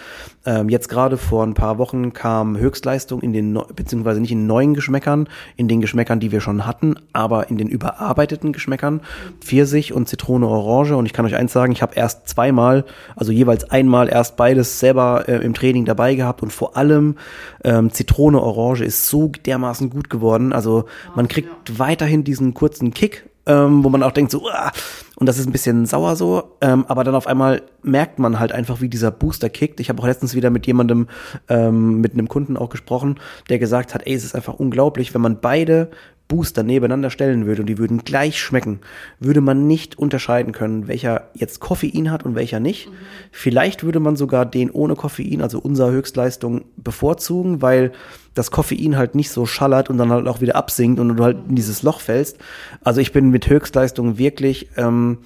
Ähm, 0.45 0.69
jetzt 0.69 0.89
gerade 0.89 1.17
vor 1.17 1.45
ein 1.45 1.53
paar 1.53 1.77
Wochen 1.77 2.13
kam 2.13 2.57
Höchstleistung 2.57 3.21
in 3.21 3.33
den, 3.33 3.59
beziehungsweise 3.75 4.19
nicht 4.19 4.31
in 4.31 4.47
neuen 4.47 4.73
Geschmäckern, 4.73 5.29
in 5.55 5.67
den 5.67 5.81
Geschmäckern, 5.81 6.19
die 6.19 6.31
wir 6.31 6.41
schon 6.41 6.65
hatten, 6.65 6.95
aber 7.13 7.49
in 7.49 7.57
den 7.57 7.67
überarbeiteten 7.67 8.53
Geschmäckern 8.53 9.01
Pfirsich 9.39 9.93
und 9.93 10.07
Zitrone 10.07 10.47
Orange. 10.47 10.95
Und 10.95 11.05
ich 11.05 11.13
kann 11.13 11.25
euch 11.25 11.35
eins 11.35 11.53
sagen, 11.53 11.71
ich 11.71 11.81
habe 11.81 11.95
erst 11.95 12.27
zweimal, 12.27 12.85
also 13.15 13.31
jeweils 13.31 13.69
einmal 13.69 14.09
erst 14.09 14.37
beides 14.37 14.79
selber 14.79 15.27
äh, 15.27 15.37
im 15.43 15.53
Training 15.53 15.85
dabei 15.85 16.15
gehabt 16.15 16.41
und 16.41 16.51
vor 16.51 16.77
allem 16.77 17.15
ähm, 17.63 17.91
Zitrone 17.91 18.41
Orange 18.41 18.83
ist 18.83 19.07
so 19.07 19.27
dermaßen 19.29 19.89
gut 19.89 20.09
geworden. 20.09 20.53
Also 20.53 20.85
man 21.15 21.27
kriegt 21.27 21.79
weiterhin 21.79 22.23
diesen 22.23 22.53
kurzen 22.53 22.93
Kick 22.93 23.28
ähm, 23.49 23.83
wo 23.83 23.89
man 23.89 24.03
auch 24.03 24.11
denkt 24.11 24.31
so, 24.31 24.43
Uah! 24.43 24.71
und 25.15 25.27
das 25.27 25.37
ist 25.37 25.47
ein 25.47 25.51
bisschen 25.51 25.85
sauer 25.85 26.15
so, 26.15 26.55
ähm, 26.61 26.85
aber 26.87 27.03
dann 27.03 27.15
auf 27.15 27.27
einmal 27.27 27.63
merkt 27.81 28.19
man 28.19 28.39
halt 28.39 28.51
einfach, 28.51 28.79
wie 28.79 28.87
dieser 28.87 29.11
Booster 29.11 29.49
kickt. 29.49 29.79
Ich 29.79 29.89
habe 29.89 30.01
auch 30.01 30.07
letztens 30.07 30.35
wieder 30.35 30.51
mit 30.51 30.67
jemandem, 30.67 31.07
ähm, 31.49 31.99
mit 31.99 32.13
einem 32.13 32.29
Kunden 32.29 32.55
auch 32.55 32.69
gesprochen, 32.69 33.19
der 33.49 33.59
gesagt 33.59 33.93
hat, 33.93 34.05
ey, 34.05 34.13
es 34.13 34.23
ist 34.23 34.35
einfach 34.35 34.53
unglaublich, 34.53 35.13
wenn 35.13 35.21
man 35.21 35.41
beide 35.41 35.89
Booster 36.29 36.61
nebeneinander 36.61 37.09
stellen 37.09 37.47
würde 37.47 37.63
und 37.63 37.65
die 37.65 37.79
würden 37.79 38.05
gleich 38.05 38.39
schmecken, 38.39 38.79
würde 39.19 39.41
man 39.41 39.65
nicht 39.65 39.97
unterscheiden 39.97 40.53
können, 40.53 40.87
welcher 40.87 41.29
jetzt 41.33 41.59
Koffein 41.59 42.11
hat 42.11 42.23
und 42.23 42.35
welcher 42.35 42.59
nicht. 42.59 42.87
Mhm. 42.87 42.93
Vielleicht 43.31 43.83
würde 43.83 43.99
man 43.99 44.15
sogar 44.15 44.45
den 44.45 44.69
ohne 44.69 44.95
Koffein, 44.95 45.41
also 45.41 45.59
unser 45.59 45.89
Höchstleistung, 45.89 46.65
bevorzugen, 46.77 47.63
weil 47.63 47.91
das 48.35 48.51
Koffein 48.51 48.95
halt 48.95 49.15
nicht 49.15 49.31
so 49.31 49.47
schallert 49.47 49.89
und 49.89 49.97
dann 49.97 50.11
halt 50.11 50.27
auch 50.27 50.39
wieder 50.39 50.55
absinkt 50.55 50.99
und 50.99 51.17
du 51.17 51.23
halt 51.23 51.37
in 51.49 51.55
dieses 51.55 51.81
Loch 51.81 51.99
fällst. 51.99 52.37
Also 52.83 53.01
ich 53.01 53.11
bin 53.11 53.31
mit 53.31 53.49
Höchstleistung 53.49 54.19
wirklich 54.19 54.69
ähm, 54.77 55.17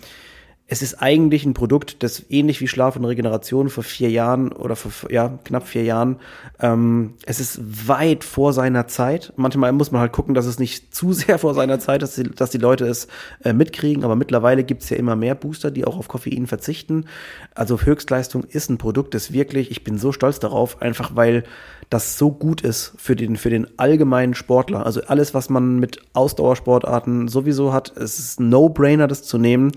es 0.74 0.82
ist 0.82 1.04
eigentlich 1.04 1.46
ein 1.46 1.54
Produkt, 1.54 2.02
das 2.02 2.26
ähnlich 2.32 2.60
wie 2.60 2.68
Schlaf 2.68 2.96
und 2.96 3.06
Regeneration 3.06 3.70
vor 3.70 3.84
vier 3.84 4.10
Jahren 4.10 4.52
oder 4.52 4.76
vor 4.76 5.12
ja, 5.12 5.38
knapp 5.44 5.68
vier 5.68 5.84
Jahren, 5.84 6.16
ähm, 6.60 7.14
es 7.28 7.40
ist 7.40 7.88
weit 7.88 8.24
vor 8.24 8.54
seiner 8.54 8.88
Zeit. 8.88 9.34
Manchmal 9.36 9.72
muss 9.72 9.92
man 9.92 10.02
halt 10.02 10.14
gucken, 10.14 10.34
dass 10.34 10.48
es 10.48 10.58
nicht 10.58 10.96
zu 10.96 11.14
sehr 11.14 11.38
vor 11.38 11.54
seiner 11.54 11.78
Zeit 11.78 12.02
ist, 12.02 12.18
dass 12.18 12.24
die, 12.24 12.32
dass 12.32 12.50
die 12.50 12.58
Leute 12.58 12.88
es 12.88 13.08
äh, 13.44 13.54
mitkriegen, 13.54 14.04
aber 14.04 14.16
mittlerweile 14.16 14.64
gibt 14.64 14.82
es 14.82 14.90
ja 14.90 14.98
immer 14.98 15.16
mehr 15.16 15.36
Booster, 15.36 15.70
die 15.70 15.86
auch 15.86 16.00
auf 16.00 16.08
Koffein 16.08 16.48
verzichten. 16.48 17.06
Also 17.54 17.80
Höchstleistung 17.80 18.44
ist 18.44 18.72
ein 18.72 18.80
Produkt, 18.80 19.14
das 19.14 19.32
wirklich, 19.32 19.70
ich 19.70 19.84
bin 19.84 20.00
so 20.00 20.12
stolz 20.12 20.40
darauf, 20.40 20.82
einfach 20.82 21.16
weil 21.16 21.44
das 21.92 22.18
so 22.18 22.32
gut 22.32 22.62
ist 22.62 22.94
für 22.98 23.16
den, 23.16 23.38
für 23.38 23.52
den 23.52 23.68
allgemeinen 23.78 24.34
Sportler. 24.34 24.88
Also 24.88 25.04
alles, 25.04 25.36
was 25.36 25.52
man 25.52 25.78
mit 25.80 26.00
Ausdauersportarten 26.14 27.28
sowieso 27.28 27.74
hat, 27.74 27.96
es 27.96 28.18
ist 28.18 28.40
No-Brainer, 28.40 29.08
das 29.08 29.22
zu 29.22 29.38
nehmen, 29.38 29.72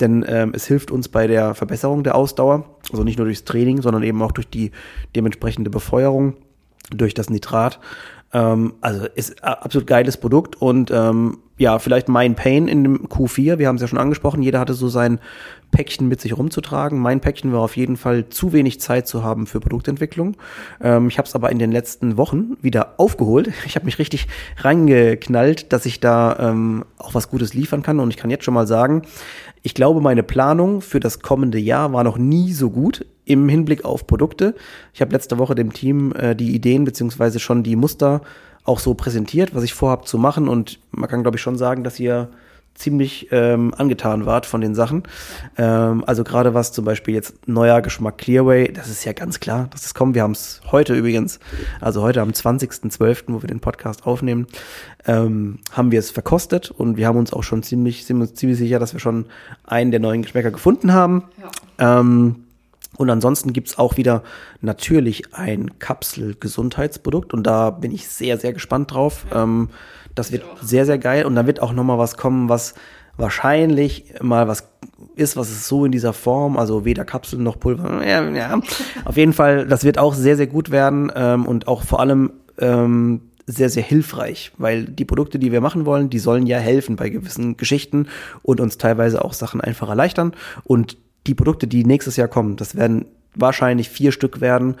denn 0.00 0.24
ähm, 0.26 0.52
es 0.54 0.66
hilft 0.66 0.90
uns 0.90 1.08
bei 1.08 1.26
der 1.26 1.54
Verbesserung 1.54 2.02
der 2.02 2.14
Ausdauer. 2.14 2.76
Also 2.90 3.04
nicht 3.04 3.18
nur 3.18 3.26
durchs 3.26 3.44
Training, 3.44 3.82
sondern 3.82 4.02
eben 4.02 4.22
auch 4.22 4.32
durch 4.32 4.48
die 4.48 4.72
dementsprechende 5.14 5.70
Befeuerung, 5.70 6.36
durch 6.90 7.14
das 7.14 7.30
Nitrat. 7.30 7.80
Ähm, 8.32 8.74
also 8.80 9.06
ist 9.14 9.42
absolut 9.42 9.86
geiles 9.86 10.16
Produkt 10.16 10.60
und 10.60 10.90
ähm, 10.90 11.38
ja, 11.60 11.78
vielleicht 11.78 12.08
mein 12.08 12.36
Pain 12.36 12.68
in 12.68 12.84
dem 12.84 13.06
Q4. 13.08 13.58
Wir 13.58 13.68
haben 13.68 13.76
es 13.76 13.82
ja 13.82 13.88
schon 13.88 13.98
angesprochen. 13.98 14.42
Jeder 14.42 14.60
hatte 14.60 14.72
so 14.72 14.88
sein 14.88 15.20
Päckchen 15.72 16.08
mit 16.08 16.18
sich 16.18 16.36
rumzutragen. 16.36 16.98
Mein 16.98 17.20
Päckchen 17.20 17.52
war 17.52 17.60
auf 17.60 17.76
jeden 17.76 17.98
Fall 17.98 18.30
zu 18.30 18.54
wenig 18.54 18.80
Zeit 18.80 19.06
zu 19.06 19.22
haben 19.22 19.46
für 19.46 19.60
Produktentwicklung. 19.60 20.38
Ähm, 20.80 21.08
ich 21.08 21.18
habe 21.18 21.28
es 21.28 21.34
aber 21.34 21.50
in 21.52 21.58
den 21.58 21.70
letzten 21.70 22.16
Wochen 22.16 22.56
wieder 22.62 22.94
aufgeholt. 22.96 23.52
Ich 23.66 23.76
habe 23.76 23.84
mich 23.84 23.98
richtig 23.98 24.26
reingeknallt, 24.56 25.70
dass 25.72 25.84
ich 25.84 26.00
da 26.00 26.36
ähm, 26.40 26.86
auch 26.96 27.14
was 27.14 27.28
Gutes 27.28 27.52
liefern 27.52 27.82
kann. 27.82 28.00
Und 28.00 28.08
ich 28.08 28.16
kann 28.16 28.30
jetzt 28.30 28.44
schon 28.44 28.54
mal 28.54 28.66
sagen, 28.66 29.02
ich 29.62 29.74
glaube, 29.74 30.00
meine 30.00 30.22
Planung 30.22 30.80
für 30.80 30.98
das 30.98 31.20
kommende 31.20 31.58
Jahr 31.58 31.92
war 31.92 32.04
noch 32.04 32.16
nie 32.16 32.54
so 32.54 32.70
gut 32.70 33.04
im 33.30 33.48
Hinblick 33.48 33.84
auf 33.84 34.06
Produkte. 34.06 34.54
Ich 34.92 35.00
habe 35.00 35.12
letzte 35.12 35.38
Woche 35.38 35.54
dem 35.54 35.72
Team 35.72 36.12
äh, 36.12 36.34
die 36.34 36.54
Ideen 36.54 36.84
beziehungsweise 36.84 37.38
schon 37.38 37.62
die 37.62 37.76
Muster 37.76 38.22
auch 38.64 38.80
so 38.80 38.94
präsentiert, 38.94 39.54
was 39.54 39.62
ich 39.62 39.72
vorhabe 39.72 40.04
zu 40.04 40.18
machen. 40.18 40.48
Und 40.48 40.80
man 40.90 41.08
kann, 41.08 41.22
glaube 41.22 41.36
ich, 41.36 41.42
schon 41.42 41.56
sagen, 41.56 41.84
dass 41.84 42.00
ihr 42.00 42.28
ziemlich 42.74 43.28
ähm, 43.30 43.74
angetan 43.76 44.26
wart 44.26 44.46
von 44.46 44.60
den 44.60 44.74
Sachen. 44.74 45.02
Ähm, 45.58 46.02
also 46.06 46.24
gerade 46.24 46.54
was 46.54 46.72
zum 46.72 46.84
Beispiel 46.84 47.14
jetzt 47.14 47.46
neuer 47.46 47.82
Geschmack 47.82 48.18
Clearway, 48.18 48.72
das 48.72 48.88
ist 48.88 49.04
ja 49.04 49.12
ganz 49.12 49.38
klar, 49.38 49.68
dass 49.70 49.84
es 49.84 49.94
kommt. 49.94 50.14
Wir 50.14 50.22
haben 50.22 50.32
es 50.32 50.60
heute 50.70 50.94
übrigens, 50.94 51.40
also 51.80 52.02
heute 52.02 52.22
am 52.22 52.30
20.12., 52.30 53.24
wo 53.28 53.42
wir 53.42 53.48
den 53.48 53.60
Podcast 53.60 54.06
aufnehmen, 54.06 54.46
ähm, 55.06 55.58
haben 55.72 55.92
wir 55.92 55.98
es 55.98 56.10
verkostet 56.10 56.70
und 56.70 56.96
wir 56.96 57.06
haben 57.06 57.18
uns 57.18 57.32
auch 57.32 57.42
schon 57.42 57.62
ziemlich, 57.62 58.06
sind 58.06 58.20
uns 58.20 58.34
ziemlich 58.34 58.58
sicher, 58.58 58.78
dass 58.78 58.92
wir 58.92 59.00
schon 59.00 59.26
einen 59.64 59.90
der 59.90 60.00
neuen 60.00 60.22
Geschmäcker 60.22 60.50
gefunden 60.50 60.92
haben. 60.92 61.24
Ja. 61.78 62.00
Ähm, 62.00 62.46
und 63.00 63.08
ansonsten 63.08 63.54
gibt's 63.54 63.78
auch 63.78 63.96
wieder 63.96 64.22
natürlich 64.60 65.34
ein 65.34 65.78
Kapsel-Gesundheitsprodukt 65.78 67.32
und 67.32 67.44
da 67.44 67.70
bin 67.70 67.92
ich 67.92 68.06
sehr, 68.06 68.36
sehr 68.36 68.52
gespannt 68.52 68.92
drauf. 68.92 69.24
Ähm, 69.34 69.70
das 70.14 70.32
wird 70.32 70.44
sehr, 70.60 70.84
sehr 70.84 70.98
geil. 70.98 71.24
Und 71.24 71.34
da 71.34 71.46
wird 71.46 71.62
auch 71.62 71.72
nochmal 71.72 71.96
was 71.96 72.18
kommen, 72.18 72.50
was 72.50 72.74
wahrscheinlich 73.16 74.12
mal 74.20 74.48
was 74.48 74.68
ist, 75.16 75.38
was 75.38 75.48
es 75.48 75.66
so 75.66 75.86
in 75.86 75.92
dieser 75.92 76.12
Form, 76.12 76.58
also 76.58 76.84
weder 76.84 77.06
Kapseln 77.06 77.42
noch 77.42 77.58
Pulver. 77.58 78.02
Ja, 78.06 78.28
ja. 78.28 78.60
Auf 79.06 79.16
jeden 79.16 79.32
Fall, 79.32 79.66
das 79.66 79.82
wird 79.82 79.96
auch 79.96 80.12
sehr, 80.12 80.36
sehr 80.36 80.46
gut 80.46 80.70
werden 80.70 81.10
ähm, 81.16 81.46
und 81.46 81.68
auch 81.68 81.84
vor 81.84 82.00
allem 82.00 82.34
ähm, 82.58 83.22
sehr, 83.46 83.70
sehr 83.70 83.82
hilfreich, 83.82 84.52
weil 84.58 84.84
die 84.84 85.06
Produkte, 85.06 85.38
die 85.38 85.52
wir 85.52 85.62
machen 85.62 85.86
wollen, 85.86 86.10
die 86.10 86.18
sollen 86.18 86.46
ja 86.46 86.58
helfen 86.58 86.96
bei 86.96 87.08
gewissen 87.08 87.56
Geschichten 87.56 88.08
und 88.42 88.60
uns 88.60 88.76
teilweise 88.76 89.24
auch 89.24 89.32
Sachen 89.32 89.62
einfach 89.62 89.88
erleichtern. 89.88 90.34
Und 90.64 90.98
die 91.30 91.34
Produkte, 91.34 91.66
die 91.66 91.84
nächstes 91.84 92.16
Jahr 92.16 92.28
kommen, 92.28 92.56
das 92.56 92.76
werden 92.76 93.06
wahrscheinlich 93.34 93.88
vier 93.88 94.12
Stück 94.12 94.40
werden 94.40 94.74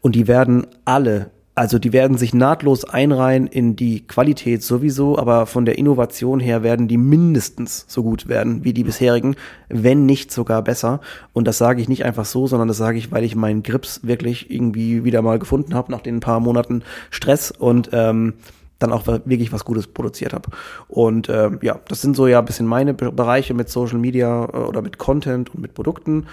und 0.00 0.14
die 0.14 0.28
werden 0.28 0.66
alle 0.84 1.30
also 1.58 1.80
die 1.80 1.92
werden 1.92 2.16
sich 2.16 2.32
nahtlos 2.32 2.84
einreihen 2.84 3.48
in 3.48 3.74
die 3.74 4.06
Qualität 4.06 4.62
sowieso, 4.62 5.18
aber 5.18 5.44
von 5.46 5.64
der 5.64 5.76
Innovation 5.76 6.38
her 6.38 6.62
werden 6.62 6.86
die 6.86 6.96
mindestens 6.96 7.84
so 7.88 8.04
gut 8.04 8.28
werden 8.28 8.62
wie 8.62 8.72
die 8.72 8.84
bisherigen, 8.84 9.34
wenn 9.68 10.06
nicht 10.06 10.30
sogar 10.30 10.62
besser. 10.62 11.00
Und 11.32 11.48
das 11.48 11.58
sage 11.58 11.82
ich 11.82 11.88
nicht 11.88 12.04
einfach 12.04 12.26
so, 12.26 12.46
sondern 12.46 12.68
das 12.68 12.76
sage 12.76 12.96
ich, 12.96 13.10
weil 13.10 13.24
ich 13.24 13.34
meinen 13.34 13.64
Grips 13.64 14.02
wirklich 14.04 14.52
irgendwie 14.52 15.02
wieder 15.02 15.20
mal 15.20 15.40
gefunden 15.40 15.74
habe 15.74 15.90
nach 15.90 16.00
den 16.00 16.20
paar 16.20 16.38
Monaten 16.38 16.84
Stress 17.10 17.50
und 17.50 17.90
ähm, 17.92 18.34
dann 18.78 18.92
auch 18.92 19.06
wirklich 19.06 19.52
was 19.52 19.64
Gutes 19.64 19.86
produziert 19.86 20.32
habe. 20.32 20.50
Und 20.88 21.28
äh, 21.28 21.50
ja, 21.62 21.80
das 21.88 22.00
sind 22.00 22.16
so 22.16 22.26
ja 22.26 22.38
ein 22.38 22.44
bisschen 22.44 22.66
meine 22.66 22.94
Bereiche 22.94 23.54
mit 23.54 23.68
Social 23.68 23.98
Media 23.98 24.44
äh, 24.44 24.56
oder 24.56 24.82
mit 24.82 24.98
Content 24.98 25.54
und 25.54 25.60
mit 25.60 25.74
Produkten. 25.74 26.26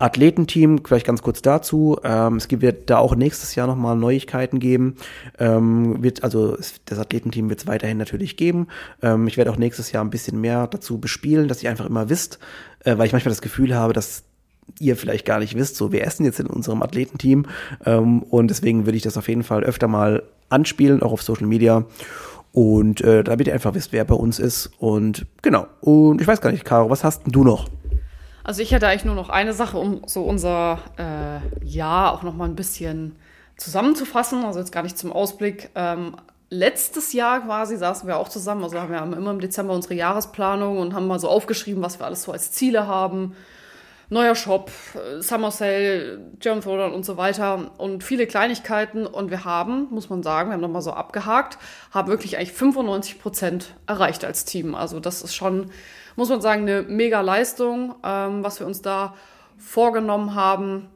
Athletenteam, 0.00 0.80
vielleicht 0.84 1.06
ganz 1.06 1.20
kurz 1.20 1.42
dazu. 1.42 1.98
Ähm, 2.02 2.36
es 2.36 2.50
wird 2.50 2.88
da 2.88 2.98
auch 2.98 3.14
nächstes 3.14 3.54
Jahr 3.54 3.66
nochmal 3.66 3.96
Neuigkeiten 3.96 4.58
geben. 4.58 4.96
Ähm, 5.38 6.02
wird, 6.02 6.24
also 6.24 6.56
das 6.86 6.98
Athletenteam 6.98 7.50
wird 7.50 7.60
es 7.60 7.66
weiterhin 7.66 7.98
natürlich 7.98 8.38
geben. 8.38 8.68
Ähm, 9.02 9.28
ich 9.28 9.36
werde 9.36 9.50
auch 9.50 9.58
nächstes 9.58 9.92
Jahr 9.92 10.02
ein 10.02 10.10
bisschen 10.10 10.40
mehr 10.40 10.66
dazu 10.66 10.98
bespielen, 10.98 11.48
dass 11.48 11.62
ihr 11.62 11.68
einfach 11.68 11.84
immer 11.84 12.08
wisst, 12.08 12.38
äh, 12.84 12.96
weil 12.96 13.06
ich 13.06 13.12
manchmal 13.12 13.32
das 13.32 13.42
Gefühl 13.42 13.74
habe, 13.74 13.92
dass 13.92 14.22
ihr 14.78 14.96
vielleicht 14.96 15.26
gar 15.26 15.40
nicht 15.40 15.54
wisst, 15.54 15.76
so 15.76 15.92
wir 15.92 16.04
essen 16.04 16.24
jetzt 16.24 16.40
in 16.40 16.46
unserem 16.46 16.82
Athletenteam. 16.82 17.44
Ähm, 17.84 18.22
und 18.22 18.48
deswegen 18.48 18.86
würde 18.86 18.96
ich 18.96 19.02
das 19.02 19.18
auf 19.18 19.28
jeden 19.28 19.42
Fall 19.42 19.64
öfter 19.64 19.86
mal 19.86 20.22
anspielen, 20.50 21.02
auch 21.02 21.12
auf 21.12 21.22
Social 21.22 21.46
Media. 21.46 21.84
Und 22.52 23.00
äh, 23.00 23.22
damit 23.22 23.46
ihr 23.46 23.54
einfach 23.54 23.74
wisst, 23.74 23.92
wer 23.92 24.04
bei 24.04 24.14
uns 24.14 24.38
ist. 24.38 24.70
Und 24.78 25.26
genau. 25.42 25.66
Und 25.80 26.20
ich 26.20 26.26
weiß 26.26 26.40
gar 26.40 26.50
nicht, 26.50 26.64
Caro, 26.64 26.90
was 26.90 27.04
hast 27.04 27.24
denn 27.24 27.32
du 27.32 27.44
noch? 27.44 27.68
Also 28.42 28.62
ich 28.62 28.72
hätte 28.72 28.88
eigentlich 28.88 29.04
nur 29.04 29.14
noch 29.14 29.28
eine 29.28 29.52
Sache, 29.52 29.78
um 29.78 30.02
so 30.06 30.22
unser 30.24 30.78
äh, 30.98 31.64
Jahr 31.64 32.12
auch 32.12 32.22
noch 32.22 32.34
mal 32.34 32.46
ein 32.46 32.56
bisschen 32.56 33.16
zusammenzufassen. 33.56 34.44
Also 34.44 34.58
jetzt 34.58 34.72
gar 34.72 34.82
nicht 34.82 34.98
zum 34.98 35.12
Ausblick. 35.12 35.70
Ähm, 35.76 36.16
letztes 36.48 37.12
Jahr 37.12 37.42
quasi 37.42 37.76
saßen 37.76 38.08
wir 38.08 38.16
auch 38.16 38.28
zusammen. 38.28 38.64
Also 38.64 38.80
haben 38.80 38.90
wir 38.90 39.16
immer 39.16 39.30
im 39.30 39.40
Dezember 39.40 39.72
unsere 39.72 39.94
Jahresplanung 39.94 40.78
und 40.78 40.94
haben 40.94 41.06
mal 41.06 41.20
so 41.20 41.28
aufgeschrieben, 41.28 41.82
was 41.82 42.00
wir 42.00 42.06
alles 42.06 42.24
so 42.24 42.32
als 42.32 42.50
Ziele 42.50 42.86
haben. 42.88 43.36
Neuer 44.10 44.34
Shop, 44.34 44.70
Summer 45.20 45.50
Sale, 45.50 46.20
German 46.38 46.62
Throwdown 46.62 46.92
und 46.92 47.04
so 47.04 47.16
weiter 47.16 47.70
und 47.78 48.04
viele 48.04 48.26
Kleinigkeiten. 48.26 49.06
Und 49.06 49.30
wir 49.30 49.44
haben, 49.44 49.86
muss 49.90 50.10
man 50.10 50.22
sagen, 50.22 50.50
wir 50.50 50.54
haben 50.54 50.60
nochmal 50.60 50.82
so 50.82 50.92
abgehakt, 50.92 51.58
haben 51.92 52.08
wirklich 52.08 52.36
eigentlich 52.36 52.52
95 52.52 53.20
Prozent 53.20 53.74
erreicht 53.86 54.24
als 54.24 54.44
Team. 54.44 54.74
Also 54.74 55.00
das 55.00 55.22
ist 55.22 55.34
schon 55.34 55.70
muss 56.20 56.28
man 56.28 56.40
sagen, 56.40 56.62
eine 56.62 56.82
mega 56.82 57.22
Leistung, 57.22 57.94
ähm, 58.04 58.44
was 58.44 58.60
wir 58.60 58.66
uns 58.66 58.82
da 58.82 59.14
vorgenommen 59.56 60.34
haben. 60.34 60.88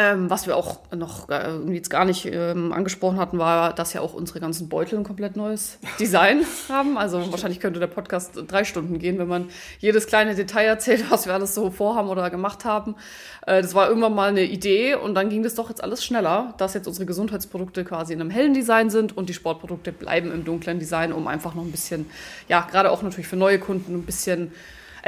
Ähm, 0.00 0.30
was 0.30 0.46
wir 0.46 0.56
auch 0.56 0.78
noch 0.94 1.28
äh, 1.28 1.58
jetzt 1.72 1.90
gar 1.90 2.04
nicht 2.04 2.24
ähm, 2.24 2.72
angesprochen 2.72 3.18
hatten, 3.18 3.38
war, 3.38 3.72
dass 3.72 3.94
ja 3.94 4.00
auch 4.00 4.14
unsere 4.14 4.38
ganzen 4.38 4.68
Beutel 4.68 4.96
ein 4.96 5.02
komplett 5.02 5.34
neues 5.34 5.78
Design 5.98 6.44
haben. 6.68 6.96
Also 6.96 7.32
wahrscheinlich 7.32 7.58
könnte 7.58 7.80
der 7.80 7.88
Podcast 7.88 8.38
drei 8.46 8.62
Stunden 8.62 9.00
gehen, 9.00 9.18
wenn 9.18 9.26
man 9.26 9.48
jedes 9.80 10.06
kleine 10.06 10.36
Detail 10.36 10.66
erzählt, 10.66 11.10
was 11.10 11.26
wir 11.26 11.34
alles 11.34 11.52
so 11.52 11.72
vorhaben 11.72 12.10
oder 12.10 12.30
gemacht 12.30 12.64
haben. 12.64 12.94
Äh, 13.44 13.60
das 13.60 13.74
war 13.74 13.88
irgendwann 13.88 14.14
mal 14.14 14.28
eine 14.28 14.44
Idee 14.44 14.94
und 14.94 15.16
dann 15.16 15.30
ging 15.30 15.42
das 15.42 15.56
doch 15.56 15.68
jetzt 15.68 15.82
alles 15.82 16.04
schneller, 16.04 16.54
dass 16.58 16.74
jetzt 16.74 16.86
unsere 16.86 17.06
Gesundheitsprodukte 17.06 17.84
quasi 17.84 18.12
in 18.12 18.20
einem 18.20 18.30
hellen 18.30 18.54
Design 18.54 18.90
sind 18.90 19.16
und 19.16 19.28
die 19.28 19.34
Sportprodukte 19.34 19.90
bleiben 19.90 20.30
im 20.30 20.44
dunklen 20.44 20.78
Design, 20.78 21.12
um 21.12 21.26
einfach 21.26 21.56
noch 21.56 21.64
ein 21.64 21.72
bisschen, 21.72 22.08
ja, 22.46 22.60
gerade 22.70 22.92
auch 22.92 23.02
natürlich 23.02 23.26
für 23.26 23.34
neue 23.34 23.58
Kunden 23.58 23.94
ein 23.94 24.04
bisschen 24.04 24.52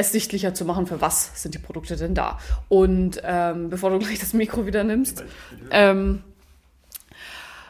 es 0.00 0.12
sichtlicher 0.12 0.54
zu 0.54 0.64
machen, 0.64 0.86
für 0.86 1.00
was 1.00 1.42
sind 1.42 1.54
die 1.54 1.58
Produkte 1.58 1.96
denn 1.96 2.14
da. 2.14 2.38
Und 2.68 3.20
ähm, 3.24 3.70
bevor 3.70 3.90
du 3.90 3.98
gleich 3.98 4.18
das 4.18 4.32
Mikro 4.32 4.66
wieder 4.66 4.84
nimmst, 4.84 5.24
ähm, 5.70 6.22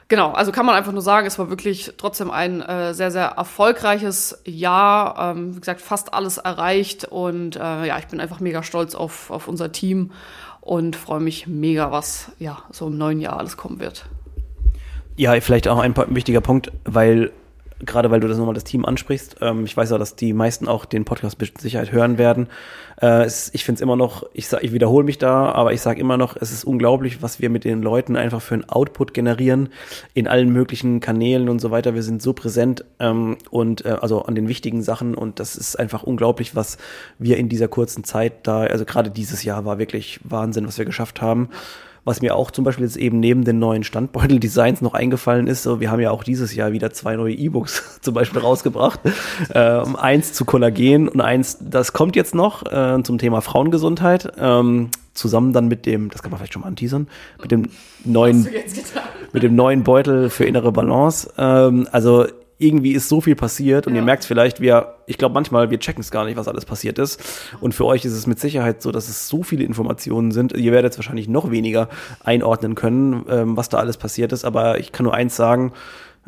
genau, 0.09 0.33
also 0.33 0.53
kann 0.53 0.67
man 0.67 0.75
einfach 0.75 0.93
nur 0.93 1.03
sagen, 1.03 1.27
es 1.27 1.39
war 1.39 1.51
wirklich 1.51 1.95
trotzdem 1.97 2.31
ein 2.31 2.61
äh, 2.63 2.95
sehr, 2.95 3.11
sehr 3.11 3.27
erfolgreiches 3.27 4.41
Jahr. 4.45 5.33
Ähm, 5.37 5.57
wie 5.57 5.61
gesagt, 5.61 5.81
fast 5.81 6.15
alles 6.15 6.39
erreicht 6.39 7.05
und 7.05 7.57
äh, 7.57 7.87
ja, 7.87 7.99
ich 7.99 8.07
bin 8.07 8.21
einfach 8.21 8.41
mega 8.41 8.63
stolz 8.63 8.95
auf, 8.95 9.31
auf 9.31 9.49
unser 9.49 9.73
Team 9.73 10.13
und 10.61 10.97
freue 10.97 11.21
mich 11.21 11.47
mega, 11.47 11.91
was 11.91 12.33
ja 12.39 12.63
so 12.71 12.89
im 12.89 12.99
neuen 12.99 13.21
Jahr 13.21 13.39
alles 13.39 13.57
kommen 13.57 13.81
wird. 13.81 14.07
Ja, 15.17 15.39
vielleicht 15.41 15.69
auch 15.69 15.79
ein 15.79 15.95
wichtiger 16.15 16.41
Punkt, 16.41 16.73
weil 16.85 17.33
gerade 17.85 18.11
weil 18.11 18.21
du 18.21 18.29
das 18.29 18.39
nochmal 18.39 18.55
das 18.55 18.65
Team 18.65 18.85
ansprichst. 18.85 19.37
Ähm, 19.41 19.65
ich 19.65 19.77
weiß 19.77 19.91
ja, 19.91 19.99
dass 19.99 20.17
die 20.17 20.33
meisten 20.33 20.69
auch 20.69 20.85
den 20.85 21.05
Podcast 21.05 21.41
mit 21.41 21.61
Sicherheit 21.61 21.93
hören 21.93 22.19
werden. 22.19 22.49
Äh, 23.01 23.25
es, 23.25 23.51
ich 23.55 23.65
finde 23.65 23.79
es 23.79 23.83
immer 23.83 23.97
noch, 23.97 24.25
ich, 24.35 24.49
sag, 24.49 24.63
ich 24.63 24.73
wiederhole 24.73 25.05
mich 25.05 25.19
da, 25.19 25.53
aber 25.53 25.73
ich 25.73 25.81
sage 25.81 26.01
immer 26.01 26.17
noch, 26.17 26.37
es 26.37 26.53
ist 26.53 26.65
unglaublich, 26.65 27.23
was 27.23 27.41
wir 27.41 27.51
mit 27.51 27.65
den 27.65 27.83
Leuten 27.83 28.17
einfach 28.17 28.43
für 28.43 28.55
einen 28.55 28.69
Output 28.69 29.15
generieren 29.15 29.71
in 30.15 30.29
allen 30.29 30.51
möglichen 30.53 31.01
Kanälen 31.01 31.49
und 31.49 31.61
so 31.61 31.71
weiter. 31.71 31.95
Wir 31.95 32.03
sind 32.03 32.23
so 32.23 32.33
präsent 32.33 32.85
ähm, 32.99 33.39
und 33.51 33.85
äh, 33.85 33.97
also 34.01 34.23
an 34.23 34.35
den 34.35 34.49
wichtigen 34.49 34.83
Sachen 34.83 35.15
und 35.15 35.41
das 35.41 35.57
ist 35.57 35.79
einfach 35.79 36.03
unglaublich, 36.03 36.55
was 36.55 36.79
wir 37.19 37.39
in 37.39 37.49
dieser 37.49 37.69
kurzen 37.69 38.05
Zeit 38.05 38.47
da, 38.47 38.61
also 38.61 38.85
gerade 38.85 39.11
dieses 39.11 39.45
Jahr 39.45 39.65
war 39.65 39.79
wirklich 39.79 40.21
Wahnsinn, 40.25 40.67
was 40.67 40.79
wir 40.79 40.85
geschafft 40.85 41.23
haben. 41.23 41.51
Was 42.05 42.23
mir 42.23 42.35
auch 42.35 42.51
zum 42.51 42.65
Beispiel 42.65 42.85
jetzt 42.85 42.97
eben 42.97 43.21
neben 43.21 43.45
den 43.45 43.59
neuen 43.59 43.85
Standbeutel-Designs 43.85 44.81
noch 44.81 44.95
eingefallen 44.95 45.47
ist, 45.47 45.63
so, 45.63 45.81
wir 45.81 45.91
haben 45.91 46.01
ja 46.01 46.11
auch 46.11 46.25
dieses 46.25 46.55
Jahr 46.55 46.73
wieder 46.73 46.93
zwei 46.93 47.17
neue 47.17 47.35
E-Books 47.35 47.99
zum 48.01 48.15
Beispiel 48.15 48.41
rausgebracht. 48.41 49.01
Ähm, 49.55 49.97
eins 49.97 50.33
zu 50.33 50.45
Kollagen 50.45 51.09
und 51.09 51.21
eins, 51.21 51.59
das 51.61 51.93
kommt 51.93 52.17
jetzt 52.17 52.35
noch 52.35 52.65
äh, 52.71 53.03
zum 53.03 53.19
Thema 53.19 53.41
Frauengesundheit. 53.41 54.33
Ähm, 54.39 54.91
zusammen 55.13 55.53
dann 55.53 55.69
mit 55.69 55.87
dem, 55.87 56.09
das 56.11 56.23
kann 56.23 56.31
man 56.31 56.39
vielleicht 56.39 56.55
schon 56.55 56.63
mal 56.63 56.69
anteasern, 56.69 57.09
mit 57.43 57.51
dem 57.51 57.69
neuen, 58.05 58.49
mit 59.33 59.43
dem 59.43 59.55
neuen 59.55 59.83
Beutel 59.83 60.31
für 60.31 60.45
innere 60.45 60.73
Balance. 60.73 61.31
Ähm, 61.37 61.89
also 61.93 62.27
irgendwie 62.61 62.93
ist 62.93 63.09
so 63.09 63.23
viel 63.23 63.37
passiert 63.37 63.87
und 63.87 63.95
ja. 63.95 64.01
ihr 64.01 64.05
merkt 64.05 64.25
vielleicht, 64.25 64.61
wir, 64.61 64.97
ich 65.07 65.17
glaube 65.17 65.33
manchmal, 65.33 65.71
wir 65.71 65.81
checken 65.81 66.03
es 66.03 66.11
gar 66.11 66.27
nicht, 66.27 66.37
was 66.37 66.47
alles 66.47 66.67
passiert 66.67 66.99
ist. 66.99 67.23
Und 67.61 67.75
für 67.75 67.87
euch 67.87 68.05
ist 68.05 68.13
es 68.13 68.27
mit 68.27 68.39
Sicherheit 68.39 68.83
so, 68.83 68.93
dass 68.93 69.09
es 69.09 69.29
so 69.29 69.43
viele 69.43 69.65
Informationen 69.65 70.31
sind. 70.31 70.53
Ihr 70.53 70.71
werdet 70.71 70.93
es 70.93 70.99
wahrscheinlich 70.99 71.27
noch 71.27 71.51
weniger 71.51 71.89
einordnen 72.23 72.75
können, 72.75 73.25
ähm, 73.31 73.57
was 73.57 73.71
da 73.71 73.79
alles 73.79 73.97
passiert 73.97 74.33
ist. 74.33 74.45
Aber 74.45 74.79
ich 74.79 74.93
kann 74.93 75.05
nur 75.05 75.15
eins 75.15 75.37
sagen, 75.37 75.73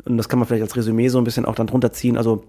und 0.05 0.17
das 0.17 0.27
kann 0.27 0.39
man 0.39 0.47
vielleicht 0.47 0.63
als 0.63 0.75
Resümee 0.75 1.07
so 1.09 1.19
ein 1.19 1.23
bisschen 1.23 1.45
auch 1.45 1.55
dann 1.55 1.67
drunter 1.67 1.91
ziehen. 1.91 2.17
Also 2.17 2.43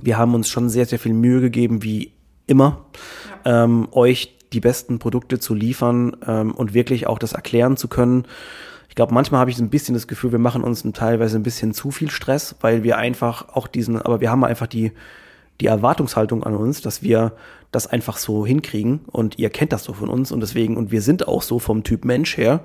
wir 0.00 0.18
haben 0.18 0.34
uns 0.34 0.48
schon 0.48 0.68
sehr, 0.68 0.86
sehr 0.86 0.98
viel 0.98 1.14
Mühe 1.14 1.40
gegeben, 1.40 1.84
wie 1.84 2.12
immer, 2.48 2.86
ja. 3.46 3.64
ähm, 3.64 3.86
euch 3.92 4.36
die 4.52 4.60
besten 4.60 4.98
Produkte 4.98 5.38
zu 5.38 5.54
liefern 5.54 6.16
ähm, 6.26 6.52
und 6.52 6.74
wirklich 6.74 7.06
auch 7.06 7.20
das 7.20 7.32
erklären 7.32 7.76
zu 7.76 7.86
können 7.86 8.26
ich 8.94 8.96
glaube, 8.96 9.12
manchmal 9.12 9.40
habe 9.40 9.50
ich 9.50 9.56
so 9.56 9.64
ein 9.64 9.70
bisschen 9.70 9.94
das 9.94 10.06
Gefühl, 10.06 10.30
wir 10.30 10.38
machen 10.38 10.62
uns 10.62 10.84
teilweise 10.92 11.36
ein 11.36 11.42
bisschen 11.42 11.74
zu 11.74 11.90
viel 11.90 12.12
Stress, 12.12 12.54
weil 12.60 12.84
wir 12.84 12.96
einfach 12.96 13.48
auch 13.48 13.66
diesen, 13.66 14.00
aber 14.00 14.20
wir 14.20 14.30
haben 14.30 14.44
einfach 14.44 14.68
die, 14.68 14.92
die 15.60 15.66
Erwartungshaltung 15.66 16.44
an 16.44 16.54
uns, 16.54 16.80
dass 16.80 17.02
wir 17.02 17.32
das 17.72 17.88
einfach 17.88 18.18
so 18.18 18.46
hinkriegen 18.46 19.00
und 19.06 19.36
ihr 19.36 19.50
kennt 19.50 19.72
das 19.72 19.82
so 19.82 19.94
von 19.94 20.08
uns 20.08 20.30
und 20.30 20.38
deswegen, 20.38 20.76
und 20.76 20.92
wir 20.92 21.02
sind 21.02 21.26
auch 21.26 21.42
so 21.42 21.58
vom 21.58 21.82
Typ 21.82 22.04
Mensch 22.04 22.36
her 22.36 22.60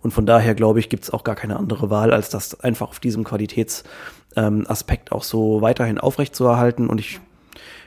und 0.00 0.12
von 0.12 0.24
daher 0.24 0.54
glaube 0.54 0.80
ich, 0.80 0.88
gibt 0.88 1.04
es 1.04 1.10
auch 1.10 1.22
gar 1.22 1.34
keine 1.34 1.58
andere 1.58 1.90
Wahl, 1.90 2.14
als 2.14 2.30
das 2.30 2.58
einfach 2.60 2.88
auf 2.88 2.98
diesem 2.98 3.22
Qualitätsaspekt 3.22 5.08
ähm, 5.12 5.14
auch 5.14 5.22
so 5.22 5.60
weiterhin 5.60 5.98
aufrechtzuerhalten 5.98 6.88
und 6.88 6.98
ich 6.98 7.20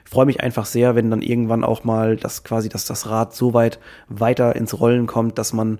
freue 0.05 0.27
mich 0.27 0.41
einfach 0.41 0.67
sehr, 0.67 0.93
wenn 0.93 1.09
dann 1.09 1.23
irgendwann 1.23 1.63
auch 1.63 1.83
mal 1.83 2.15
das 2.15 2.43
quasi, 2.43 2.69
dass 2.69 2.85
das 2.85 3.09
Rad 3.09 3.33
so 3.33 3.55
weit 3.55 3.79
weiter 4.07 4.55
ins 4.55 4.79
Rollen 4.79 5.07
kommt, 5.07 5.39
dass 5.39 5.51
man 5.51 5.79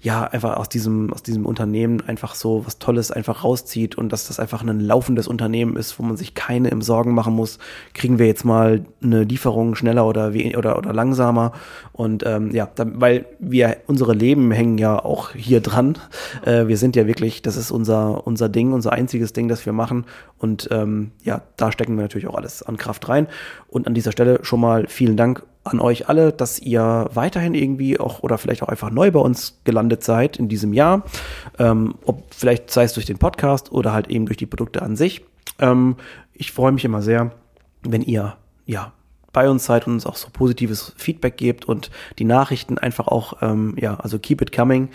ja, 0.00 0.24
einfach 0.24 0.56
aus 0.56 0.68
diesem, 0.68 1.12
aus 1.12 1.24
diesem 1.24 1.44
Unternehmen 1.44 2.00
einfach 2.06 2.36
so 2.36 2.64
was 2.64 2.78
Tolles 2.78 3.10
einfach 3.10 3.42
rauszieht 3.42 3.98
und 3.98 4.12
dass 4.12 4.28
das 4.28 4.38
einfach 4.38 4.62
ein 4.62 4.78
laufendes 4.80 5.26
Unternehmen 5.26 5.76
ist, 5.76 5.98
wo 5.98 6.04
man 6.04 6.16
sich 6.16 6.34
keine 6.34 6.68
im 6.68 6.82
Sorgen 6.82 7.14
machen 7.14 7.34
muss, 7.34 7.58
kriegen 7.94 8.18
wir 8.20 8.26
jetzt 8.26 8.44
mal 8.44 8.84
eine 9.02 9.24
Lieferung 9.24 9.74
schneller 9.74 10.06
oder, 10.06 10.32
oder, 10.56 10.78
oder 10.78 10.92
langsamer. 10.92 11.52
Und 11.92 12.24
ähm, 12.24 12.52
ja, 12.52 12.68
da, 12.72 12.86
weil 12.88 13.26
wir, 13.40 13.78
unsere 13.88 14.14
Leben 14.14 14.52
hängen 14.52 14.78
ja 14.78 15.04
auch 15.04 15.32
hier 15.32 15.60
dran. 15.60 15.98
Äh, 16.44 16.68
wir 16.68 16.76
sind 16.76 16.94
ja 16.94 17.08
wirklich, 17.08 17.42
das 17.42 17.56
ist 17.56 17.72
unser, 17.72 18.24
unser 18.24 18.48
Ding, 18.48 18.72
unser 18.72 18.92
einziges 18.92 19.32
Ding, 19.32 19.48
das 19.48 19.66
wir 19.66 19.72
machen. 19.72 20.04
Und 20.38 20.68
ähm, 20.70 21.10
ja, 21.24 21.42
da 21.56 21.72
stecken 21.72 21.96
wir 21.96 22.02
natürlich 22.02 22.28
auch 22.28 22.36
alles 22.36 22.62
an 22.62 22.76
Kraft 22.76 23.08
rein. 23.08 23.26
Und 23.66 23.88
an 23.88 23.94
dieser 23.94 24.12
Stelle 24.12 24.38
schon 24.42 24.60
mal 24.60 24.86
vielen 24.86 25.16
Dank 25.16 25.42
an 25.68 25.80
euch 25.80 26.08
alle, 26.08 26.32
dass 26.32 26.58
ihr 26.58 27.08
weiterhin 27.12 27.54
irgendwie 27.54 27.98
auch 27.98 28.22
oder 28.22 28.38
vielleicht 28.38 28.62
auch 28.62 28.68
einfach 28.68 28.90
neu 28.90 29.10
bei 29.10 29.20
uns 29.20 29.60
gelandet 29.64 30.02
seid 30.04 30.36
in 30.36 30.48
diesem 30.48 30.72
Jahr. 30.72 31.04
Ähm, 31.58 31.94
ob 32.04 32.22
vielleicht 32.34 32.70
sei 32.70 32.84
es 32.84 32.94
durch 32.94 33.06
den 33.06 33.18
Podcast 33.18 33.72
oder 33.72 33.92
halt 33.92 34.08
eben 34.08 34.26
durch 34.26 34.36
die 34.36 34.46
Produkte 34.46 34.82
an 34.82 34.96
sich. 34.96 35.24
Ähm, 35.58 35.96
ich 36.34 36.52
freue 36.52 36.72
mich 36.72 36.84
immer 36.84 37.02
sehr, 37.02 37.32
wenn 37.82 38.02
ihr 38.02 38.36
ja 38.66 38.92
bei 39.32 39.48
uns 39.48 39.66
seid 39.66 39.86
und 39.86 39.92
uns 39.92 40.06
auch 40.06 40.16
so 40.16 40.28
positives 40.32 40.92
Feedback 40.96 41.36
gebt 41.36 41.64
und 41.66 41.90
die 42.18 42.24
Nachrichten 42.24 42.78
einfach 42.78 43.06
auch, 43.06 43.34
ähm, 43.42 43.74
ja, 43.78 43.94
also 43.94 44.18
keep 44.18 44.40
it 44.40 44.52
coming. 44.52 44.88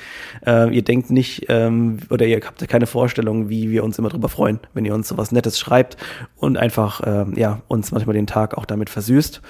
Äh, 0.45 0.75
ihr 0.75 0.81
denkt 0.81 1.11
nicht 1.11 1.45
ähm, 1.49 1.99
oder 2.09 2.25
ihr 2.25 2.41
habt 2.43 2.67
keine 2.67 2.87
Vorstellung, 2.87 3.49
wie 3.49 3.69
wir 3.69 3.83
uns 3.83 3.99
immer 3.99 4.09
drüber 4.09 4.29
freuen, 4.29 4.59
wenn 4.73 4.85
ihr 4.85 4.95
uns 4.95 5.07
sowas 5.07 5.31
Nettes 5.31 5.59
schreibt 5.59 5.97
und 6.35 6.57
einfach, 6.57 7.01
ähm, 7.05 7.33
ja, 7.37 7.61
uns 7.67 7.91
manchmal 7.91 8.15
den 8.15 8.27
Tag 8.27 8.57
auch 8.57 8.65
damit 8.65 8.89
versüßt. 8.89 9.41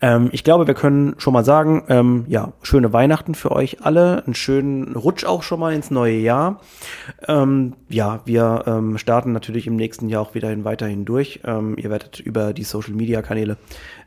Ähm, 0.00 0.30
ich 0.32 0.44
glaube, 0.44 0.66
wir 0.66 0.74
können 0.74 1.14
schon 1.18 1.32
mal 1.32 1.44
sagen, 1.44 1.84
ähm, 1.88 2.24
ja, 2.28 2.52
schöne 2.62 2.92
Weihnachten 2.92 3.34
für 3.34 3.52
euch 3.52 3.82
alle, 3.82 4.24
einen 4.24 4.34
schönen 4.34 4.96
Rutsch 4.96 5.24
auch 5.24 5.42
schon 5.42 5.60
mal 5.60 5.74
ins 5.74 5.90
neue 5.90 6.16
Jahr. 6.16 6.60
Ähm, 7.28 7.74
ja, 7.88 8.20
wir 8.24 8.64
ähm, 8.66 8.98
starten 8.98 9.32
natürlich 9.32 9.66
im 9.66 9.76
nächsten 9.76 10.08
Jahr 10.08 10.22
auch 10.22 10.34
wieder 10.34 10.64
weiterhin 10.64 11.04
durch. 11.04 11.40
Ähm, 11.44 11.76
ihr 11.76 11.90
werdet 11.90 12.20
über 12.20 12.52
die 12.52 12.64
Social 12.64 12.94
Media 12.94 13.22
Kanäle 13.22 13.56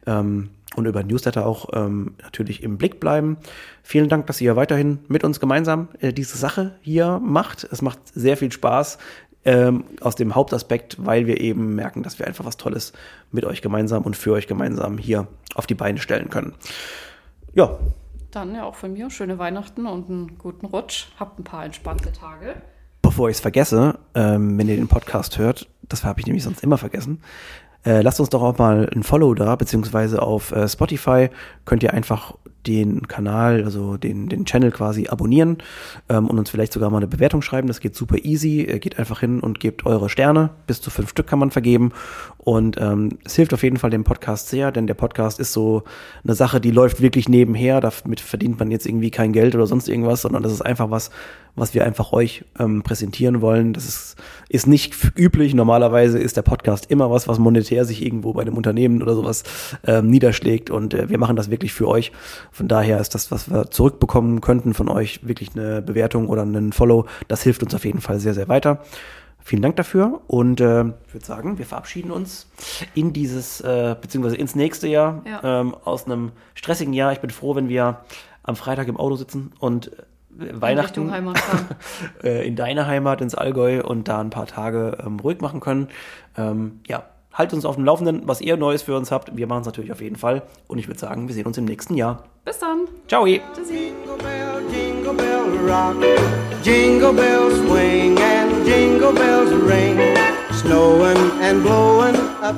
ähm, 0.08 0.50
und 0.76 0.86
über 0.86 1.04
Newsletter 1.04 1.46
auch 1.46 1.70
ähm, 1.74 2.16
natürlich 2.24 2.64
im 2.64 2.78
Blick 2.78 3.00
bleiben. 3.00 3.38
Vielen 3.84 4.10
Dank, 4.10 4.26
dass 4.28 4.42
ihr 4.42 4.56
weiterhin 4.56 5.00
mit 5.08 5.24
uns 5.24 5.40
gemeinsam 5.40 5.90
äh, 6.00 6.12
diese 6.12 6.38
Sache 6.38 6.76
hier 6.82 7.20
macht. 7.24 7.68
Es 7.72 7.82
macht 7.82 8.00
sehr 8.14 8.38
viel 8.38 8.52
Spaß 8.52 8.98
ähm, 9.46 9.84
aus 10.02 10.16
dem 10.16 10.36
Hauptaspekt, 10.36 10.98
weil 11.00 11.28
wir 11.28 11.42
eben 11.42 11.76
merken, 11.76 12.04
dass 12.04 12.20
wir 12.20 12.28
einfach 12.28 12.46
was 12.46 12.58
Tolles 12.58 12.94
mit 13.32 13.46
euch 13.46 13.62
gemeinsam 13.62 14.04
und 14.04 14.16
für 14.16 14.34
euch 14.34 14.48
gemeinsam 14.48 14.98
hier 14.98 15.28
auf 15.56 15.68
die 15.68 15.76
Beine 15.76 16.00
stellen 16.00 16.30
können. 16.30 16.54
Ja. 17.54 17.78
Dann 18.32 18.56
ja 18.56 18.64
auch 18.64 18.76
von 18.76 18.94
mir 18.94 19.10
schöne 19.10 19.38
Weihnachten 19.38 19.86
und 19.86 20.10
einen 20.10 20.38
guten 20.38 20.66
Rutsch. 20.66 21.08
Habt 21.20 21.40
ein 21.40 21.44
paar 21.44 21.66
entspannte 21.66 22.12
Tage. 22.12 22.56
Bevor 23.02 23.30
ich 23.30 23.36
es 23.36 23.42
vergesse, 23.42 24.00
ähm, 24.16 24.58
wenn 24.58 24.68
ihr 24.68 24.76
den 24.76 24.88
Podcast 24.88 25.38
hört, 25.38 25.68
das 25.84 26.04
habe 26.04 26.20
ich 26.20 26.26
nämlich 26.26 26.44
sonst 26.44 26.64
immer 26.64 26.78
vergessen, 26.78 27.22
äh, 27.86 28.02
lasst 28.02 28.20
uns 28.20 28.30
doch 28.30 28.42
auch 28.42 28.58
mal 28.58 28.90
ein 28.96 29.04
Follow 29.04 29.34
da, 29.34 29.56
beziehungsweise 29.56 30.22
auf 30.22 30.52
äh, 30.52 30.68
Spotify 30.68 31.30
könnt 31.66 31.84
ihr 31.84 31.94
einfach 31.94 32.34
den 32.68 33.08
Kanal, 33.08 33.64
also 33.64 33.98
den, 33.98 34.30
den 34.30 34.46
Channel 34.46 34.72
quasi 34.72 35.08
abonnieren 35.08 35.58
ähm, 36.10 36.28
und 36.28 36.40
uns 36.40 36.50
vielleicht 36.50 36.74
sogar 36.74 36.90
mal 36.90 36.98
eine 36.98 37.08
Bewertung 37.08 37.42
schreiben. 37.42 37.68
Das 37.68 37.80
geht 37.80 37.96
super 37.96 38.18
easy. 38.24 38.64
Ihr 38.64 38.80
geht 38.80 39.00
einfach 39.00 39.20
hin 39.20 39.40
und 39.40 39.60
gebt 39.60 39.86
eure 39.86 40.10
Sterne. 40.10 40.52
Bis 40.68 40.82
zu 40.82 40.90
fünf 40.90 41.10
Stück 41.10 41.28
kann 41.28 41.40
man 41.40 41.52
vergeben. 41.52 41.92
Und 42.38 42.78
ähm, 42.80 43.18
es 43.24 43.36
hilft 43.36 43.54
auf 43.54 43.64
jeden 43.64 43.78
Fall 43.78 43.90
dem 43.90 44.04
Podcast 44.04 44.50
sehr, 44.50 44.72
denn 44.72 44.86
der 44.86 44.96
Podcast 44.96 45.40
ist 45.40 45.54
so 45.54 45.84
eine 46.24 46.36
Sache, 46.36 46.60
die 46.60 46.72
läuft 46.72 47.02
wirklich 47.02 47.30
nebenher. 47.30 47.80
Damit 47.80 48.20
verdient 48.20 48.60
man 48.60 48.70
jetzt 48.70 48.86
irgendwie 48.86 49.12
kein 49.12 49.32
Geld 49.32 49.56
oder 49.56 49.66
sonst 49.66 49.88
irgendwas, 49.88 50.22
sondern 50.22 50.44
das 50.44 50.52
ist 50.52 50.62
einfach 50.62 50.92
was, 50.92 51.10
was 51.56 51.74
wir 51.74 51.86
einfach 51.86 52.12
euch 52.12 52.44
ähm, 52.60 52.84
präsentieren 52.84 53.40
wollen. 53.42 53.74
Das 53.74 53.86
ist, 53.86 54.16
ist 54.50 54.68
nicht 54.68 54.96
üblich. 55.16 55.54
Normalerweise 55.54 56.20
ist 56.20 56.36
der 56.36 56.42
Podcast 56.42 56.90
immer 56.90 57.12
was, 57.12 57.28
was 57.28 57.40
monetär 57.40 57.86
sich 57.86 58.04
irgendwo 58.04 58.34
bei 58.34 58.42
einem 58.42 58.58
Unternehmen 58.58 59.02
oder 59.02 59.16
sowas 59.16 59.44
ähm, 59.86 60.10
niederschlägt. 60.10 60.70
Und 60.70 60.94
äh, 60.94 61.10
wir 61.10 61.20
machen 61.20 61.36
das 61.36 61.50
wirklich 61.50 61.72
für 61.72 61.88
euch. 61.88 62.12
Von 62.54 62.68
daher 62.68 63.00
ist 63.00 63.16
das, 63.16 63.32
was 63.32 63.50
wir 63.50 63.72
zurückbekommen 63.72 64.40
könnten 64.40 64.76
von 64.76 64.88
euch, 64.88 65.28
wirklich 65.28 65.56
eine 65.56 65.82
Bewertung 65.82 66.30
oder 66.30 66.44
einen 66.44 66.72
Follow. 66.72 67.08
Das 67.28 67.42
hilft 67.42 67.64
uns 67.64 67.74
auf 67.74 67.84
jeden 67.84 68.00
Fall 68.00 68.20
sehr, 68.20 68.36
sehr 68.36 68.48
weiter. 68.48 68.84
Vielen 69.40 69.64
Dank 69.64 69.76
dafür 69.76 70.22
und 70.28 70.62
äh, 70.62 70.84
ich 71.08 71.14
würde 71.14 71.26
sagen, 71.26 71.58
wir 71.58 71.66
verabschieden 71.66 72.12
uns 72.12 72.48
in 72.94 73.12
dieses, 73.12 73.60
äh, 73.60 73.96
beziehungsweise 74.00 74.38
ins 74.38 74.56
nächste 74.56 74.88
Jahr 74.88 75.24
ja. 75.26 75.62
ähm, 75.62 75.76
aus 75.84 76.06
einem 76.06 76.32
stressigen 76.54 76.94
Jahr. 76.94 77.12
Ich 77.12 77.20
bin 77.20 77.32
froh, 77.32 77.56
wenn 77.56 77.68
wir 77.68 78.02
am 78.44 78.56
Freitag 78.56 78.88
im 78.88 78.98
Auto 78.98 79.16
sitzen 79.16 79.52
und 79.60 79.88
äh, 79.88 80.62
Weihnachten 80.62 81.12
in, 81.12 81.34
äh, 82.24 82.48
in 82.48 82.56
deine 82.56 82.86
Heimat, 82.86 83.20
ins 83.20 83.34
Allgäu 83.34 83.82
und 83.82 84.08
da 84.08 84.22
ein 84.22 84.30
paar 84.30 84.46
Tage 84.46 85.00
ähm, 85.04 85.20
ruhig 85.20 85.42
machen 85.42 85.60
können. 85.60 85.90
Ähm, 86.38 86.80
ja, 86.88 87.04
haltet 87.34 87.56
uns 87.56 87.66
auf 87.66 87.76
dem 87.76 87.86
Laufenden, 87.86 88.22
was 88.26 88.42
ihr 88.42 88.58
Neues 88.58 88.82
für 88.82 88.96
uns 88.96 89.12
habt. 89.12 89.36
Wir 89.36 89.48
machen 89.48 89.62
es 89.62 89.66
natürlich 89.66 89.92
auf 89.92 90.02
jeden 90.02 90.16
Fall. 90.16 90.44
Und 90.68 90.78
ich 90.78 90.88
würde 90.88 91.00
sagen, 91.00 91.28
wir 91.28 91.36
sehen 91.36 91.46
uns 91.46 91.58
im 91.58 91.66
nächsten 91.66 91.96
Jahr. 91.96 92.24
Bis 92.46 92.60
dann. 92.60 92.88
Ciao. 93.08 93.26
Tschüssi. 93.26 93.94
Jingle 94.04 94.18
bell, 94.18 94.62
jingle 94.72 95.14
bell 95.14 95.34
rock. 95.68 95.96
Jingle 96.64 97.14
bells 97.14 97.56
swing 97.68 98.18
and 98.20 98.66
jingle 98.66 99.14
bells 99.14 99.52
ring. 99.52 99.98
Snowing 100.52 101.18
and 101.42 101.64
blowing 101.64 102.16
up. 102.42 102.56